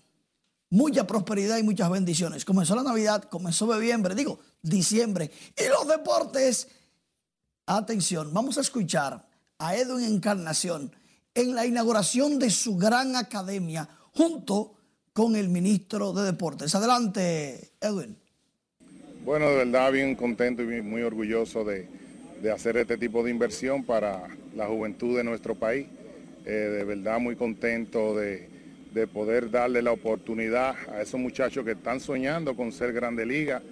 mucha 0.71 1.07
prosperidad 1.07 1.59
y 1.59 1.65
muchas 1.65 1.91
bendiciones. 1.91 2.47
Comenzó 2.47 2.75
la 2.75 2.83
Navidad, 2.83 3.25
comenzó 3.25 3.67
noviembre, 3.67 4.15
digo, 4.15 4.41
diciembre. 4.63 5.31
Y 5.57 5.69
los 5.69 5.87
deportes, 5.89 6.69
atención, 7.67 8.33
vamos 8.33 8.59
a 8.59 8.63
escuchar 8.63 9.27
a 9.59 9.77
Edwin 9.77 10.05
Encarnación 10.07 10.93
en 11.35 11.55
la 11.55 11.67
inauguración 11.67 12.39
de 12.39 12.51
su 12.51 12.77
gran 12.77 13.17
academia 13.17 13.89
junto 14.13 14.75
con 15.13 15.37
el 15.37 15.49
ministro 15.49 16.13
de 16.13 16.25
Deportes. 16.25 16.75
Adelante, 16.75 17.73
Edwin. 17.81 18.17
Bueno, 19.25 19.49
de 19.51 19.57
verdad 19.57 19.93
bien 19.93 20.15
contento 20.17 20.63
y 20.63 20.83
muy 20.83 21.03
orgulloso 21.03 21.65
de, 21.65 21.89
de 22.43 22.51
hacer 22.51 22.77
este 22.77 22.99
tipo 22.99 23.23
de 23.23 23.31
inversión 23.31 23.85
para 23.85 24.27
la 24.57 24.67
juventud 24.67 25.17
de 25.17 25.25
nuestro 25.25 25.55
país. 25.55 25.87
Eh, 26.45 26.51
de 26.51 26.85
verdad 26.85 27.21
muy 27.21 27.37
contento 27.37 28.17
de, 28.17 28.49
de, 28.93 29.07
poder 29.07 29.49
darle 29.49 29.81
la 29.81 29.93
oportunidad 29.93 30.75
a 30.91 31.03
esos 31.03 31.21
muchachos 31.21 31.65
que 31.65 31.73
están 31.73 32.01
soñando 32.01 32.57
con 32.57 32.73
ser 32.73 32.93
grande 32.93 33.25
liga 33.25 33.63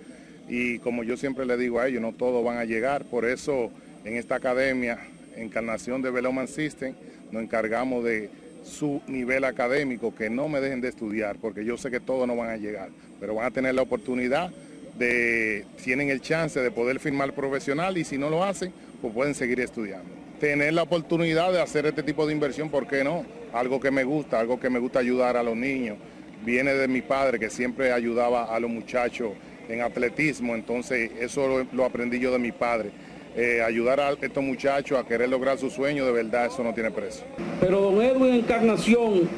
y 0.50 0.80
como 0.80 1.04
yo 1.04 1.16
siempre 1.16 1.46
le 1.46 1.56
digo 1.56 1.78
a 1.78 1.86
ellos, 1.86 2.02
no 2.02 2.12
todos 2.12 2.44
van 2.44 2.58
a 2.58 2.64
llegar, 2.64 3.04
por 3.04 3.24
eso 3.24 3.70
en 4.04 4.16
esta 4.16 4.34
academia, 4.34 4.98
Encarnación 5.36 6.02
de 6.02 6.10
Veloman 6.10 6.48
System, 6.48 6.94
nos 7.30 7.42
encargamos 7.42 8.04
de 8.04 8.28
su 8.64 9.00
nivel 9.06 9.44
académico, 9.44 10.14
que 10.14 10.28
no 10.28 10.48
me 10.48 10.60
dejen 10.60 10.80
de 10.80 10.88
estudiar, 10.88 11.36
porque 11.40 11.64
yo 11.64 11.78
sé 11.78 11.90
que 11.90 12.00
todos 12.00 12.26
no 12.26 12.34
van 12.34 12.50
a 12.50 12.56
llegar, 12.56 12.90
pero 13.20 13.36
van 13.36 13.46
a 13.46 13.50
tener 13.52 13.76
la 13.76 13.82
oportunidad 13.82 14.50
de, 14.98 15.64
tienen 15.82 16.10
el 16.10 16.20
chance 16.20 16.60
de 16.60 16.70
poder 16.72 16.98
firmar 16.98 17.32
profesional 17.32 17.96
y 17.96 18.04
si 18.04 18.18
no 18.18 18.28
lo 18.28 18.42
hacen, 18.42 18.72
pues 19.00 19.14
pueden 19.14 19.34
seguir 19.34 19.60
estudiando 19.60 20.20
tener 20.40 20.72
la 20.72 20.82
oportunidad 20.82 21.52
de 21.52 21.60
hacer 21.60 21.84
este 21.84 22.02
tipo 22.02 22.26
de 22.26 22.32
inversión, 22.32 22.70
¿por 22.70 22.88
qué 22.88 23.04
no? 23.04 23.26
Algo 23.52 23.78
que 23.78 23.90
me 23.90 24.04
gusta, 24.04 24.40
algo 24.40 24.58
que 24.58 24.70
me 24.70 24.78
gusta 24.78 24.98
ayudar 24.98 25.36
a 25.36 25.42
los 25.42 25.54
niños. 25.54 25.98
Viene 26.44 26.72
de 26.72 26.88
mi 26.88 27.02
padre 27.02 27.38
que 27.38 27.50
siempre 27.50 27.92
ayudaba 27.92 28.44
a 28.44 28.58
los 28.58 28.70
muchachos 28.70 29.32
en 29.70 29.82
atletismo, 29.82 30.54
entonces 30.54 31.10
eso 31.20 31.46
lo, 31.46 31.66
lo 31.72 31.84
aprendí 31.84 32.18
yo 32.18 32.32
de 32.32 32.38
mi 32.38 32.52
padre. 32.52 32.90
Eh, 33.36 33.62
ayudar 33.62 34.00
a 34.00 34.10
estos 34.10 34.42
muchachos 34.42 34.98
a 34.98 35.06
querer 35.06 35.28
lograr 35.28 35.56
su 35.56 35.70
sueño, 35.70 36.04
de 36.04 36.10
verdad 36.10 36.46
eso 36.46 36.64
no 36.64 36.74
tiene 36.74 36.90
precio. 36.90 37.22
Pero 37.60 37.80
don 37.80 38.02
Edwin 38.02 38.34
Encarnación, 38.34 39.28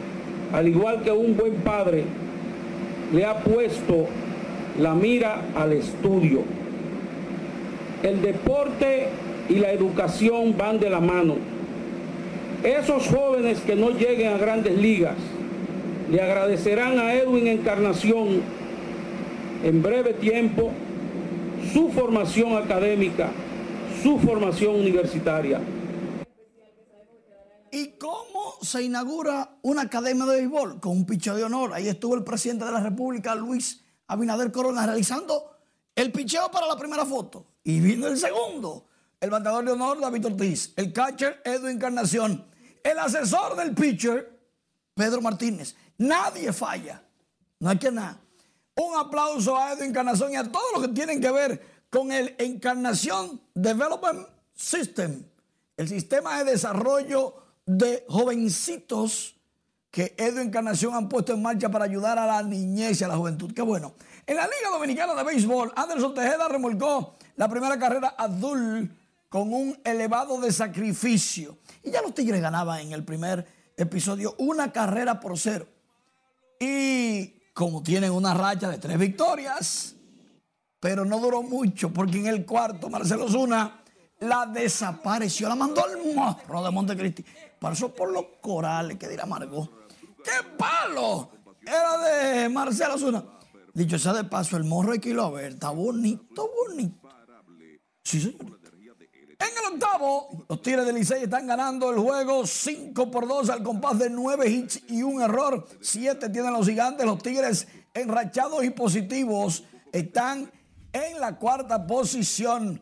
al 0.51 0.67
igual 0.67 1.03
que 1.03 1.11
un 1.11 1.37
buen 1.37 1.57
padre, 1.57 2.05
le 3.13 3.25
ha 3.27 3.39
puesto 3.41 4.07
la 4.81 4.95
mira 4.95 5.43
al 5.55 5.75
estudio. 5.75 6.43
El 8.03 8.23
deporte 8.23 9.09
y 9.51 9.57
la 9.57 9.73
educación 9.73 10.57
van 10.57 10.81
de 10.81 10.89
la 10.89 11.01
mano. 11.01 11.37
Esos 12.65 13.07
jóvenes 13.09 13.61
que 13.61 13.77
no 13.77 13.91
lleguen 13.91 14.33
a 14.33 14.39
grandes 14.39 14.77
ligas 14.79 15.17
le 16.11 16.21
agradecerán 16.21 16.99
a 16.99 17.15
Edwin 17.15 17.47
Encarnación 17.47 18.41
en 19.63 19.83
breve 19.83 20.15
tiempo 20.15 20.71
su 21.73 21.91
formación 21.91 22.57
académica, 22.57 23.31
su 24.03 24.19
formación 24.19 24.75
universitaria. 24.77 25.61
¿Y 27.71 27.93
cómo 27.99 28.57
se 28.61 28.83
inaugura 28.83 29.57
una 29.63 29.83
academia 29.83 30.27
de 30.27 30.37
béisbol? 30.37 30.81
Con 30.81 30.93
un 30.93 31.07
picheo 31.07 31.37
de 31.37 31.45
honor. 31.45 31.73
Ahí 31.73 31.89
estuvo 31.89 32.15
el 32.15 32.25
presidente 32.25 32.65
de 32.65 32.73
la 32.73 32.81
República, 32.81 33.35
Luis 33.35 33.83
Abinader 34.09 34.53
Corona, 34.53 34.85
realizando 34.85 35.57
el 35.95 36.13
picheo 36.13 36.51
para 36.51 36.67
la 36.67 36.77
primera 36.77 37.07
foto. 37.07 37.47
Y 37.65 37.81
vino 37.81 38.07
el 38.09 38.19
segundo 38.19 38.89
el 39.23 39.31
bateador 39.31 39.65
de 39.65 39.71
honor 39.71 40.01
David 40.01 40.27
Ortiz, 40.27 40.73
el 40.75 40.93
catcher 40.93 41.41
Edwin 41.45 41.77
Encarnación, 41.77 42.45
el 42.83 42.99
asesor 42.99 43.55
del 43.55 43.73
pitcher 43.73 44.37
Pedro 44.95 45.23
Martínez. 45.23 45.77
Nadie 45.97 46.53
falla. 46.53 47.05
No 47.61 47.71
hay 47.71 47.79
que 47.79 47.93
nada. 47.93 48.21
Un 48.75 48.97
aplauso 48.97 49.57
a 49.57 49.73
Edwin 49.73 49.91
Encarnación 49.91 50.33
y 50.33 50.37
a 50.37 50.51
todos 50.51 50.67
los 50.75 50.83
que 50.83 50.93
tienen 50.95 51.21
que 51.21 51.31
ver 51.31 51.85
con 51.91 52.11
el 52.11 52.35
Encarnación 52.39 53.41
Development 53.55 54.27
System, 54.55 55.25
el 55.77 55.89
sistema 55.89 56.39
de 56.39 56.53
desarrollo 56.53 57.35
de 57.67 58.05
jovencitos 58.09 59.37
que 59.91 60.15
Edwin 60.17 60.47
Encarnación 60.47 60.95
han 60.95 61.09
puesto 61.09 61.35
en 61.35 61.43
marcha 61.43 61.69
para 61.69 61.85
ayudar 61.85 62.19
a 62.19 62.27
la 62.27 62.43
niñez 62.43 63.01
y 63.01 63.05
a 63.05 63.09
la 63.09 63.17
juventud. 63.17 63.53
Qué 63.55 63.61
bueno. 63.61 63.95
En 64.27 64.37
la 64.37 64.45
Liga 64.45 64.71
Dominicana 64.73 65.15
de 65.15 65.23
Béisbol, 65.23 65.73
Anderson 65.77 66.15
Tejeda 66.15 66.49
remolcó 66.49 67.15
la 67.37 67.49
primera 67.49 67.79
carrera 67.79 68.09
azul 68.17 68.91
con 69.29 69.53
un 69.53 69.79
elevado 69.85 70.41
de 70.41 70.51
sacrificio. 70.51 71.59
Y 71.83 71.91
ya 71.91 72.01
los 72.01 72.15
Tigres 72.15 72.41
ganaban 72.41 72.81
en 72.81 72.93
el 72.93 73.05
primer 73.05 73.47
episodio 73.77 74.35
una 74.39 74.73
carrera 74.73 75.21
por 75.21 75.39
cero. 75.39 75.67
Y 76.59 77.42
como 77.53 77.83
tienen 77.83 78.13
una 78.13 78.35
racha 78.35 78.69
de 78.71 78.79
tres 78.79 78.99
victorias, 78.99 79.95
pero 80.81 81.05
no 81.05 81.19
duró 81.19 81.43
mucho 81.43 81.93
porque 81.93 82.19
en 82.19 82.27
el 82.27 82.45
cuarto 82.45 82.89
Marcelo 82.89 83.29
Zuna 83.29 83.83
la 84.21 84.47
desapareció, 84.47 85.49
la 85.49 85.57
mandó 85.57 85.85
al 85.85 86.15
morro 86.15 86.63
de 86.63 86.71
Montecristi. 86.71 87.25
Pasó 87.59 87.95
por 87.95 88.11
los 88.11 88.25
corales, 88.41 88.97
que 88.97 89.09
dirá 89.09 89.27
Margot. 89.27 89.71
¡Qué 90.25 90.57
palo! 90.57 91.31
Era 91.65 91.99
de 91.99 92.49
Marcelo 92.49 92.99
Zuna. 92.99 93.25
Dicho 93.75 93.99
sea 93.99 94.13
de 94.13 94.25
paso, 94.25 94.57
el 94.57 94.65
morro 94.65 94.93
a 94.93 95.31
ver. 95.31 95.53
Está 95.53 95.71
bonito, 95.71 96.51
bonito. 96.67 97.09
Sí, 98.05 98.21
señor. 98.21 98.62
En 99.43 99.49
el 99.59 99.75
octavo, 99.75 100.29
los 100.49 100.63
Tigres 100.63 100.87
de 100.87 100.93
Licey 100.93 101.25
están 101.25 101.49
ganando 101.49 101.91
el 101.91 101.99
juego 101.99 102.47
5 102.47 103.11
por 103.11 103.27
2 103.27 103.51
al 103.51 103.65
compás 103.65 103.99
de 103.99 104.09
9 104.09 104.49
hits 104.49 104.83
y 104.89 105.03
un 105.03 105.21
error. 105.21 105.67
7 105.81 106.29
tienen 106.29 106.53
los 106.53 106.65
gigantes. 106.65 107.05
Los 107.05 107.21
Tigres 107.21 107.67
enrachados 107.93 108.63
y 108.63 108.71
positivos 108.71 109.65
están 109.91 110.49
en 110.93 111.19
la 111.19 111.37
cuarta 111.39 111.85
posición. 111.85 112.81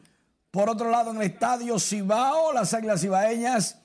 Por 0.50 0.68
otro 0.68 0.90
lado, 0.90 1.12
en 1.12 1.16
el 1.16 1.22
estadio 1.22 1.78
Cibao, 1.78 2.52
las 2.52 2.74
águilas 2.74 3.00
cibaeñas 3.00 3.78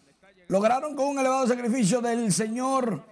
lograron 0.50 0.98
con 0.98 1.08
un 1.08 1.20
elevado 1.20 1.48
sacrificio 1.48 2.02
del 2.02 2.34
señor 2.34 3.06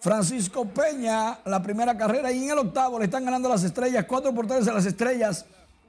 Francisco 0.00 0.64
Peña 0.64 1.38
la 1.44 1.62
primera 1.62 1.96
carrera 1.96 2.32
y 2.32 2.42
en 2.42 2.50
el 2.50 2.58
octavo 2.58 2.98
le 2.98 3.04
están 3.04 3.24
ganando 3.24 3.48
las 3.48 3.62
estrellas, 3.62 4.06
4 4.08 4.34
por 4.34 4.46
3 4.48 4.66
a 4.66 4.72
las 4.72 4.86
estrellas, 4.86 5.46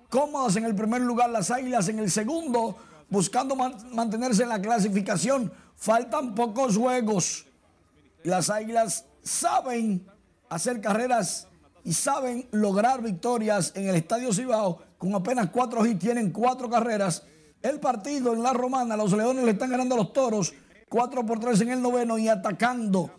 cómodas 0.10 0.56
en 0.58 0.66
el 0.66 0.76
primer 0.76 1.02
lugar 1.02 1.30
las 1.30 1.50
águilas 1.50 1.88
en 1.88 2.00
el 2.00 2.12
segundo, 2.12 2.78
buscando 3.12 3.56
mantenerse 3.56 4.42
en 4.42 4.50
la 4.50 4.60
clasificación. 4.60 5.54
Faltan 5.76 6.34
pocos 6.34 6.78
juegos. 6.78 7.46
Las 8.24 8.50
Águilas 8.50 9.06
saben 9.22 10.08
hacer 10.50 10.82
carreras 10.82 11.48
y 11.84 11.94
saben 11.94 12.48
lograr 12.52 13.02
victorias 13.02 13.74
en 13.76 13.90
el 13.90 13.96
Estadio 13.96 14.34
Cibao. 14.34 14.80
Con 14.98 15.14
apenas 15.14 15.50
cuatro 15.50 15.86
hits 15.86 16.00
tienen 16.00 16.32
cuatro 16.32 16.70
carreras. 16.70 17.24
El 17.62 17.80
partido 17.80 18.34
en 18.34 18.42
la 18.42 18.54
Romana, 18.54 18.96
los 18.96 19.12
Leones 19.12 19.44
le 19.44 19.52
están 19.52 19.70
ganando 19.70 19.96
a 19.96 20.00
los 20.00 20.14
Toros. 20.14 20.54
Cuatro 20.90 21.26
por 21.26 21.40
tres 21.40 21.62
en 21.62 21.70
el 21.70 21.82
noveno 21.82 22.18
y 22.18 22.28
atacando. 22.28 23.12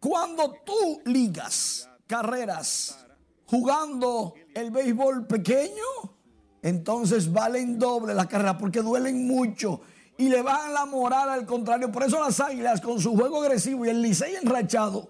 Cuando 0.00 0.54
tú 0.64 1.00
ligas 1.04 1.88
carreras 2.06 3.04
jugando 3.46 4.34
el 4.54 4.70
béisbol 4.70 5.26
pequeño, 5.26 6.17
entonces 6.62 7.32
valen 7.32 7.78
doble 7.78 8.14
las 8.14 8.26
carreras 8.26 8.56
porque 8.58 8.82
duelen 8.82 9.26
mucho 9.26 9.80
y 10.16 10.28
le 10.28 10.42
bajan 10.42 10.74
la 10.74 10.84
moral 10.86 11.30
al 11.30 11.46
contrario. 11.46 11.90
Por 11.90 12.02
eso 12.02 12.20
las 12.20 12.40
Águilas 12.40 12.80
con 12.80 13.00
su 13.00 13.16
juego 13.16 13.42
agresivo 13.42 13.86
y 13.86 13.90
el 13.90 14.02
Licey 14.02 14.34
enrachado 14.36 15.08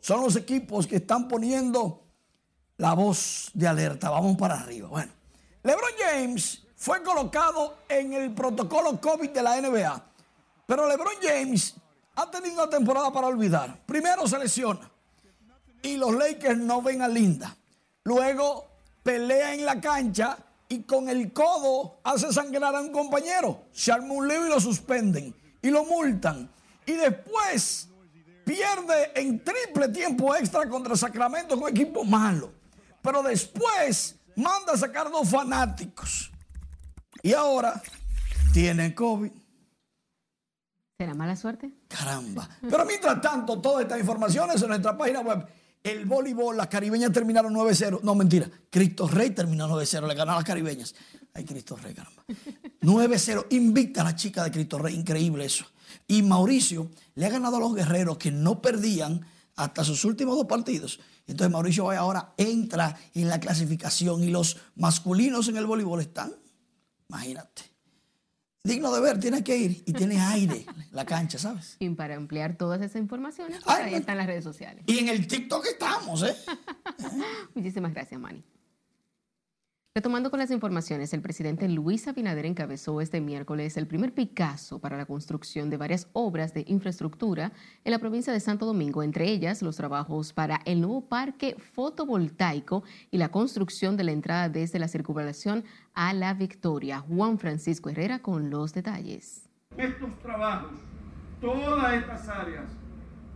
son 0.00 0.20
los 0.20 0.36
equipos 0.36 0.86
que 0.86 0.96
están 0.96 1.28
poniendo 1.28 2.02
la 2.76 2.92
voz 2.94 3.50
de 3.54 3.66
alerta. 3.66 4.10
Vamos 4.10 4.36
para 4.36 4.60
arriba. 4.60 4.88
Bueno, 4.88 5.12
LeBron 5.62 5.92
James 5.98 6.62
fue 6.76 7.02
colocado 7.02 7.78
en 7.88 8.12
el 8.12 8.34
protocolo 8.34 9.00
COVID 9.00 9.30
de 9.30 9.42
la 9.42 9.60
NBA, 9.60 10.04
pero 10.66 10.88
LeBron 10.88 11.14
James 11.22 11.74
ha 12.16 12.30
tenido 12.30 12.54
una 12.54 12.68
temporada 12.68 13.12
para 13.12 13.28
olvidar. 13.28 13.80
Primero 13.86 14.26
se 14.26 14.38
lesiona 14.38 14.90
y 15.82 15.96
los 15.96 16.14
Lakers 16.14 16.58
no 16.58 16.82
ven 16.82 17.02
a 17.02 17.08
Linda. 17.08 17.56
Luego 18.02 18.66
pelea 19.02 19.54
en 19.54 19.64
la 19.64 19.80
cancha 19.80 20.36
y 20.74 20.82
con 20.82 21.08
el 21.08 21.32
codo 21.32 22.00
hace 22.02 22.32
sangrar 22.32 22.74
a 22.74 22.80
un 22.80 22.90
compañero. 22.90 23.66
Se 23.72 23.92
arma 23.92 24.12
un 24.12 24.26
lío 24.26 24.46
y 24.46 24.48
lo 24.48 24.60
suspenden 24.60 25.34
y 25.62 25.70
lo 25.70 25.84
multan. 25.84 26.50
Y 26.84 26.92
después 26.92 27.88
pierde 28.44 29.12
en 29.14 29.42
triple 29.42 29.88
tiempo 29.88 30.34
extra 30.34 30.68
contra 30.68 30.96
Sacramento 30.96 31.58
con 31.58 31.70
equipo 31.70 32.04
malo. 32.04 32.52
Pero 33.00 33.22
después 33.22 34.16
manda 34.36 34.72
a 34.72 34.76
sacar 34.76 35.10
dos 35.10 35.28
fanáticos. 35.28 36.32
Y 37.22 37.32
ahora 37.32 37.80
tiene 38.52 38.94
COVID. 38.94 39.30
¿Será 40.98 41.14
mala 41.14 41.36
suerte? 41.36 41.70
Caramba. 41.88 42.48
Pero 42.60 42.84
mientras 42.84 43.20
tanto, 43.20 43.60
todas 43.60 43.82
estas 43.82 44.00
informaciones 44.00 44.60
en 44.60 44.68
nuestra 44.68 44.96
página 44.96 45.20
web. 45.20 45.46
El 45.84 46.06
voleibol, 46.06 46.56
las 46.56 46.68
caribeñas 46.68 47.12
terminaron 47.12 47.54
9-0. 47.54 48.00
No, 48.02 48.14
mentira. 48.14 48.50
Cristo 48.70 49.06
Rey 49.06 49.30
terminó 49.30 49.68
9-0. 49.68 50.08
Le 50.08 50.14
ganó 50.14 50.32
a 50.32 50.36
las 50.36 50.44
caribeñas. 50.44 50.94
Ay, 51.34 51.44
Cristo 51.44 51.76
Rey, 51.76 51.92
caramba. 51.92 52.24
9-0. 52.80 53.46
Invicta 53.50 54.00
a 54.00 54.04
la 54.04 54.16
chica 54.16 54.42
de 54.42 54.50
Cristo 54.50 54.78
Rey. 54.78 54.94
Increíble 54.94 55.44
eso. 55.44 55.66
Y 56.08 56.22
Mauricio 56.22 56.90
le 57.14 57.26
ha 57.26 57.28
ganado 57.28 57.58
a 57.58 57.60
los 57.60 57.74
guerreros 57.74 58.16
que 58.16 58.30
no 58.30 58.62
perdían 58.62 59.26
hasta 59.56 59.84
sus 59.84 60.06
últimos 60.06 60.36
dos 60.36 60.46
partidos. 60.46 61.00
Entonces 61.26 61.52
Mauricio 61.52 61.84
Valle 61.84 61.98
ahora 61.98 62.32
entra 62.38 62.96
en 63.12 63.28
la 63.28 63.38
clasificación 63.38 64.24
y 64.24 64.30
los 64.30 64.56
masculinos 64.76 65.48
en 65.48 65.58
el 65.58 65.66
voleibol 65.66 66.00
están, 66.00 66.34
imagínate, 67.10 67.73
digno 68.64 68.92
de 68.94 69.00
ver, 69.00 69.20
tiene 69.20 69.44
que 69.44 69.56
ir 69.56 69.82
y 69.84 69.92
tiene 69.92 70.18
aire 70.20 70.64
la 70.90 71.04
cancha, 71.04 71.38
¿sabes? 71.38 71.76
Y 71.78 71.90
para 71.90 72.16
ampliar 72.16 72.56
todas 72.56 72.80
esas 72.80 72.96
informaciones, 72.96 73.60
pues 73.62 73.76
ahí 73.76 73.94
están 73.94 74.16
las 74.16 74.26
redes 74.26 74.42
sociales. 74.42 74.82
Y 74.86 74.98
en 74.98 75.08
el 75.08 75.26
TikTok 75.26 75.66
estamos, 75.66 76.22
¿eh? 76.22 76.34
Muchísimas 77.54 77.92
gracias, 77.92 78.18
Manny. 78.18 78.42
Retomando 79.96 80.28
con 80.28 80.40
las 80.40 80.50
informaciones, 80.50 81.14
el 81.14 81.22
presidente 81.22 81.68
Luis 81.68 82.08
Abinader 82.08 82.46
encabezó 82.46 83.00
este 83.00 83.20
miércoles 83.20 83.76
el 83.76 83.86
primer 83.86 84.12
Picasso 84.12 84.80
para 84.80 84.96
la 84.96 85.06
construcción 85.06 85.70
de 85.70 85.76
varias 85.76 86.08
obras 86.14 86.52
de 86.52 86.64
infraestructura 86.66 87.52
en 87.84 87.92
la 87.92 88.00
provincia 88.00 88.32
de 88.32 88.40
Santo 88.40 88.66
Domingo, 88.66 89.04
entre 89.04 89.30
ellas 89.30 89.62
los 89.62 89.76
trabajos 89.76 90.32
para 90.32 90.60
el 90.64 90.80
nuevo 90.80 91.02
parque 91.02 91.54
fotovoltaico 91.76 92.82
y 93.12 93.18
la 93.18 93.28
construcción 93.28 93.96
de 93.96 94.02
la 94.02 94.10
entrada 94.10 94.48
desde 94.48 94.80
la 94.80 94.88
circunvalación 94.88 95.62
a 95.94 96.12
la 96.12 96.34
Victoria. 96.34 96.98
Juan 96.98 97.38
Francisco 97.38 97.88
Herrera 97.88 98.18
con 98.18 98.50
los 98.50 98.74
detalles. 98.74 99.48
Estos 99.76 100.18
trabajos, 100.18 100.72
todas 101.40 101.94
estas 101.94 102.28
áreas 102.28 102.64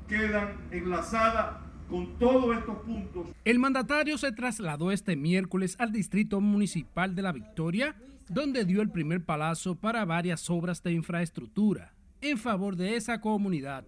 quedan 0.09 0.57
enlazadas 0.73 1.68
con 1.89 2.19
todos 2.19 2.57
estos 2.57 2.79
puntos. 2.79 3.27
El 3.45 3.59
mandatario 3.59 4.19
se 4.19 4.33
trasladó 4.33 4.93
este 4.93 5.17
miércoles 5.17 5.77
al 5.79 5.93
Distrito 5.93 6.41
Municipal 6.41 7.15
de 7.15 7.23
La 7.23 7.33
Victoria, 7.33 7.97
donde 8.29 8.65
dio 8.65 8.83
el 8.83 8.91
primer 8.91 9.25
palazo 9.25 9.77
para 9.77 10.05
varias 10.05 10.49
obras 10.51 10.83
de 10.83 10.93
infraestructura 10.93 11.95
en 12.21 12.39
favor 12.39 12.77
de 12.77 12.97
esa 12.97 13.21
comunidad. 13.21 13.87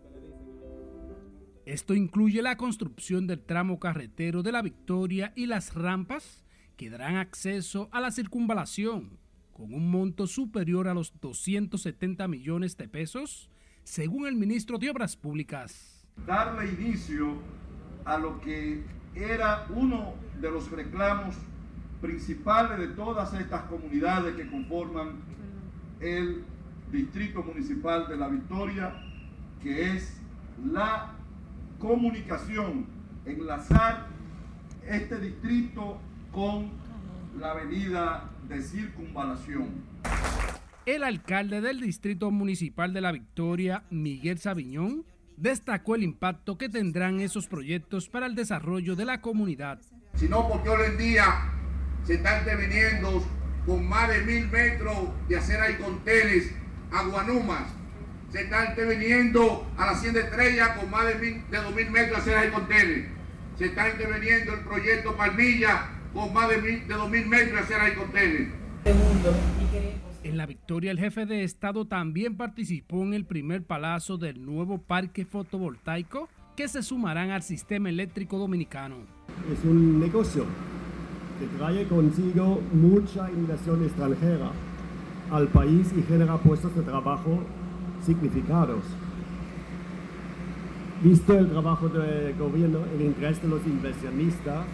Esto 1.67 1.95
incluye 1.95 2.43
la 2.43 2.57
construcción 2.57 3.27
del 3.27 3.43
tramo 3.43 3.79
carretero 3.79 4.43
de 4.43 4.53
La 4.53 4.63
Victoria 4.63 5.33
y 5.37 5.47
las 5.47 5.75
rampas 5.75 6.45
que 6.77 6.91
darán 6.91 7.17
acceso 7.17 7.89
a 7.93 8.01
la 8.01 8.11
circunvalación, 8.11 9.19
con 9.53 9.75
un 9.75 9.91
monto 9.91 10.27
superior 10.27 10.89
a 10.89 10.95
los 10.95 11.13
270 11.21 12.27
millones 12.29 12.77
de 12.79 12.89
pesos, 12.89 13.51
según 13.85 14.27
el 14.27 14.37
ministro 14.37 14.79
de 14.79 14.89
Obras 14.89 15.17
Públicas. 15.17 16.09
Darle 16.27 16.71
inicio 16.73 17.37
a 18.05 18.19
lo 18.19 18.41
que 18.41 18.83
era 19.15 19.67
uno 19.71 20.15
de 20.41 20.51
los 20.51 20.71
reclamos 20.71 21.37
principales 22.01 22.79
de 22.79 22.89
todas 22.89 23.35
estas 23.35 23.63
comunidades 23.63 24.35
que 24.35 24.49
conforman 24.49 25.21
el 26.01 26.45
Distrito 26.91 27.43
Municipal 27.43 28.09
de 28.09 28.17
La 28.17 28.29
Victoria, 28.29 29.03
que 29.63 29.95
es 29.95 30.21
la 30.65 31.13
comunicación, 31.79 32.87
enlazar 33.25 34.07
este 34.87 35.21
distrito 35.21 35.99
con 36.33 36.71
la 37.39 37.53
avenida 37.53 38.31
de 38.49 38.63
circunvalación. 38.63 39.69
El 40.87 41.05
alcalde 41.05 41.61
del 41.61 41.81
Distrito 41.81 42.31
Municipal 42.31 42.93
de 42.93 43.01
La 43.01 43.13
Victoria, 43.13 43.85
Miguel 43.91 44.39
Sabiñón, 44.39 45.05
destacó 45.41 45.95
el 45.95 46.03
impacto 46.03 46.59
que 46.59 46.69
tendrán 46.69 47.21
esos 47.21 47.47
proyectos 47.47 48.09
para 48.09 48.27
el 48.27 48.35
desarrollo 48.35 48.95
de 48.95 49.07
la 49.07 49.23
comunidad. 49.23 49.79
Sino 50.15 50.47
porque 50.47 50.69
hoy 50.69 50.87
en 50.87 50.99
día 50.99 51.25
se 52.05 52.15
están 52.15 52.41
interviniendo 52.41 53.25
con 53.65 53.89
más 53.89 54.09
de 54.11 54.23
mil 54.23 54.49
metros 54.49 54.97
de 55.29 55.39
acera 55.39 55.71
y 55.71 55.77
contenes 55.77 56.53
a 56.93 57.05
Guanumas. 57.05 57.73
Se 58.31 58.43
está 58.43 58.67
interviniendo 58.67 59.67
a 59.79 59.87
la 59.87 59.93
Hacienda 59.93 60.21
Estrella 60.21 60.75
con 60.75 60.91
más 60.91 61.07
de, 61.07 61.15
mil, 61.15 61.51
de 61.51 61.57
dos 61.57 61.75
mil 61.75 61.91
metros 61.91 62.25
de 62.25 62.33
acera 62.33 62.47
y 62.47 62.51
contenes. 62.51 63.07
Se 63.59 63.65
está 63.67 63.89
interviniendo 63.89 64.55
el 64.55 64.61
proyecto 64.61 65.17
Palmilla 65.17 65.89
con 66.13 66.33
más 66.35 66.51
de, 66.51 66.59
mil, 66.59 66.87
de 66.87 66.95
dos 66.95 67.11
mil 67.11 67.27
metros 67.27 67.53
de 67.53 67.59
acera 67.61 67.89
y 67.89 67.95
contenes. 67.95 68.49
En 70.23 70.37
la 70.37 70.45
victoria, 70.45 70.91
el 70.91 70.99
jefe 70.99 71.25
de 71.25 71.45
Estado 71.45 71.87
también 71.87 72.37
participó 72.37 73.03
en 73.03 73.15
el 73.15 73.25
primer 73.25 73.63
palazo 73.63 74.19
del 74.19 74.45
nuevo 74.45 74.77
parque 74.77 75.25
fotovoltaico 75.25 76.29
que 76.57 76.69
se 76.69 76.83
sumarán 76.83 77.31
al 77.31 77.43
sistema 77.43 77.89
eléctrico 77.89 78.37
dominicano. 78.37 78.97
Es 79.51 79.65
un 79.65 79.99
negocio 79.99 80.45
que 81.39 81.47
trae 81.57 81.87
consigo 81.87 82.61
mucha 82.75 83.31
inversión 83.31 83.83
extranjera 83.83 84.51
al 85.31 85.49
país 85.49 85.91
y 85.97 86.03
genera 86.03 86.37
puestos 86.37 86.77
de 86.77 86.83
trabajo 86.83 87.43
significados. 88.05 88.83
Visto 91.03 91.39
el 91.39 91.49
trabajo 91.49 91.89
del 91.89 92.37
gobierno, 92.37 92.81
el 92.95 93.07
interés 93.07 93.41
de 93.41 93.49
los 93.49 93.67
inversionistas 93.67 94.67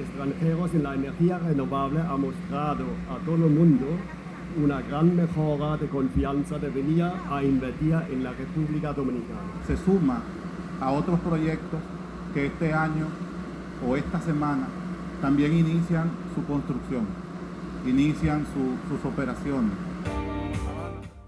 extranjeros 0.00 0.72
en 0.74 0.84
la 0.84 0.94
energía 0.94 1.38
renovable 1.38 2.00
ha 2.00 2.16
mostrado 2.16 2.86
a 3.10 3.18
todo 3.26 3.46
el 3.46 3.52
mundo 3.52 3.86
una 4.62 4.80
gran 4.82 5.14
mejora 5.14 5.76
de 5.76 5.86
confianza 5.88 6.58
de 6.58 6.68
venir 6.68 7.04
a 7.04 7.42
invertir 7.42 7.94
en 8.10 8.24
la 8.24 8.32
República 8.32 8.92
Dominicana. 8.92 9.40
Se 9.66 9.76
suma 9.76 10.22
a 10.80 10.90
otros 10.90 11.20
proyectos 11.20 11.80
que 12.34 12.46
este 12.46 12.72
año 12.72 13.06
o 13.86 13.96
esta 13.96 14.20
semana 14.20 14.66
también 15.20 15.56
inician 15.56 16.10
su 16.34 16.44
construcción, 16.44 17.06
inician 17.86 18.46
su, 18.46 18.94
sus 18.94 19.04
operaciones. 19.04 19.72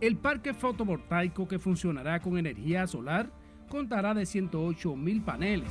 El 0.01 0.17
parque 0.17 0.55
fotovoltaico 0.55 1.47
que 1.47 1.59
funcionará 1.59 2.21
con 2.21 2.39
energía 2.39 2.87
solar 2.87 3.31
contará 3.69 4.15
de 4.15 4.27
108 4.27 4.97
mil 4.97 5.23
paneles, 5.23 5.71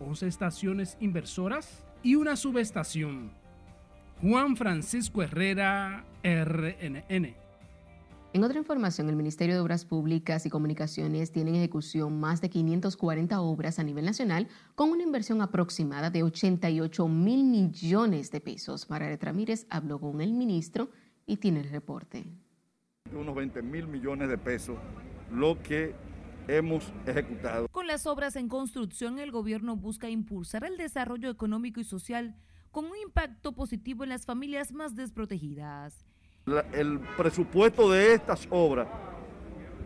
11 0.00 0.26
estaciones 0.26 0.96
inversoras 1.00 1.84
y 2.02 2.16
una 2.16 2.36
subestación. 2.36 3.30
Juan 4.22 4.56
Francisco 4.56 5.22
Herrera, 5.22 6.04
RNN. 6.22 7.34
En 8.32 8.44
otra 8.44 8.58
información, 8.58 9.08
el 9.08 9.16
Ministerio 9.16 9.56
de 9.56 9.60
Obras 9.60 9.84
Públicas 9.84 10.46
y 10.46 10.50
Comunicaciones 10.50 11.32
tiene 11.32 11.50
en 11.50 11.56
ejecución 11.56 12.20
más 12.20 12.40
de 12.40 12.48
540 12.48 13.40
obras 13.40 13.80
a 13.80 13.82
nivel 13.82 14.04
nacional 14.04 14.46
con 14.76 14.90
una 14.90 15.02
inversión 15.02 15.42
aproximada 15.42 16.10
de 16.10 16.22
88 16.22 17.08
mil 17.08 17.42
millones 17.44 18.30
de 18.30 18.40
pesos. 18.40 18.88
Margaret 18.88 19.20
Ramírez 19.24 19.66
habló 19.68 19.98
con 19.98 20.20
el 20.20 20.32
ministro 20.32 20.90
y 21.26 21.38
tiene 21.38 21.60
el 21.60 21.70
reporte. 21.70 22.24
Unos 23.12 23.34
20 23.34 23.62
mil 23.62 23.88
millones 23.88 24.28
de 24.28 24.38
pesos, 24.38 24.78
lo 25.32 25.60
que 25.60 25.96
hemos 26.46 26.92
ejecutado. 27.06 27.66
Con 27.68 27.88
las 27.88 28.06
obras 28.06 28.36
en 28.36 28.48
construcción, 28.48 29.18
el 29.18 29.32
gobierno 29.32 29.74
busca 29.74 30.08
impulsar 30.08 30.62
el 30.62 30.76
desarrollo 30.76 31.30
económico 31.30 31.80
y 31.80 31.84
social 31.84 32.36
con 32.70 32.84
un 32.84 32.96
impacto 32.96 33.56
positivo 33.56 34.04
en 34.04 34.10
las 34.10 34.24
familias 34.24 34.72
más 34.72 34.94
desprotegidas. 34.94 36.09
El 36.72 36.98
presupuesto 37.16 37.90
de 37.90 38.14
estas 38.14 38.46
obras 38.50 38.88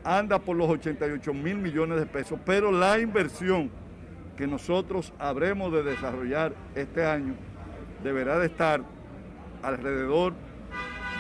anda 0.04 0.38
por 0.38 0.56
los 0.56 0.68
88 0.68 1.32
mil 1.34 1.56
millones 1.56 1.98
de 1.98 2.06
pesos, 2.06 2.38
pero 2.44 2.70
la 2.70 2.98
inversión 2.98 3.70
que 4.36 4.46
nosotros 4.46 5.12
habremos 5.18 5.72
de 5.72 5.82
desarrollar 5.82 6.54
este 6.74 7.04
año 7.06 7.34
deberá 8.02 8.38
de 8.38 8.46
estar 8.46 8.82
alrededor 9.62 10.34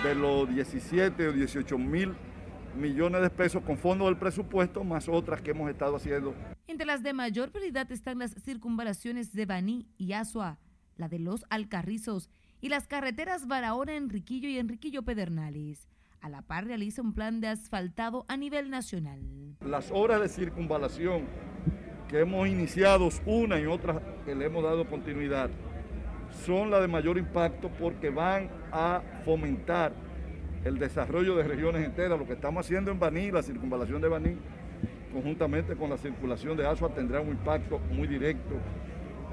de 0.02 0.14
los 0.14 0.48
17 0.48 1.28
o 1.28 1.32
18 1.32 1.78
mil 1.78 2.14
millones 2.76 3.22
de 3.22 3.30
pesos 3.30 3.62
con 3.62 3.78
fondos 3.78 4.08
del 4.08 4.16
presupuesto, 4.16 4.84
más 4.84 5.08
otras 5.08 5.40
que 5.40 5.52
hemos 5.52 5.70
estado 5.70 5.96
haciendo. 5.96 6.34
Entre 6.66 6.86
las 6.86 7.02
de 7.02 7.12
mayor 7.12 7.50
prioridad 7.50 7.90
están 7.92 8.18
las 8.18 8.34
circunvalaciones 8.44 9.32
de 9.32 9.46
Baní 9.46 9.86
y 9.96 10.12
Asua, 10.12 10.58
la 10.96 11.08
de 11.08 11.18
los 11.18 11.44
Alcarrizos 11.50 12.30
y 12.64 12.70
las 12.70 12.86
carreteras 12.86 13.46
Barahona, 13.46 13.94
Enriquillo 13.94 14.48
y 14.48 14.56
Enriquillo 14.56 15.02
Pedernales. 15.02 15.86
A 16.22 16.30
la 16.30 16.40
par 16.40 16.64
realiza 16.64 17.02
un 17.02 17.12
plan 17.12 17.42
de 17.42 17.48
asfaltado 17.48 18.24
a 18.26 18.38
nivel 18.38 18.70
nacional. 18.70 19.20
Las 19.60 19.90
obras 19.92 20.22
de 20.22 20.30
circunvalación 20.30 21.26
que 22.08 22.20
hemos 22.20 22.48
iniciado 22.48 23.10
una 23.26 23.60
y 23.60 23.66
otra 23.66 24.00
que 24.24 24.34
le 24.34 24.46
hemos 24.46 24.64
dado 24.64 24.88
continuidad 24.88 25.50
son 26.46 26.70
las 26.70 26.80
de 26.80 26.88
mayor 26.88 27.18
impacto 27.18 27.68
porque 27.78 28.08
van 28.08 28.48
a 28.72 29.02
fomentar 29.26 29.92
el 30.64 30.78
desarrollo 30.78 31.36
de 31.36 31.42
regiones 31.42 31.84
enteras. 31.84 32.18
Lo 32.18 32.26
que 32.26 32.32
estamos 32.32 32.64
haciendo 32.64 32.90
en 32.90 32.98
Baní, 32.98 33.30
la 33.30 33.42
circunvalación 33.42 34.00
de 34.00 34.08
Baní, 34.08 34.38
conjuntamente 35.12 35.76
con 35.76 35.90
la 35.90 35.98
circulación 35.98 36.56
de 36.56 36.66
asfalto, 36.66 36.96
tendrá 36.96 37.20
un 37.20 37.28
impacto 37.28 37.78
muy 37.90 38.08
directo 38.08 38.54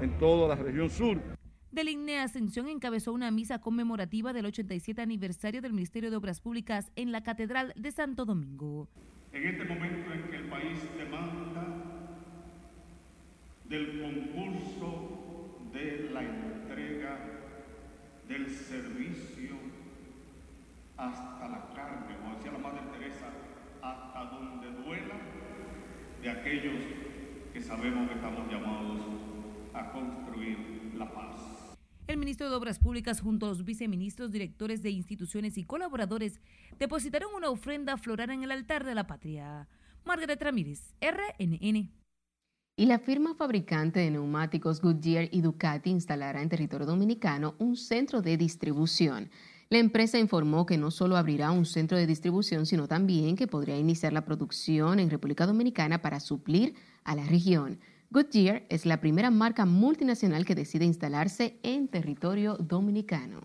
en 0.02 0.18
toda 0.18 0.54
la 0.54 0.62
región 0.62 0.90
sur. 0.90 1.16
Del 1.72 1.88
INE 1.88 2.18
Ascensión 2.18 2.68
encabezó 2.68 3.14
una 3.14 3.30
misa 3.30 3.58
conmemorativa 3.58 4.34
del 4.34 4.44
87 4.44 5.00
aniversario 5.00 5.62
del 5.62 5.72
Ministerio 5.72 6.10
de 6.10 6.16
Obras 6.16 6.42
Públicas 6.42 6.92
en 6.96 7.12
la 7.12 7.22
Catedral 7.22 7.72
de 7.76 7.90
Santo 7.90 8.26
Domingo. 8.26 8.90
En 9.32 9.46
este 9.46 9.64
momento 9.64 10.12
en 10.12 10.22
que 10.24 10.36
el 10.36 10.48
país 10.50 10.78
demanda 10.98 11.64
del 13.70 14.02
concurso 14.02 15.60
de 15.72 16.10
la 16.12 16.22
entrega 16.22 17.18
del 18.28 18.50
servicio 18.50 19.56
hasta 20.98 21.48
la 21.48 21.72
carne, 21.74 22.18
como 22.18 22.36
decía 22.36 22.52
la 22.52 22.58
Madre 22.58 22.80
Teresa, 22.98 23.30
hasta 23.80 24.24
donde 24.26 24.72
duela, 24.84 25.14
de 26.20 26.30
aquellos 26.30 26.84
que 27.54 27.62
sabemos 27.62 28.10
que 28.10 28.16
estamos 28.16 28.52
llamados 28.52 29.00
a 29.72 29.90
construir 29.90 30.92
la 30.98 31.10
paz. 31.10 31.31
El 32.12 32.18
ministro 32.18 32.50
de 32.50 32.56
Obras 32.56 32.78
Públicas 32.78 33.22
junto 33.22 33.46
a 33.46 33.48
los 33.48 33.64
viceministros, 33.64 34.30
directores 34.30 34.82
de 34.82 34.90
instituciones 34.90 35.56
y 35.56 35.64
colaboradores 35.64 36.42
depositaron 36.78 37.30
una 37.34 37.48
ofrenda 37.48 37.96
floral 37.96 38.28
en 38.28 38.42
el 38.42 38.50
altar 38.50 38.84
de 38.84 38.94
la 38.94 39.06
patria. 39.06 39.66
Margaret 40.04 40.42
Ramírez, 40.42 40.92
RNN. 41.00 41.90
Y 42.76 42.84
la 42.84 42.98
firma 42.98 43.34
fabricante 43.34 44.00
de 44.00 44.10
neumáticos 44.10 44.82
Goodyear 44.82 45.30
y 45.32 45.40
Ducati 45.40 45.88
instalará 45.88 46.42
en 46.42 46.50
territorio 46.50 46.86
dominicano 46.86 47.54
un 47.58 47.76
centro 47.76 48.20
de 48.20 48.36
distribución. 48.36 49.30
La 49.70 49.78
empresa 49.78 50.18
informó 50.18 50.66
que 50.66 50.76
no 50.76 50.90
solo 50.90 51.16
abrirá 51.16 51.50
un 51.50 51.64
centro 51.64 51.96
de 51.96 52.06
distribución, 52.06 52.66
sino 52.66 52.88
también 52.88 53.36
que 53.36 53.46
podría 53.46 53.78
iniciar 53.78 54.12
la 54.12 54.26
producción 54.26 55.00
en 55.00 55.08
República 55.08 55.46
Dominicana 55.46 56.02
para 56.02 56.20
suplir 56.20 56.74
a 57.04 57.16
la 57.16 57.24
región. 57.24 57.80
Goodyear 58.12 58.66
es 58.68 58.84
la 58.84 59.00
primera 59.00 59.30
marca 59.30 59.64
multinacional 59.64 60.44
que 60.44 60.54
decide 60.54 60.84
instalarse 60.84 61.58
en 61.62 61.88
territorio 61.88 62.58
dominicano. 62.58 63.40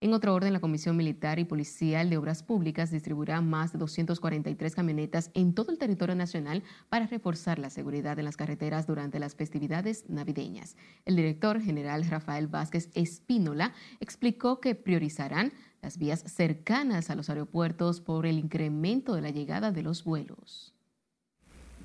En 0.00 0.12
otro 0.12 0.34
orden, 0.34 0.52
la 0.52 0.58
Comisión 0.58 0.96
Militar 0.96 1.38
y 1.38 1.44
Policial 1.44 2.10
de 2.10 2.16
Obras 2.16 2.42
Públicas 2.42 2.90
distribuirá 2.90 3.40
más 3.40 3.72
de 3.72 3.78
243 3.78 4.74
camionetas 4.74 5.30
en 5.34 5.54
todo 5.54 5.70
el 5.70 5.78
territorio 5.78 6.16
nacional 6.16 6.64
para 6.88 7.06
reforzar 7.06 7.60
la 7.60 7.70
seguridad 7.70 8.18
en 8.18 8.24
las 8.24 8.36
carreteras 8.36 8.88
durante 8.88 9.20
las 9.20 9.36
festividades 9.36 10.10
navideñas. 10.10 10.76
El 11.04 11.14
director 11.14 11.60
general 11.60 12.04
Rafael 12.04 12.48
Vázquez 12.48 12.90
Espínola 12.94 13.72
explicó 14.00 14.60
que 14.60 14.74
priorizarán 14.74 15.52
las 15.80 15.96
vías 15.96 16.24
cercanas 16.26 17.08
a 17.08 17.14
los 17.14 17.30
aeropuertos 17.30 18.00
por 18.00 18.26
el 18.26 18.36
incremento 18.36 19.14
de 19.14 19.22
la 19.22 19.30
llegada 19.30 19.70
de 19.70 19.84
los 19.84 20.02
vuelos 20.02 20.73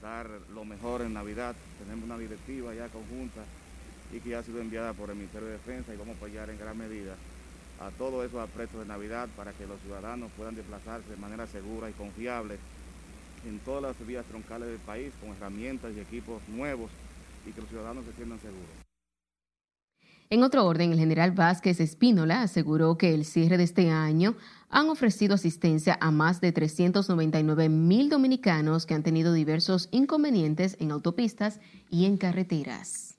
dar 0.02 0.30
lo 0.54 0.66
mejor 0.66 1.02
en 1.02 1.14
Navidad. 1.14 1.56
Tenemos 1.80 2.06
una 2.06 2.18
directiva 2.18 2.74
ya 2.74 2.88
conjunta 2.88 3.42
y 4.14 4.20
que 4.20 4.30
ya 4.30 4.40
ha 4.40 4.44
sido 4.44 4.62
enviada 4.62 4.94
por 4.94 5.10
el 5.10 5.16
Ministerio 5.16 5.48
de 5.48 5.54
Defensa 5.54 5.94
y 5.94 5.98
vamos 5.98 6.16
a 6.16 6.18
apoyar 6.18 6.50
en 6.50 6.58
gran 6.58 6.78
medida 6.78 7.16
a 7.80 7.92
todos 7.92 8.26
esos 8.26 8.42
apretos 8.42 8.80
de 8.82 8.86
Navidad 8.86 9.30
para 9.38 9.54
que 9.54 9.66
los 9.66 9.80
ciudadanos 9.82 10.32
puedan 10.36 10.56
desplazarse 10.56 11.10
de 11.10 11.18
manera 11.18 11.48
segura 11.48 11.90
y 11.90 11.94
confiable 11.94 12.58
en 13.48 13.60
todas 13.60 13.82
las 13.82 14.08
vías 14.08 14.26
troncales 14.26 14.68
del 14.68 14.80
país 14.80 15.14
con 15.22 15.30
herramientas 15.30 15.94
y 15.96 16.00
equipos 16.00 16.42
nuevos 16.50 16.90
y 17.46 17.52
que 17.52 17.62
los 17.62 17.70
ciudadanos 17.70 18.04
se 18.06 18.14
sientan 18.14 18.40
seguros. 18.40 18.90
En 20.32 20.44
otro 20.44 20.66
orden, 20.68 20.92
el 20.92 21.00
general 21.00 21.32
Vázquez 21.32 21.80
Espínola 21.80 22.44
aseguró 22.44 22.98
que 23.00 23.16
el 23.16 23.26
cierre 23.26 23.58
de 23.58 23.64
este 23.64 23.90
año 23.90 24.36
han 24.70 24.90
ofrecido 24.90 25.36
asistencia 25.36 25.98
a 26.00 26.12
más 26.12 26.42
de 26.42 26.52
399 26.52 27.70
mil 27.70 28.10
dominicanos 28.10 28.86
que 28.86 28.94
han 28.94 29.04
tenido 29.04 29.34
diversos 29.34 29.90
inconvenientes 29.92 30.78
en 30.80 30.92
autopistas 30.92 31.60
y 31.90 32.06
en 32.06 32.18
carreteras. 32.18 33.16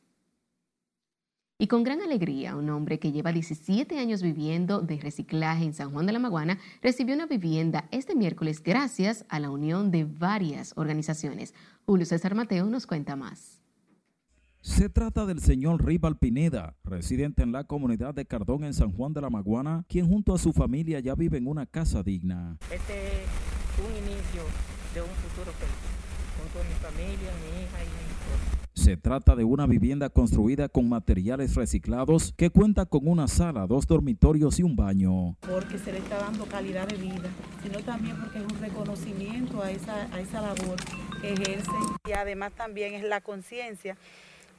Y 1.59 1.67
con 1.67 1.85
gran 1.85 2.01
alegría, 2.01 2.57
un 2.57 2.71
hombre 2.71 2.99
que 2.99 3.13
lleva 3.13 3.33
17 3.33 3.99
años 3.99 4.23
viviendo 4.23 4.81
de 4.81 4.99
reciclaje 4.99 5.65
en 5.65 5.75
San 5.75 5.91
Juan 5.91 6.07
de 6.07 6.13
la 6.13 6.19
Maguana 6.19 6.59
recibió 6.81 7.15
una 7.15 7.27
vivienda 7.27 7.87
este 7.91 8.15
miércoles 8.15 8.63
gracias 8.63 9.27
a 9.29 9.41
la 9.41 9.51
unión 9.51 9.91
de 9.91 10.05
varias 10.05 10.73
organizaciones. 10.77 11.53
Julio 11.85 12.07
César 12.07 12.35
Mateo 12.35 12.65
nos 12.65 12.87
cuenta 12.87 13.15
más. 13.15 13.60
Se 14.63 14.91
trata 14.91 15.25
del 15.25 15.41
señor 15.41 15.83
Rival 15.87 16.19
Pineda, 16.19 16.77
residente 16.85 17.43
en 17.43 17.51
la 17.51 17.65
comunidad 17.65 18.13
de 18.13 18.27
Cardón 18.27 18.65
en 18.65 18.75
San 18.75 18.93
Juan 18.93 19.15
de 19.15 19.23
la 19.23 19.31
Maguana, 19.31 19.87
quien 19.89 20.07
junto 20.07 20.35
a 20.35 20.39
su 20.39 20.53
familia 20.53 21.01
ya 21.01 21.15
vive 21.15 21.39
en 21.39 21.47
una 21.47 21.65
casa 21.65 22.03
digna. 22.03 22.59
Este 22.71 23.23
es 23.23 23.79
un 23.79 23.91
inicio 23.97 24.43
de 24.93 25.01
un 25.01 25.09
futuro 25.09 25.51
feliz, 25.53 25.81
junto 26.39 26.61
a 26.61 26.65
mi 26.65 26.75
familia, 26.75 27.33
mi 27.41 27.63
hija 27.63 27.79
y 27.83 27.89
mi 27.89 28.11
esposa. 28.11 28.69
Se 28.75 28.99
trata 28.99 29.35
de 29.35 29.45
una 29.45 29.67
vivienda 29.67 30.11
construida 30.11 30.69
con 30.69 30.91
materiales 30.91 31.55
reciclados 31.55 32.35
que 32.37 32.51
cuenta 32.51 32.85
con 32.85 33.09
una 33.09 33.29
sala, 33.29 33.67
dos 33.67 33.87
dormitorios 33.87 34.59
y 34.59 34.63
un 34.63 34.77
baño. 34.77 35.37
Porque 35.41 35.79
se 35.79 35.91
le 35.91 35.99
está 35.99 36.19
dando 36.19 36.45
calidad 36.45 36.87
de 36.87 36.97
vida, 36.97 37.31
sino 37.63 37.79
también 37.81 38.19
porque 38.21 38.41
es 38.41 38.45
un 38.45 38.59
reconocimiento 38.61 39.63
a 39.63 39.71
esa, 39.71 40.03
a 40.15 40.21
esa 40.21 40.43
labor 40.43 40.77
que 41.23 41.33
ejerce. 41.33 41.71
Y 42.07 42.13
además 42.13 42.53
también 42.53 42.93
es 42.93 43.05
la 43.05 43.23
conciencia 43.23 43.97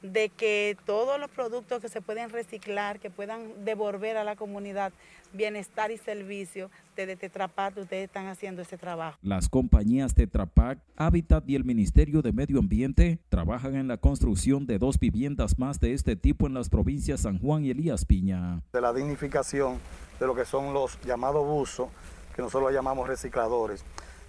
de 0.02 0.28
que 0.28 0.76
todos 0.84 1.18
los 1.20 1.30
productos 1.30 1.80
que 1.80 1.88
se 1.88 2.00
pueden 2.00 2.30
reciclar, 2.30 2.98
que 2.98 3.10
puedan 3.10 3.64
devolver 3.64 4.16
a 4.16 4.24
la 4.24 4.36
comunidad 4.36 4.92
bienestar 5.32 5.90
y 5.90 5.96
servicio, 5.96 6.70
desde 6.94 7.16
Tetrapac 7.16 7.76
ustedes 7.78 8.04
están 8.04 8.26
haciendo 8.26 8.62
ese 8.62 8.76
trabajo. 8.76 9.18
Las 9.22 9.48
compañías 9.48 10.14
Tetrapac, 10.14 10.78
Habitat 10.96 11.48
y 11.48 11.56
el 11.56 11.64
Ministerio 11.64 12.20
de 12.20 12.32
Medio 12.32 12.58
Ambiente 12.58 13.18
trabajan 13.30 13.76
en 13.76 13.88
la 13.88 13.96
construcción 13.96 14.66
de 14.66 14.78
dos 14.78 14.98
viviendas 14.98 15.58
más 15.58 15.80
de 15.80 15.94
este 15.94 16.16
tipo 16.16 16.46
en 16.46 16.54
las 16.54 16.68
provincias 16.68 17.20
San 17.20 17.38
Juan 17.38 17.64
y 17.64 17.70
Elías 17.70 18.04
Piña. 18.04 18.60
De 18.72 18.80
la 18.80 18.92
dignificación 18.92 19.78
de 20.20 20.26
lo 20.26 20.34
que 20.34 20.44
son 20.44 20.74
los 20.74 21.00
llamados 21.02 21.46
buzos, 21.46 21.88
que 22.36 22.42
nosotros 22.42 22.64
los 22.64 22.72
llamamos 22.72 23.08
recicladores. 23.08 23.84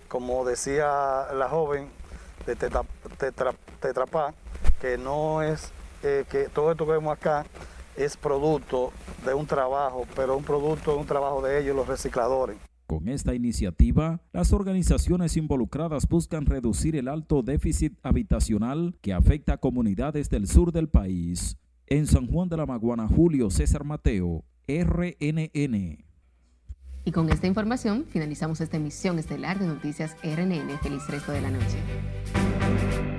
Como 0.07 0.45
decía 0.45 1.27
la 1.33 1.49
joven 1.49 1.89
de 2.45 2.55
Tetrapac, 2.55 4.35
que 4.83 4.97
no 4.97 5.41
es, 5.41 5.71
eh, 6.03 6.25
que 6.29 6.49
todo 6.53 6.69
esto 6.69 6.85
que 6.85 6.91
vemos 6.91 7.13
acá 7.13 7.45
es 7.95 8.17
producto 8.17 8.91
de 9.25 9.33
un 9.33 9.47
trabajo, 9.47 10.05
pero 10.13 10.35
un 10.35 10.43
producto 10.43 10.91
de 10.91 10.97
un 10.97 11.05
trabajo 11.05 11.41
de 11.41 11.61
ellos, 11.61 11.73
los 11.73 11.87
recicladores. 11.87 12.57
Con 12.85 13.07
esta 13.07 13.33
iniciativa, 13.33 14.19
las 14.33 14.51
organizaciones 14.51 15.37
involucradas 15.37 16.05
buscan 16.05 16.45
reducir 16.45 16.97
el 16.97 17.07
alto 17.07 17.43
déficit 17.43 17.97
habitacional 18.03 18.93
que 18.99 19.13
afecta 19.13 19.53
a 19.53 19.57
comunidades 19.57 20.29
del 20.29 20.47
sur 20.47 20.73
del 20.73 20.89
país. 20.89 21.55
En 21.87 22.05
San 22.05 22.27
Juan 22.27 22.49
de 22.49 22.57
la 22.57 22.65
Maguana, 22.65 23.07
Julio 23.07 23.49
César 23.51 23.85
Mateo, 23.85 24.43
RNN. 24.67 26.03
Y 27.05 27.11
con 27.13 27.29
esta 27.29 27.47
información 27.47 28.05
finalizamos 28.09 28.59
esta 28.59 28.75
emisión 28.75 29.17
estelar 29.17 29.59
de 29.59 29.67
Noticias 29.67 30.17
RNN. 30.23 30.77
Feliz 30.79 31.07
resto 31.07 31.31
de 31.31 31.41
la 31.41 31.51
noche. 31.51 33.12